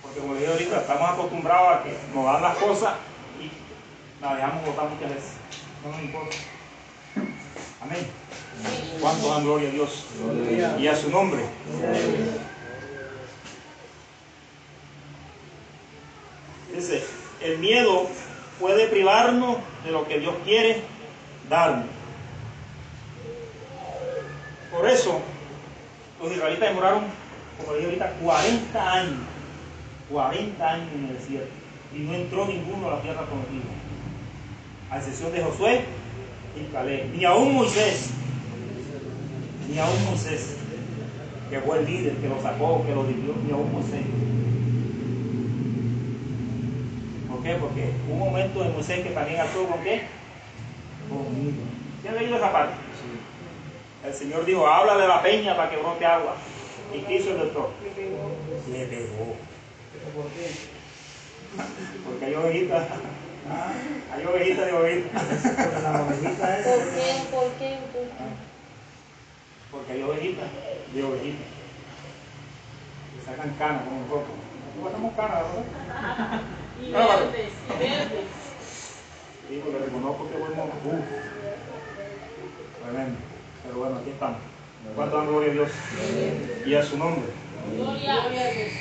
Porque 0.02 0.20
como 0.20 0.34
le 0.34 0.40
digo 0.40 0.52
ahorita, 0.52 0.80
estamos 0.82 1.10
acostumbrados 1.10 1.68
a 1.76 1.82
que 1.82 1.96
nos 2.14 2.24
dan 2.26 2.42
las 2.42 2.56
cosas 2.58 2.94
y 3.40 4.22
las 4.22 4.36
dejamos 4.36 4.66
botar 4.66 4.88
muchas 4.90 5.08
veces. 5.14 5.32
No 5.82 5.92
nos 5.92 6.02
importa. 6.02 6.36
Amén. 7.80 8.06
¿Cuánto 9.00 9.28
dan 9.28 9.44
gloria 9.44 9.68
a 9.68 9.72
Dios? 9.72 10.04
Y 10.78 10.86
a 10.86 10.96
su 10.96 11.10
nombre. 11.10 11.42
Dice, 16.74 17.04
el 17.40 17.58
miedo 17.58 18.08
puede 18.58 18.88
privarnos 18.88 19.58
de 19.84 19.92
lo 19.92 20.06
que 20.08 20.18
Dios 20.18 20.34
quiere 20.44 20.82
darnos. 21.48 21.86
Por 24.72 24.88
eso, 24.88 25.20
los 26.20 26.32
israelitas 26.32 26.68
demoraron, 26.68 27.04
como 27.58 27.74
dije 27.74 27.86
ahorita, 27.86 28.12
40 28.22 28.92
años. 28.92 29.20
40 30.10 30.68
años 30.68 30.88
en 30.94 31.04
el 31.06 31.18
desierto. 31.18 31.50
Y 31.94 32.00
no 32.00 32.14
entró 32.14 32.46
ninguno 32.46 32.88
a 32.88 32.96
la 32.96 33.02
tierra 33.02 33.24
prometida. 33.26 33.70
A 34.90 34.98
excepción 34.98 35.32
de 35.32 35.42
Josué 35.42 35.84
y 36.60 36.72
Caleb. 36.72 37.14
Ni 37.14 37.24
aún 37.24 37.54
Moisés. 37.54 38.10
Ni 39.68 39.78
aún 39.78 40.04
Moisés. 40.06 40.56
Que 41.50 41.60
fue 41.60 41.78
el 41.78 41.86
líder, 41.86 42.16
que 42.16 42.28
lo 42.28 42.40
sacó, 42.42 42.84
que 42.86 42.94
lo 42.94 43.04
dirigió. 43.04 43.34
Ni 43.44 43.52
aún 43.52 43.72
Moisés. 43.72 44.04
¿Por 47.30 47.42
qué? 47.42 47.54
Porque 47.54 47.90
hubo 48.08 48.14
un 48.14 48.30
momento 48.30 48.62
de 48.62 48.70
Moisés 48.70 49.00
que 49.00 49.10
también 49.10 49.40
actuó 49.40 49.66
con 49.66 49.82
qué? 49.82 50.02
Conmigo. 51.08 51.62
¿Quién 52.02 52.14
ha 52.14 52.20
leído 52.20 52.36
esa 52.36 52.52
parte? 52.52 52.74
El 54.04 54.14
Señor 54.14 54.44
dijo, 54.44 54.66
háblale 54.66 55.04
a 55.04 55.08
la 55.08 55.22
peña 55.22 55.56
para 55.56 55.70
que 55.70 55.76
brote 55.76 56.06
agua. 56.06 56.36
¿Y 56.94 57.00
qué 57.00 57.16
hizo 57.16 57.30
el 57.30 57.38
doctor? 57.38 57.70
Le 58.72 58.86
pegó. 58.86 59.36
Porque 62.06 62.24
hay 62.24 62.34
ovejitas. 62.34 62.86
Ah, 63.50 63.72
Hay 64.14 64.24
ovejitas 64.26 64.66
de 64.66 64.72
ovejitas. 64.72 65.22
Porque 65.22 65.82
la 65.82 66.02
ovejita 66.02 66.58
es. 66.58 66.66
¿Por 66.66 66.84
qué? 66.84 67.14
¿Por 67.30 67.52
qué? 67.58 67.78
¿Por 67.92 68.02
qué? 68.02 68.24
Porque 69.70 69.92
hay 69.92 70.02
ovejitas 70.02 70.46
de 70.94 71.04
ovejitas. 71.04 71.46
Que 73.14 73.24
sacan 73.30 73.54
canas 73.58 73.82
como 73.84 74.00
nosotros. 74.00 74.36
Nosotros 74.76 74.92
sacamos 74.92 75.14
canas, 75.16 75.42
¿verdad? 75.44 76.40
Y 76.80 76.92
Bárbaro. 76.92 77.24
verdes, 77.26 77.50
y 77.66 77.72
verdes. 77.72 78.24
Sí, 79.48 79.60
porque 79.64 79.78
reconozco 79.84 80.30
que 80.30 80.36
bueno. 80.36 80.62
Uf. 80.84 81.04
Tremendo. 82.84 83.18
Pero 83.64 83.78
bueno, 83.78 83.96
aquí 83.96 84.10
estamos. 84.10 84.38
¿Cuánto 84.94 85.16
dan 85.16 85.26
gloria 85.26 85.50
a 85.50 85.54
Dios? 85.54 85.70
Y 86.64 86.74
a 86.74 86.82
su 86.84 86.96
nombre. 86.96 87.30
Gloria 87.76 88.22
a 88.22 88.28
Dios. 88.28 88.72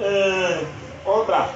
Eh, 0.00 0.60
otra. 1.04 1.48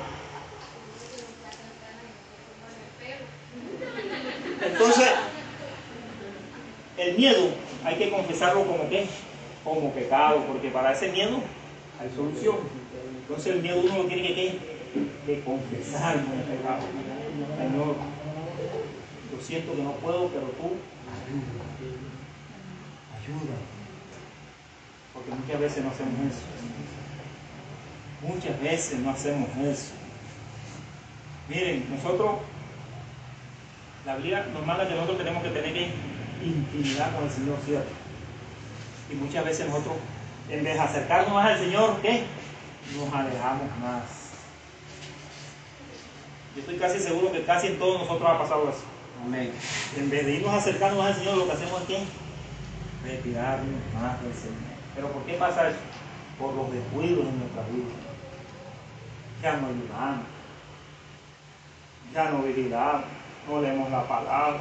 Entonces, 4.62 5.09
el 6.97 7.14
miedo 7.25 7.49
hay 7.85 7.97
que 7.97 8.11
confesarlo 8.11 8.66
como 8.66 8.89
qué? 8.89 9.07
Como 9.62 9.91
pecado, 9.93 10.45
porque 10.47 10.68
para 10.68 10.93
ese 10.93 11.09
miedo 11.09 11.41
hay 11.99 12.11
solución. 12.14 12.57
Entonces 13.22 13.55
el 13.55 13.62
miedo 13.62 13.81
uno 13.83 14.03
lo 14.03 14.05
tiene 14.05 14.29
que, 14.29 14.35
¿qué? 14.35 14.59
que 15.27 15.41
confesar 15.41 16.22
como 16.22 16.43
pecado. 16.43 16.83
Señor, 17.59 17.97
yo 19.33 19.43
siento 19.43 19.75
que 19.75 19.83
no 19.83 19.93
puedo, 19.93 20.29
pero 20.29 20.47
tú 20.49 20.77
ayuda. 23.16 23.57
Porque 25.14 25.31
muchas 25.31 25.61
veces 25.61 25.85
no 25.85 25.91
hacemos 25.91 26.12
eso. 26.29 26.45
Muchas 28.22 28.61
veces 28.61 28.99
no 28.99 29.11
hacemos 29.11 29.49
eso. 29.62 29.93
Miren, 31.49 31.87
nosotros, 31.91 32.37
la 34.05 34.16
vida 34.16 34.47
normal 34.53 34.87
que 34.87 34.95
nosotros 34.95 35.18
tenemos 35.18 35.43
que 35.43 35.51
tener 35.51 35.72
que 35.72 36.14
intimidad 36.47 37.14
con 37.14 37.24
el 37.24 37.30
Señor, 37.30 37.59
¿cierto? 37.64 37.90
Y 39.11 39.14
muchas 39.14 39.45
veces 39.45 39.66
nosotros, 39.68 39.95
en 40.49 40.64
vez 40.64 40.74
de 40.74 40.80
acercarnos 40.80 41.32
más 41.32 41.47
al 41.47 41.59
Señor, 41.59 42.01
¿qué? 42.01 42.24
Nos 42.97 43.14
alejamos 43.14 43.78
más. 43.80 44.03
Yo 46.55 46.61
estoy 46.61 46.76
casi 46.76 47.01
seguro 47.01 47.32
que 47.32 47.45
casi 47.45 47.68
en 47.68 47.78
todos 47.78 48.01
nosotros 48.01 48.28
ha 48.28 48.38
pasado 48.38 48.68
eso. 48.68 48.84
Amén. 49.24 49.53
En 49.97 50.11
vez 50.11 50.26
de 50.26 50.32
irnos 50.34 50.55
acercando 50.55 50.99
más 50.99 51.14
al 51.14 51.18
Señor, 51.18 51.36
lo 51.38 51.47
que 51.47 51.53
hacemos 51.53 51.80
es 51.82 51.86
¿qué? 51.88 52.05
retirarnos 53.05 53.80
más 53.95 54.22
del 54.22 54.34
Señor. 54.34 54.74
¿Pero 54.95 55.09
por 55.09 55.22
qué 55.24 55.34
pasa 55.34 55.70
eso? 55.70 55.78
Por 56.38 56.55
los 56.55 56.72
descuidos 56.72 57.26
en 57.26 57.38
nuestra 57.38 57.62
vida. 57.64 57.95
Ya 59.42 59.57
no 59.57 59.66
ayudamos, 59.66 60.26
ya 62.14 62.30
no 62.30 62.42
vigilamos, 62.42 63.05
no 63.49 63.61
leemos 63.61 63.90
la 63.90 64.09
palabra. 64.09 64.61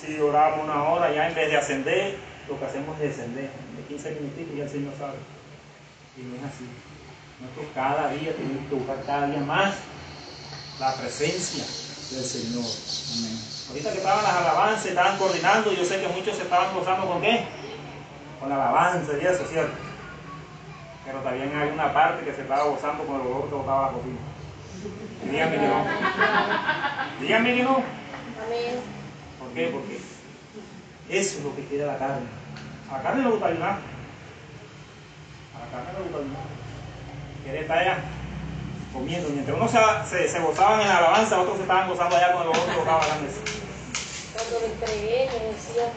Si 0.00 0.18
oramos 0.18 0.64
una 0.64 0.82
hora, 0.84 1.12
ya 1.12 1.28
en 1.28 1.34
vez 1.34 1.50
de 1.50 1.56
ascender, 1.58 2.16
lo 2.48 2.58
que 2.58 2.64
hacemos 2.64 2.98
es 3.00 3.16
descender. 3.16 3.50
De 3.76 3.82
15 3.88 4.10
minutitos 4.12 4.56
ya 4.56 4.64
el 4.64 4.70
Señor 4.70 4.94
sabe. 4.98 5.18
Y 6.16 6.22
no 6.22 6.36
es 6.36 6.42
así. 6.42 6.64
Nosotros 7.40 7.66
cada 7.74 8.10
día 8.12 8.34
tenemos 8.34 8.68
que 8.68 8.74
buscar 8.74 9.04
cada 9.04 9.26
día 9.26 9.40
más 9.40 9.74
la 10.78 10.94
presencia 10.94 11.64
del 11.64 12.24
Señor. 12.24 12.64
Amén. 12.64 13.38
Ahorita 13.68 13.92
que 13.92 13.98
estaban 13.98 14.24
las 14.24 14.36
alabanzas, 14.36 14.86
estaban 14.86 15.18
coordinando, 15.18 15.72
yo 15.72 15.84
sé 15.84 16.00
que 16.00 16.08
muchos 16.08 16.36
se 16.36 16.42
estaban 16.42 16.74
gozando 16.74 17.06
con 17.06 17.20
qué? 17.20 17.44
Con 18.40 18.48
la 18.48 18.56
alabanza 18.56 19.12
y 19.20 19.26
eso, 19.26 19.46
¿cierto? 19.46 19.72
Pero 21.04 21.18
también 21.20 21.54
hay 21.56 21.70
una 21.70 21.92
parte 21.92 22.24
que 22.24 22.34
se 22.34 22.42
estaba 22.42 22.64
gozando 22.64 23.04
con 23.04 23.20
el 23.20 23.26
olor 23.26 23.48
que 23.48 23.54
botaba 23.54 23.86
la 23.86 23.92
cocina. 23.92 24.18
Díganme 25.30 25.56
que 25.56 25.66
no. 25.66 25.84
Díganme 27.20 27.54
que. 27.54 27.62
Amén. 27.62 28.99
¿Por 29.50 29.56
qué? 29.56 29.66
Porque 29.66 29.98
eso 31.08 31.38
es 31.38 31.44
lo 31.44 31.56
que 31.56 31.64
quiere 31.64 31.86
la 31.86 31.98
carne. 31.98 32.22
A 32.88 32.98
la 32.98 33.02
carne 33.02 33.24
le 33.24 33.30
gusta 33.30 33.46
ayunar. 33.46 33.78
A 35.54 35.58
la 35.58 35.66
carne 35.72 35.98
le 35.98 36.04
gusta 36.04 36.18
ayunar. 36.18 36.42
Quiere 37.42 37.60
estar 37.62 37.78
allá 37.78 37.98
comiendo. 38.92 39.28
Mientras 39.30 39.56
uno 39.56 39.68
se, 39.68 39.78
se, 40.08 40.28
se 40.28 40.38
gozaban 40.38 40.82
en 40.82 40.88
la 40.88 40.98
alabanza, 40.98 41.40
otros 41.40 41.56
se 41.56 41.62
estaban 41.62 41.88
gozando 41.88 42.16
allá 42.16 42.32
con 42.32 42.42
olor 42.42 42.54
que 42.54 42.76
botaba 42.76 43.06
la 43.08 43.14
mesa. 43.16 43.40
Cuando 44.34 44.60
me 44.60 44.66
entregué, 44.72 45.28
me 45.32 45.46
decía, 45.52 45.92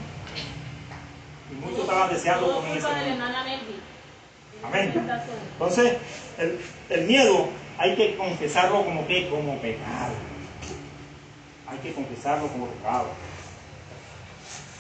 Y 1.52 1.56
muchos 1.64 1.80
estaban 1.82 2.10
deseando 2.10 2.56
comer 2.56 2.78
ese. 2.78 2.88
Amén. 4.64 4.94
Entonces, 5.54 5.98
el, 6.40 6.60
el 6.90 7.06
miedo 7.06 7.50
hay 7.78 7.96
que 7.96 8.16
confesarlo 8.18 8.84
como 8.84 9.06
que 9.06 9.30
como 9.30 9.60
pecado. 9.60 10.14
Hay 11.68 11.78
que 11.80 11.94
confesarlo 11.94 12.48
como 12.48 12.68
pecado. 12.68 13.10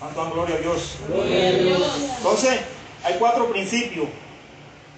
¿Cuánto 0.03 0.21
dan 0.21 0.33
gloria 0.33 0.55
a 0.55 0.59
Dios? 0.59 0.97
Gloria 1.07 1.47
a 1.47 1.51
Dios. 1.51 2.11
Entonces, 2.17 2.59
hay 3.05 3.15
cuatro 3.17 3.49
principios 3.49 4.09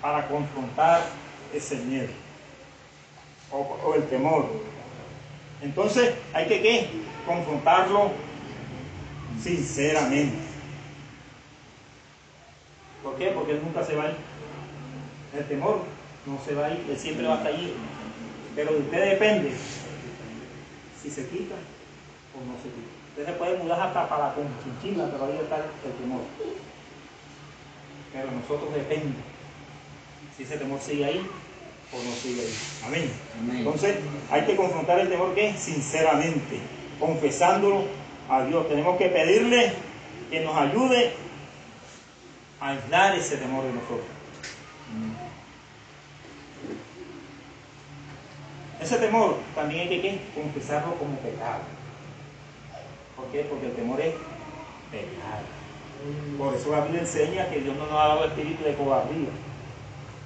para 0.01 0.27
confrontar 0.27 1.03
ese 1.53 1.75
miedo 1.75 2.07
o, 3.51 3.77
o 3.85 3.93
el 3.93 4.03
temor. 4.09 4.47
Entonces, 5.61 6.15
hay 6.33 6.47
que 6.47 6.59
¿qué? 6.59 6.89
confrontarlo 7.27 8.13
sinceramente. 9.43 10.37
¿Por 13.03 13.15
qué? 13.17 13.27
Porque 13.27 13.51
él 13.51 13.61
nunca 13.63 13.85
se 13.85 13.95
va 13.95 14.05
a 14.05 14.09
ir. 14.09 14.15
El 15.37 15.45
temor 15.45 15.83
no 16.25 16.39
se 16.43 16.55
va 16.55 16.65
a 16.65 16.71
ir, 16.71 16.83
él 16.89 16.97
siempre 16.97 17.27
va 17.27 17.35
a 17.35 17.37
estar 17.37 17.53
allí. 17.53 17.75
Pero 18.55 18.71
de 18.73 18.79
usted 18.79 19.09
depende 19.11 19.53
si 20.99 21.11
se 21.11 21.27
quita 21.27 21.53
o 22.33 22.43
no 22.43 22.57
se 22.63 22.69
quita. 22.69 22.94
Usted 23.15 23.27
se 23.27 23.39
puede 23.39 23.57
mudar 23.57 23.79
hasta 23.79 24.09
para 24.09 24.33
con 24.33 24.43
chinchila, 24.61 25.09
pero 25.09 25.23
ahí 25.23 25.39
está 25.41 25.55
el 25.55 25.93
temor. 26.01 26.19
Pero 28.11 28.29
nosotros 28.29 28.73
depende 28.73 29.15
si 30.35 30.43
ese 30.43 30.57
temor 30.57 30.81
sigue 30.81 31.05
ahí 31.05 31.25
o 31.93 32.03
no 32.03 32.13
sigue 32.13 32.41
ahí. 32.41 32.53
Amén. 32.85 33.11
Amén. 33.39 33.57
Entonces 33.59 33.95
hay 34.29 34.41
que 34.41 34.57
confrontar 34.57 34.99
el 34.99 35.07
temor 35.07 35.33
que 35.33 35.53
sinceramente, 35.53 36.59
confesándolo 36.99 37.85
a 38.29 38.43
Dios. 38.43 38.67
Tenemos 38.67 38.97
que 38.97 39.07
pedirle 39.07 39.71
que 40.29 40.41
nos 40.41 40.57
ayude 40.57 41.13
a 42.59 42.71
aislar 42.71 43.15
ese 43.15 43.37
temor 43.37 43.63
de 43.63 43.71
nosotros. 43.71 44.07
Ese 48.81 48.97
temor 48.97 49.37
también 49.55 49.83
hay 49.83 49.87
que 49.87 50.01
¿qué? 50.01 50.19
confesarlo 50.35 50.95
como 50.95 51.15
pecado. 51.19 51.74
¿Por 53.25 53.31
qué? 53.31 53.47
Porque 53.49 53.65
el 53.67 53.73
temor 53.73 54.01
es 54.01 54.13
pecado. 54.91 55.45
Por 56.37 56.53
eso 56.53 56.69
la 56.71 56.81
Biblia 56.81 57.01
enseña 57.01 57.49
que 57.49 57.61
Dios 57.61 57.75
no 57.75 57.87
nos 57.87 57.93
ha 57.93 58.07
dado 58.07 58.25
espíritu 58.25 58.63
de 58.63 58.75
cobardía. 58.75 59.29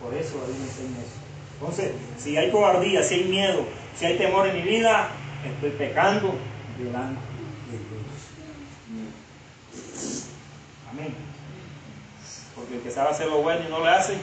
Por 0.01 0.13
eso 0.13 0.37
la 0.39 0.47
Biblia 0.47 0.65
enseña 0.65 0.99
eso. 0.99 1.15
Entonces, 1.59 1.93
si 2.17 2.35
hay 2.37 2.51
cobardía, 2.51 3.01
si 3.03 3.15
hay 3.15 3.23
miedo, 3.25 3.63
si 3.95 4.05
hay 4.05 4.17
temor 4.17 4.47
en 4.47 4.55
mi 4.55 4.61
vida, 4.63 5.09
estoy 5.45 5.69
pecando 5.71 6.35
delante 6.77 7.19
de 7.71 7.77
Dios. 7.77 7.89
Amén. 10.91 11.13
Porque 12.55 12.75
el 12.75 12.81
que 12.81 12.91
sabe 12.91 13.11
hacer 13.11 13.27
lo 13.27 13.41
bueno 13.41 13.61
y 13.65 13.69
no 13.71 13.79
lo 13.79 13.85
hace, 13.85 14.17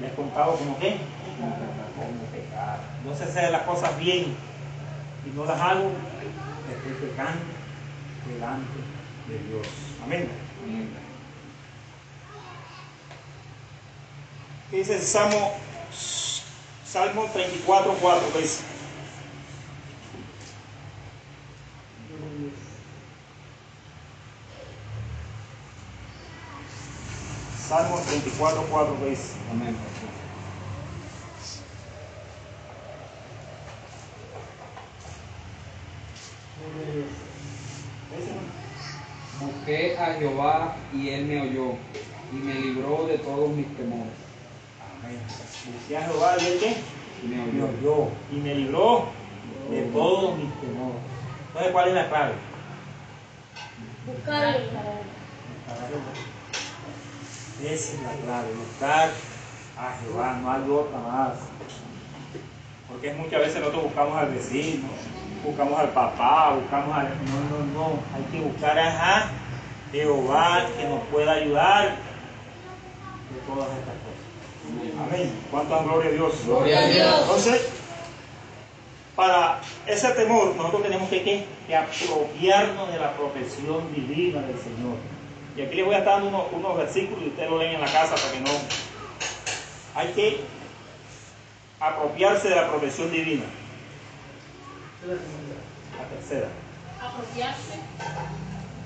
le 0.00 0.06
es 0.06 0.14
contado 0.14 0.56
como 0.56 0.78
qué? 0.78 0.96
Como 1.38 1.54
pecado. 2.32 2.78
No 3.04 3.14
sé 3.14 3.24
hacer 3.24 3.50
las 3.50 3.62
cosas 3.62 3.98
bien 3.98 4.34
y 5.26 5.30
no 5.36 5.44
las 5.44 5.60
hago, 5.60 5.90
estoy 6.72 7.08
pecando 7.08 7.40
delante 8.26 8.78
de 9.28 9.38
Dios. 9.48 9.66
Amén. 10.02 10.28
Amén. 10.64 10.88
¿Qué 14.70 14.76
dice 14.76 14.96
el 14.96 15.02
Salmo, 15.02 15.52
Salmo 16.86 17.24
34, 17.32 17.92
4? 18.00 18.32
¿qué 18.32 18.40
dice? 18.42 18.62
Salmo 27.68 27.98
34, 27.98 28.66
4, 28.70 28.96
¿qué 29.00 29.10
dice? 29.10 29.32
Amén. 29.50 29.76
¿Qué 38.10 38.16
dice, 38.16 38.30
hermano? 38.30 38.50
Busqué 39.40 39.98
a 39.98 40.09
Jehová 40.20 40.76
y 40.92 41.08
él 41.08 41.24
me 41.24 41.40
oyó 41.40 41.72
y 42.30 42.36
me 42.36 42.54
libró 42.54 43.06
de 43.06 43.16
todos 43.18 43.50
mis 43.56 43.66
temores. 43.74 44.12
Amén. 45.02 45.18
A 45.96 46.02
Jehová 46.04 46.36
y 46.38 46.44
él 46.44 46.58
qué? 46.60 46.76
Y 47.24 47.28
me 47.28 47.46
me 47.46 47.62
oyó. 47.62 48.08
y 48.30 48.36
me 48.36 48.54
libró 48.54 49.06
de 49.70 49.82
todos 49.84 50.36
mis 50.36 50.52
temores. 50.60 51.00
Entonces, 51.48 51.72
¿cuál 51.72 51.88
es 51.88 51.94
la 51.94 52.08
clave? 52.08 52.34
buscar 54.06 54.56
Esa 57.64 57.92
es 57.92 58.02
la 58.02 58.12
clave, 58.24 58.48
buscar 58.54 59.10
a 59.78 59.96
Jehová, 60.02 60.38
no 60.42 60.52
hay 60.52 60.70
otra 60.70 60.98
más. 60.98 61.32
Porque 62.88 63.14
muchas 63.14 63.40
veces 63.40 63.60
nosotros 63.60 63.84
buscamos 63.84 64.18
al 64.18 64.30
vecino, 64.32 64.88
buscamos 65.44 65.78
al 65.78 65.88
papá, 65.90 66.54
buscamos 66.60 66.94
al... 66.96 67.08
No, 67.08 67.58
no, 67.58 67.72
no, 67.72 67.98
hay 68.14 68.22
que 68.30 68.40
buscar 68.40 68.78
a 68.78 69.30
Jehová 69.92 70.66
que 70.76 70.84
nos 70.88 71.02
pueda 71.08 71.32
ayudar 71.32 71.96
de 73.30 73.40
todas 73.46 73.68
estas 73.70 73.94
cosas. 73.94 75.06
Amén. 75.06 75.32
¿Cuánto 75.50 75.74
dan 75.74 75.84
gloria 75.84 76.10
a 76.10 76.12
Dios? 76.12 76.32
Gloria 76.46 76.78
a 76.78 76.86
Dios. 76.88 77.20
Entonces, 77.22 77.68
para 79.16 79.60
ese 79.86 80.08
temor, 80.10 80.54
nosotros 80.56 80.82
tenemos 80.82 81.08
que, 81.08 81.22
¿qué? 81.22 81.44
que 81.66 81.76
apropiarnos 81.76 82.92
de 82.92 82.98
la 82.98 83.12
protección 83.14 83.92
divina 83.92 84.40
del 84.42 84.58
Señor. 84.58 84.96
Y 85.56 85.62
aquí 85.62 85.76
les 85.76 85.84
voy 85.84 85.94
a 85.94 85.98
estar 85.98 86.14
dando 86.14 86.28
unos, 86.28 86.52
unos 86.52 86.76
versículos 86.76 87.24
y 87.24 87.28
ustedes 87.28 87.50
lo 87.50 87.58
leen 87.58 87.74
en 87.74 87.80
la 87.80 87.92
casa 87.92 88.14
para 88.14 88.32
que 88.32 88.40
no. 88.40 88.50
Hay 89.94 90.08
que 90.12 90.40
apropiarse 91.80 92.48
de 92.48 92.56
la 92.56 92.68
protección 92.68 93.10
divina. 93.10 93.44
La 95.06 96.04
tercera. 96.16 96.48
Apropiarse. 97.00 97.80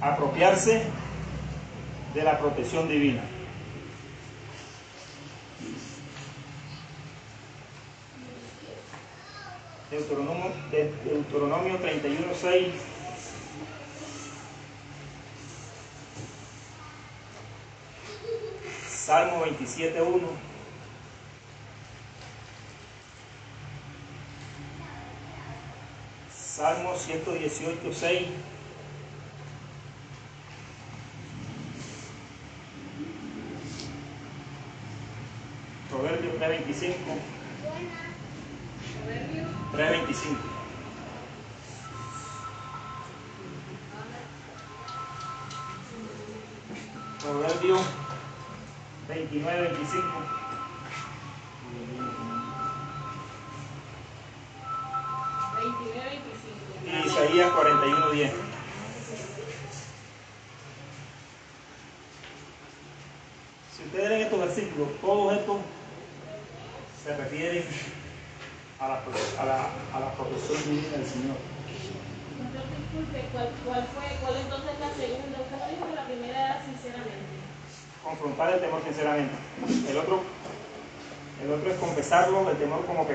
Apropiarse 0.04 0.82
de 2.14 2.22
la 2.22 2.38
protección 2.38 2.86
divina. 2.88 3.22
Deuteronomio, 9.90 10.52
de- 10.70 10.92
Deuteronomio 11.04 11.78
31, 11.78 12.34
6. 12.34 12.74
Salmo 18.88 19.40
27, 19.44 20.00
1. 20.02 20.28
Salmo 26.30 26.96
118, 26.96 27.92
6. 27.92 28.28
Proverbio 35.90 36.30
3.25. 36.74 37.20
3.25. 39.72 40.36
Proverbio 47.20 47.76
29, 49.06 49.68
25. 49.68 50.23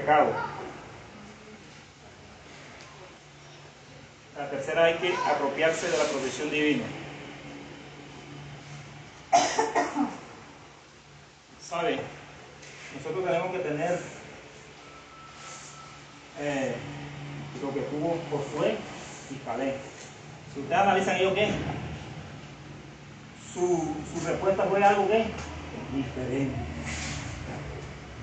La 0.10 0.26
tercera 4.50 4.86
hay 4.86 4.96
que 4.96 5.14
apropiarse 5.14 5.88
de 5.88 5.98
la 6.00 6.06
protección 6.06 6.50
divina. 6.50 6.86
¿Sabe? 11.62 12.00
Nosotros 12.96 13.24
tenemos 13.24 13.52
que 13.52 13.60
tener 13.60 14.00
eh, 16.40 16.74
lo 17.62 17.72
que 17.72 17.82
tuvo 17.82 18.20
Josué 18.32 18.78
y 19.30 19.36
Caleb. 19.46 19.76
Si 20.56 20.62
ustedes 20.62 20.82
analizan 20.82 21.18
ellos 21.18 21.36
qué, 21.36 21.52
su, 23.54 23.96
su 24.12 24.28
respuesta 24.28 24.64
fue 24.64 24.84
algo 24.84 25.08
que 25.08 25.28
diferente. 25.94 26.58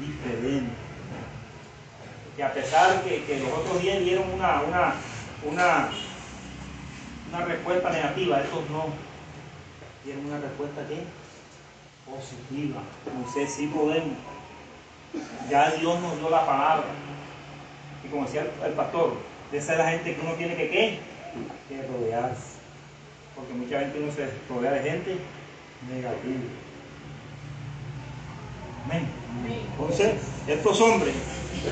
Diferente. 0.00 0.86
Y 2.36 2.42
a 2.42 2.52
pesar 2.52 3.02
que, 3.26 3.40
los 3.40 3.52
otros 3.52 3.80
10 3.82 4.04
dieron 4.04 4.30
una, 4.32 4.62
una, 4.62 4.94
una, 5.44 5.88
una 7.28 7.44
respuesta 7.44 7.90
negativa, 7.90 8.40
estos 8.40 8.70
no. 8.70 8.86
Dieron 10.04 10.26
una 10.26 10.38
respuesta 10.38 10.86
que 10.86 11.02
positiva. 12.10 12.82
Moisés 13.14 13.54
sí 13.54 13.66
podemos. 13.66 14.16
Ya 15.50 15.70
Dios 15.72 16.00
nos 16.00 16.18
dio 16.18 16.30
la 16.30 16.46
palabra. 16.46 16.84
Y 18.04 18.08
como 18.08 18.24
decía 18.24 18.42
el, 18.42 18.66
el 18.66 18.72
pastor, 18.72 19.14
de 19.50 19.58
esa 19.58 19.72
es 19.72 19.78
la 19.78 19.90
gente 19.90 20.14
que 20.14 20.20
uno 20.20 20.34
tiene 20.34 20.56
que 20.56 20.70
¿qué? 20.70 20.98
que 21.68 21.86
rodearse 21.86 22.56
porque 23.36 23.52
mucha 23.52 23.80
gente 23.80 24.00
uno 24.00 24.10
se 24.10 24.28
rodea 24.48 24.72
de 24.72 24.90
gente 24.90 25.16
negativa. 25.92 26.40
Amén. 28.86 29.06
Entonces, 29.72 30.14
estos 30.48 30.80
hombres, 30.80 31.14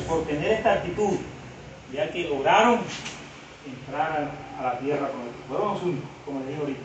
por 0.06 0.24
tener 0.26 0.52
esta 0.52 0.74
actitud, 0.74 1.16
ya 1.94 2.10
que 2.10 2.28
lograron 2.28 2.80
entrar 3.64 4.30
a, 4.58 4.62
la 4.62 4.78
tierra, 4.80 5.08
fueron 5.48 5.74
los 5.74 5.82
únicos, 5.82 6.10
como 6.24 6.40
les 6.40 6.48
dije 6.48 6.60
ahorita, 6.60 6.80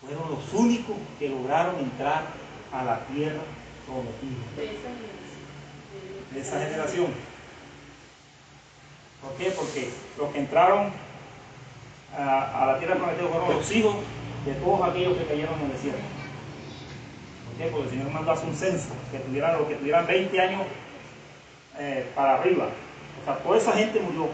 fueron 0.00 0.30
los 0.30 0.52
únicos 0.52 0.96
que 1.18 1.28
lograron 1.28 1.78
entrar 1.78 2.24
a 2.72 2.84
la 2.84 3.00
tierra 3.06 3.40
prometida 3.86 4.44
De 4.56 4.64
esa 4.64 4.82
generación. 4.82 6.32
de 6.32 6.40
esa 6.40 6.60
generación. 6.60 7.06
¿Por 9.22 9.32
qué? 9.34 9.50
Porque 9.52 9.90
los 10.18 10.32
que 10.32 10.38
entraron 10.38 10.90
a, 12.16 12.62
a 12.62 12.66
la 12.66 12.78
tierra 12.78 12.96
prometida 12.96 13.28
fueron 13.28 13.56
los 13.56 13.70
hijos 13.72 13.96
de 14.44 14.54
todos 14.54 14.88
aquellos 14.88 15.16
que 15.18 15.24
cayeron 15.24 15.54
en 15.60 15.66
el 15.66 15.72
desierto. 15.72 16.02
¿Por 17.46 17.58
qué? 17.58 17.70
Porque 17.70 17.88
el 17.88 17.90
Señor 17.90 18.10
mandó 18.12 18.30
a 18.32 18.34
hacer 18.34 18.48
un 18.48 18.56
censo, 18.56 18.88
que 19.12 19.18
tuvieran, 19.20 19.58
los 19.58 19.68
que 19.68 19.76
tuvieran 19.76 20.06
20 20.06 20.40
años 20.40 20.62
eh, 21.78 22.10
para 22.14 22.34
arriba. 22.34 22.68
O 23.22 23.24
sea, 23.24 23.38
toda 23.42 23.58
esa 23.58 23.72
gente 23.72 24.00
murió. 24.00 24.28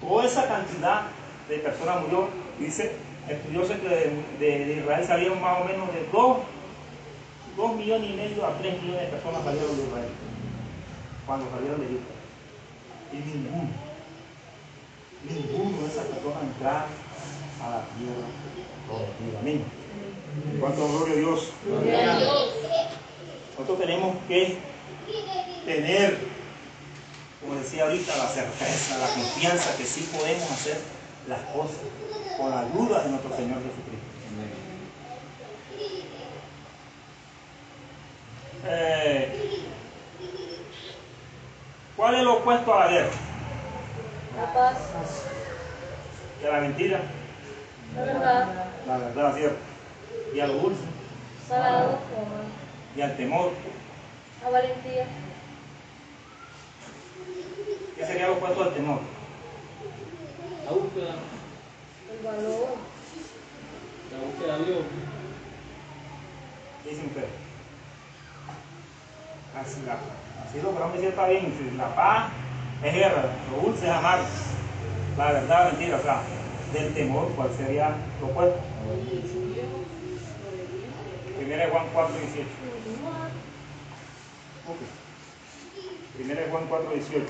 Toda 0.00 0.24
esa 0.26 0.46
cantidad 0.48 1.02
de 1.48 1.58
personas 1.58 2.02
murió. 2.02 2.28
Dice, 2.58 2.92
estudiosos 3.28 3.76
que 3.78 3.88
de, 3.88 4.12
de- 4.38 4.64
de 4.66 4.76
Israel 4.80 5.04
salieron 5.06 5.40
más 5.40 5.60
o 5.60 5.64
menos 5.64 5.92
de 5.92 6.06
2, 6.12 6.36
2 7.56 7.76
millones 7.76 8.10
y 8.10 8.14
medio 8.14 8.46
a 8.46 8.56
3 8.58 8.82
millones 8.82 9.02
de 9.02 9.06
personas 9.08 9.44
salieron 9.44 9.76
de 9.76 9.82
Israel 9.84 10.08
cuando 11.26 11.50
salieron 11.50 11.80
de 11.80 11.86
Egipto. 11.86 12.12
Y 13.12 13.16
ninguno, 13.16 13.68
ninguno 15.28 15.80
de 15.82 15.86
esas 15.88 16.04
personas 16.06 16.42
entraron 16.42 16.88
a 17.62 17.70
la 17.70 17.84
tierra 17.96 18.26
prometida. 18.86 19.40
Amén. 19.40 19.64
¿Cuánto? 20.60 20.88
Gloria 20.88 21.14
a 21.14 21.18
Dios. 21.18 21.52
Nosotros 23.58 23.78
tenemos 23.80 24.16
que 24.28 24.58
tener, 25.66 26.18
como 27.40 27.54
decía 27.54 27.84
ahorita, 27.84 28.16
la 28.16 28.28
certeza, 28.28 28.98
la 28.98 29.06
confianza 29.08 29.76
que 29.76 29.84
sí 29.84 30.08
podemos 30.16 30.50
hacer 30.50 30.78
las 31.26 31.40
cosas 31.54 31.76
con 32.36 32.50
la 32.50 32.60
ayuda 32.60 33.02
de 33.04 33.10
nuestro 33.10 33.36
Señor 33.36 33.58
Jesucristo. 33.58 34.10
Eh, 38.66 39.62
¿Cuál 41.96 42.14
es 42.16 42.22
lo 42.22 42.38
opuesto 42.38 42.74
a 42.74 42.84
la 42.86 42.92
guerra? 42.92 43.10
La 44.36 44.54
paz, 44.54 44.76
Y 46.42 46.46
a 46.46 46.50
la 46.50 46.60
mentira, 46.60 47.00
la 47.94 48.02
verdad, 48.02 48.48
la 48.86 48.98
verdad, 48.98 49.34
¿cierto? 49.34 49.58
Y 50.34 50.40
a 50.40 50.46
lo 50.46 50.54
dulce, 50.54 50.80
salado, 51.48 51.98
y 52.96 53.00
al 53.00 53.16
temor. 53.16 53.52
la 54.42 54.50
valentía, 54.50 55.06
¿Qué 57.96 58.06
sería 58.06 58.28
lo 58.28 58.29
opuesto 58.40 58.62
al 58.62 58.74
temor? 58.74 59.00
La 60.64 60.72
búsqueda, 60.72 61.14
el 62.10 62.24
valor, 62.24 62.68
la 64.12 64.26
búsqueda 64.26 64.58
de 64.58 64.64
Dios. 64.64 64.84
¿Qué 66.82 66.90
dicen 66.90 67.06
ustedes? 67.06 67.28
Así, 69.60 69.82
la, 69.84 69.98
así 70.42 70.62
lo 70.62 70.72
que 70.72 70.78
vamos 70.78 70.92
a 70.92 70.96
decir 70.96 71.08
está 71.10 71.28
bien. 71.28 71.54
si 71.58 71.76
La 71.76 71.94
paz 71.94 72.30
es 72.82 72.94
guerra, 72.94 73.24
lo 73.50 73.62
dulce 73.68 73.84
es 73.84 73.92
amar. 73.92 74.20
La 75.18 75.32
verdad, 75.32 75.64
la 75.64 75.70
mentira, 75.72 75.98
o 75.98 76.02
sea, 76.02 76.22
del 76.72 76.94
temor, 76.94 77.30
¿cuál 77.36 77.50
sería 77.56 77.94
lo 78.20 78.28
opuesto? 78.28 78.58
Primera 81.36 81.66
de 81.66 81.70
Juan 81.70 81.86
4, 81.92 82.14
18. 82.16 82.48
Ok. 84.68 84.76
Primera 86.16 86.40
de 86.40 86.50
Juan 86.50 86.64
4, 86.68 86.90
18. 86.94 87.26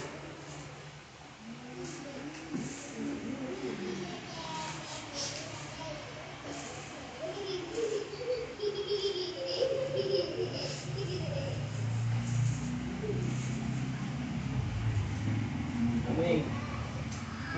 Amén. 16.21 16.45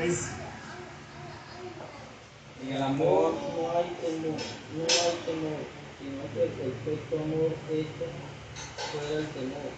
Dice, 0.01 0.31
En 2.63 2.73
el 2.77 2.83
amor 2.83 3.35
No 3.35 3.71
hay 3.77 3.89
temor, 4.01 4.39
no 4.77 4.83
hay 4.83 5.17
temor, 5.27 5.61
sino 5.99 6.23
que 6.33 6.43
el 6.45 6.51
perfecto 6.51 7.17
amor 7.17 7.51
echa 7.71 8.09
fuera 8.93 9.19
el 9.19 9.27
temor, 9.29 9.71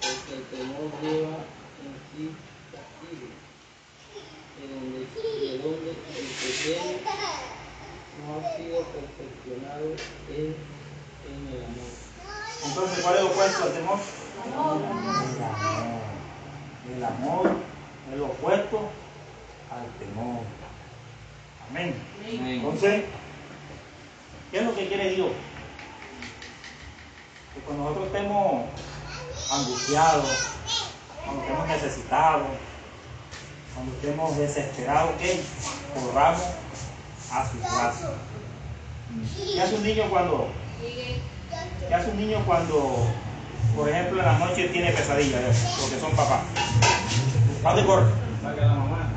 porque 0.00 0.32
el 0.36 0.44
temor 0.52 0.88
lleva 1.00 1.36
en 1.80 1.92
sí 2.10 2.24
castigo, 2.70 3.28
de 4.56 4.62
donde, 4.68 5.00
de 5.00 5.58
donde 5.58 5.90
el 5.90 6.28
que 6.36 6.50
teme 6.62 6.94
no 8.20 8.28
ha 8.36 8.56
sido 8.56 8.76
perfeccionado 8.84 9.86
en, 10.28 10.48
en 11.24 11.40
el 11.54 11.60
amor. 11.64 11.90
Entonces, 12.66 12.96
¿cuál 13.02 13.14
es 13.14 13.20
el 13.20 13.26
opuesto 13.26 13.60
al 13.64 13.72
temor? 13.72 13.98
El 14.46 14.52
amor. 14.54 16.00
El 16.94 17.04
amor 17.04 17.70
es 18.12 18.18
lo 18.18 18.26
opuesto 18.26 18.78
al 19.70 19.86
temor. 19.98 20.42
Amén. 21.68 21.94
Amén. 22.26 22.46
Entonces, 22.46 23.04
¿qué 24.50 24.58
es 24.58 24.64
lo 24.64 24.74
que 24.74 24.88
quiere 24.88 25.10
Dios? 25.10 25.30
Que 27.54 27.60
cuando 27.60 27.84
nosotros 27.84 28.06
estemos 28.06 28.64
angustiados, 29.52 30.48
cuando 31.24 31.42
estemos 31.42 31.68
necesitados, 31.68 32.48
cuando 33.74 33.94
estemos 33.94 34.36
desesperados, 34.36 35.12
¿qué? 35.20 35.40
Corramos 35.94 36.42
a 37.32 37.48
su 37.48 37.58
brazo. 37.58 38.14
¿Qué 39.54 39.60
hace 39.60 39.74
un 39.74 39.82
niño 39.82 40.04
cuando, 40.10 40.48
qué 41.88 41.94
hace 41.94 42.10
un 42.10 42.16
niño 42.16 42.42
cuando, 42.46 43.06
por 43.76 43.88
ejemplo, 43.88 44.20
en 44.20 44.26
la 44.26 44.38
noche 44.38 44.68
tiene 44.68 44.92
pesadillas, 44.92 45.40
eh? 45.40 45.70
porque 45.80 46.00
son 46.00 46.12
papás? 46.12 46.42
¿Dónde 47.62 47.84
corre? 47.84 48.06
Saca 48.42 48.60
la 48.62 48.74
mamá. 48.74 49.10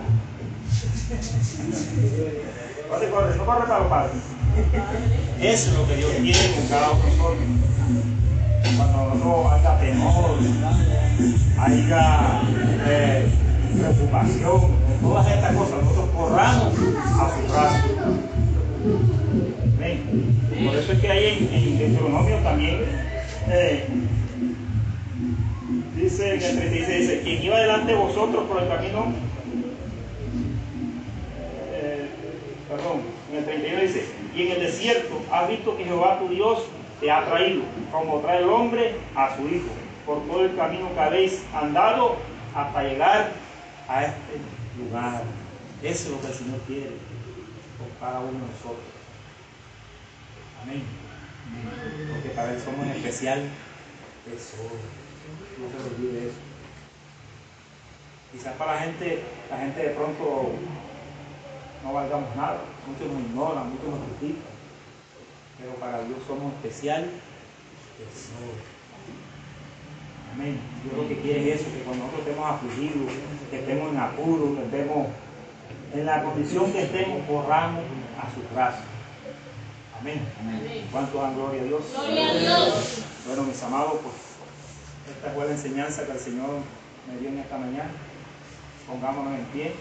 ¿Dónde 2.89 3.07
Eso 5.41 5.71
es 5.71 5.77
lo 5.77 5.87
que 5.87 5.95
Dios 5.95 6.11
quiere 6.21 6.55
con 6.55 6.67
cada 6.67 6.91
uno 6.91 7.03
de 7.03 7.09
nosotros. 7.09 7.37
Cuando 8.77 9.15
no 9.15 9.51
haya 9.51 9.79
temor, 9.79 10.37
haya 11.57 12.41
eh, 12.85 13.25
preocupación, 13.75 14.61
todas 15.01 15.27
estas 15.27 15.55
cosas, 15.55 15.83
nosotros 15.83 16.09
corramos 16.15 16.73
a 16.73 17.31
su 17.35 17.51
brazo. 17.51 17.87
Por 20.65 20.75
eso 20.75 20.91
es 20.91 20.99
que 20.99 21.29
en, 21.29 21.53
en 21.53 21.77
Deuteronomio 21.79 22.37
también, 22.37 22.77
eh, 23.49 23.87
dice 25.95 26.35
en 26.35 26.43
el 26.43 26.57
36, 26.57 26.99
dice, 26.99 27.21
quien 27.23 27.43
iba 27.43 27.59
delante 27.59 27.91
de 27.91 27.97
vosotros 27.97 28.43
por 28.47 28.61
el 28.61 28.69
camino 28.69 29.13
eh, 31.73 32.07
perdón, 32.69 33.12
en 33.33 33.39
el 33.39 33.45
31 33.45 33.81
dice, 33.81 34.05
y 34.35 34.43
en 34.43 34.51
el 34.51 34.59
desierto 34.59 35.19
has 35.31 35.49
visto 35.49 35.75
que 35.75 35.85
Jehová 35.85 36.19
tu 36.19 36.29
Dios 36.29 36.65
te 36.99 37.09
ha 37.09 37.25
traído, 37.25 37.63
como 37.91 38.19
trae 38.19 38.43
el 38.43 38.49
hombre 38.49 38.95
a 39.15 39.35
su 39.35 39.47
hijo, 39.47 39.69
por 40.05 40.21
todo 40.27 40.45
el 40.45 40.55
camino 40.55 40.93
que 40.93 40.99
habéis 40.99 41.43
andado 41.51 42.17
hasta 42.53 42.83
llegar 42.83 43.31
a 43.87 44.05
este 44.05 44.37
lugar. 44.77 45.23
Eso 45.81 46.05
es 46.05 46.11
lo 46.11 46.21
que 46.21 46.27
el 46.27 46.33
Señor 46.33 46.59
quiere 46.67 46.91
con 47.79 47.89
cada 47.99 48.19
uno 48.19 48.33
de 48.33 48.37
nosotros. 48.37 48.93
Amén. 50.61 50.83
Porque 52.13 52.29
para 52.29 52.53
Él 52.53 52.61
somos 52.61 52.85
en 52.85 52.91
especial 52.91 53.49
tesoro. 54.25 54.75
No 55.57 55.69
se 55.69 55.95
olvide 55.95 56.27
eso. 56.27 56.37
Quizás 58.31 58.53
para 58.57 58.75
la 58.75 58.81
gente, 58.81 59.23
la 59.49 59.57
gente 59.57 59.81
de 59.81 59.89
pronto 59.89 60.51
no 61.83 61.93
valgamos 61.93 62.35
nada. 62.35 62.72
Muchos 62.87 63.07
nos 63.13 63.21
ignoran, 63.21 63.69
muchos 63.69 63.89
nos 63.89 63.99
critican. 64.07 64.53
Pero 65.59 65.73
para 65.75 66.03
Dios 66.03 66.19
somos 66.27 66.53
especial 66.53 67.09
tesoro. 67.97 68.53
Amén. 70.33 70.59
Dios 70.83 70.97
lo 70.97 71.07
que 71.07 71.21
quiere 71.21 71.53
es 71.53 71.61
eso, 71.61 71.71
que 71.71 71.83
cuando 71.83 72.05
nosotros 72.05 72.27
estemos 72.27 72.49
afligidos, 72.49 73.13
que 73.51 73.59
estemos 73.59 73.91
en 73.91 73.99
apuro, 73.99 74.55
que 74.55 74.63
estemos 74.63 75.07
en 75.93 76.05
la 76.05 76.23
condición 76.23 76.73
que 76.73 76.83
estemos, 76.83 77.27
corramos 77.27 77.83
a 78.17 78.25
su 78.33 78.41
brazo. 78.53 78.81
Amén. 79.99 80.27
Amén. 80.41 80.87
¿Cuántos 80.91 81.21
dan 81.21 81.35
gloria 81.35 81.61
a 81.61 81.65
Dios? 81.65 81.83
Gloria 81.93 82.29
a 82.29 82.33
Dios. 82.33 83.03
Bueno, 83.27 83.43
mis 83.43 83.61
amados, 83.63 83.99
pues 84.01 84.15
esta 85.15 85.31
fue 85.31 85.45
la 85.45 85.51
enseñanza 85.51 86.05
que 86.05 86.11
el 86.13 86.19
Señor 86.19 86.49
me 87.07 87.19
dio 87.19 87.29
en 87.29 87.39
esta 87.39 87.57
mañana. 87.57 87.91
Pongámonos 88.87 89.33
en 89.33 89.45
pie 89.45 89.73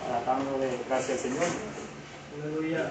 para 0.00 0.24
dándole 0.24 0.70
gracias 0.88 1.10
al 1.10 1.30
Señor. 1.30 1.46
Aleluya. 2.42 2.90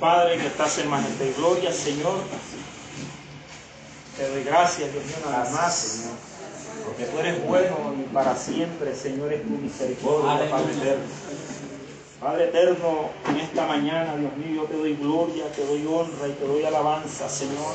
Padre 0.00 0.38
que 0.38 0.46
estás 0.46 0.78
en 0.78 0.88
majestad 0.88 1.24
y 1.24 1.32
gloria, 1.34 1.72
Señor. 1.72 2.20
Te 4.16 4.28
doy 4.28 4.44
gracias, 4.44 4.92
Dios 4.92 5.04
mío, 5.04 5.16
nada 5.24 5.50
más, 5.50 5.74
Señor. 5.74 6.14
Porque 6.86 7.04
tú 7.04 7.18
eres 7.18 7.44
bueno 7.44 7.94
y 7.98 8.14
para 8.14 8.36
siempre, 8.36 8.94
Señor, 8.94 9.32
es 9.32 9.42
tu 9.42 9.50
misericordia, 9.50 10.50
Padre 10.50 10.72
eterno. 10.72 11.04
Padre 12.20 12.44
eterno, 12.44 13.10
en 13.28 13.36
esta 13.36 13.66
mañana, 13.66 14.16
Dios 14.16 14.34
mío, 14.36 14.62
yo 14.62 14.64
te 14.64 14.76
doy 14.76 14.94
gloria, 14.94 15.44
te 15.52 15.66
doy 15.66 15.86
honra 15.86 16.28
y 16.28 16.32
te 16.32 16.46
doy 16.46 16.64
alabanza, 16.64 17.28
Señor. 17.28 17.74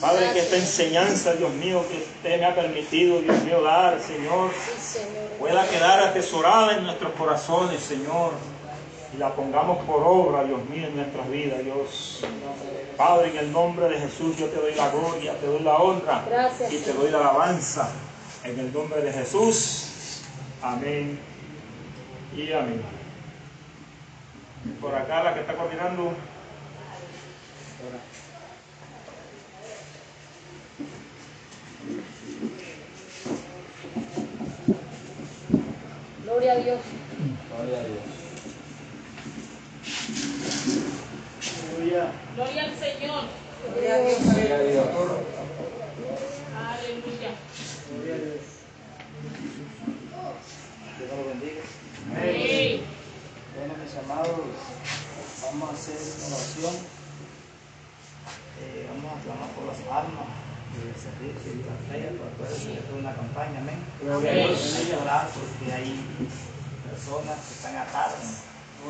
Padre, 0.00 0.32
que 0.34 0.40
esta 0.40 0.56
enseñanza, 0.56 1.32
Dios 1.34 1.52
mío, 1.54 1.82
que 1.88 1.96
usted 1.96 2.38
me 2.38 2.44
ha 2.44 2.54
permitido, 2.54 3.20
Dios 3.20 3.42
mío, 3.42 3.62
dar, 3.62 3.98
Señor, 4.02 4.50
pueda 5.38 5.66
quedar 5.68 6.00
atesorada 6.00 6.76
en 6.76 6.84
nuestros 6.84 7.12
corazones, 7.12 7.80
Señor, 7.80 8.32
y 9.14 9.18
la 9.18 9.34
pongamos 9.34 9.84
por 9.84 10.02
obra, 10.04 10.44
Dios 10.44 10.64
mío, 10.68 10.86
en 10.88 10.96
nuestras 10.96 11.30
vidas, 11.30 11.64
Dios. 11.64 12.24
Padre, 12.96 13.30
en 13.30 13.36
el 13.38 13.52
nombre 13.52 13.88
de 13.88 13.98
Jesús, 13.98 14.36
yo 14.36 14.46
te 14.46 14.56
doy 14.56 14.74
la 14.74 14.90
gloria, 14.90 15.34
te 15.38 15.46
doy 15.46 15.62
la 15.62 15.76
honra 15.76 16.24
Gracias, 16.28 16.72
y 16.72 16.78
te 16.78 16.92
doy 16.92 17.10
la 17.10 17.18
alabanza. 17.18 17.90
En 18.44 18.58
el 18.58 18.72
nombre 18.72 19.02
de 19.02 19.12
Jesús. 19.12 20.22
Amén 20.62 21.18
y 22.34 22.52
amén. 22.52 22.82
Por 24.80 24.94
acá 24.94 25.22
la 25.22 25.34
que 25.34 25.40
está 25.40 25.54
coordinando. 25.54 26.12
Gloria 36.24 36.52
a 36.52 36.56
Dios. 36.56 36.80
Gloria 37.50 37.78
a 37.78 37.84
Dios. 37.84 38.15
Aleluya. 41.86 42.10
Gloria 42.34 42.64
al 42.64 42.74
Señor. 42.74 43.22
Gloria 43.70 43.94
a 43.94 43.98
Dios. 43.98 44.18
Gloria 44.22 44.56
a 44.56 44.58
Dios. 44.58 44.86
Aleluya. 46.58 47.30
Gloria 47.86 48.14
a 48.14 48.18
Dios. 48.18 48.42
Dios 50.98 51.10
nos 51.10 51.18
lo 51.18 51.24
bendiga. 51.30 51.62
Amén. 52.10 52.80
Bueno, 53.54 53.74
mis 53.78 53.94
amados, 54.02 54.50
vamos 55.42 55.70
a 55.70 55.74
hacer 55.74 55.98
una 56.26 56.36
oración. 56.36 56.74
Eh, 58.58 58.88
vamos 58.90 59.06
a 59.06 59.22
clamar 59.22 59.50
por 59.54 59.64
las 59.66 59.78
almas 59.86 60.26
de 60.74 60.90
servicio 60.98 61.54
y 61.54 61.62
la 61.62 61.76
fe, 61.86 62.10
por 62.18 62.26
acuérdense 62.34 62.66
que 62.66 62.78
esto 62.82 62.96
es 62.96 63.00
una 63.00 63.14
campaña, 63.14 63.60
amén. 63.60 63.78
Gloria 64.02 64.32
a 64.32 64.34
Dios. 64.34 64.74
Hay 64.74 64.86
que 64.86 64.96
orar 64.96 65.28
porque 65.30 65.72
hay 65.72 65.94
personas 66.90 67.38
que 67.46 67.54
están 67.54 67.76
atadas, 67.76 68.42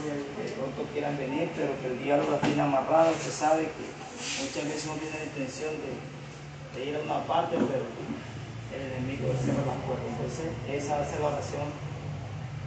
que 0.02 0.42
de 0.42 0.52
pronto 0.56 0.84
quieran 0.92 1.16
venir, 1.16 1.50
pero 1.56 1.72
que 1.80 1.86
el 1.88 1.98
diablo 2.02 2.30
las 2.30 2.40
tiene 2.40 2.62
amarradas. 2.62 3.16
Usted 3.16 3.32
sabe 3.32 3.62
que 3.72 3.84
muchas 4.42 4.64
veces 4.64 4.86
no 4.86 4.94
tiene 5.00 5.18
la 5.18 5.24
intención 5.24 5.72
de, 5.80 5.92
de 6.74 6.80
ir 6.90 6.96
a 6.96 7.00
una 7.00 7.24
parte, 7.24 7.56
pero 7.56 7.84
el 7.86 8.82
enemigo 8.92 9.32
cierra 9.42 9.64
las 9.64 9.80
puertas. 9.84 10.08
Entonces, 10.12 10.48
esa 10.68 11.04
ser 11.04 11.20
la 11.20 11.32
oración 11.32 11.68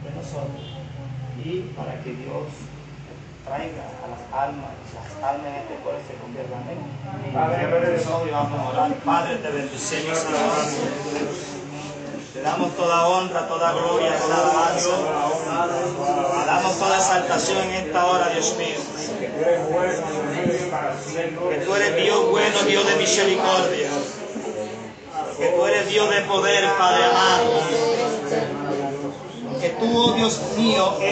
de 0.02 0.10
nosotros 0.16 0.80
y 1.44 1.72
para 1.76 2.02
que 2.02 2.12
Dios 2.12 2.46
traiga 3.44 3.84
a 4.04 4.06
las 4.12 4.22
almas, 4.32 4.70
las 4.92 5.24
almas 5.24 5.46
en 5.46 5.56
este 5.56 5.74
pueblo 5.82 6.00
se 6.06 6.14
conviertan 6.20 6.62
en 6.68 7.32
Padre, 7.32 8.28
y 8.28 8.30
vamos 8.30 8.60
a 8.60 8.68
orar. 8.68 8.94
Padre, 9.04 9.36
te 9.36 9.48
bendecimos 9.50 10.26
te 12.32 12.42
damos 12.42 12.76
toda 12.76 13.08
honra, 13.08 13.48
toda 13.48 13.72
gloria, 13.72 14.16
toda 14.18 14.36
alabanza. 14.36 14.90
Te 16.40 16.46
damos 16.46 16.78
toda 16.78 16.96
exaltación 16.96 17.58
en 17.58 17.70
esta 17.70 18.06
hora, 18.06 18.28
Dios 18.28 18.54
mío. 18.56 18.78
Que 21.50 21.56
tú 21.58 21.74
eres 21.74 21.96
Dios 21.96 22.30
bueno, 22.30 22.62
Dios 22.62 22.86
de 22.86 22.96
misericordia. 22.96 23.88
Que 25.38 25.46
tú 25.48 25.66
eres 25.66 25.88
Dios 25.88 26.10
de 26.10 26.20
poder, 26.22 26.64
Padre 26.78 27.04
amado. 27.04 27.60
Que 29.60 29.68
tú, 29.70 29.98
oh 29.98 30.12
Dios 30.12 30.40
mío, 30.56 30.94
eres 31.00 31.08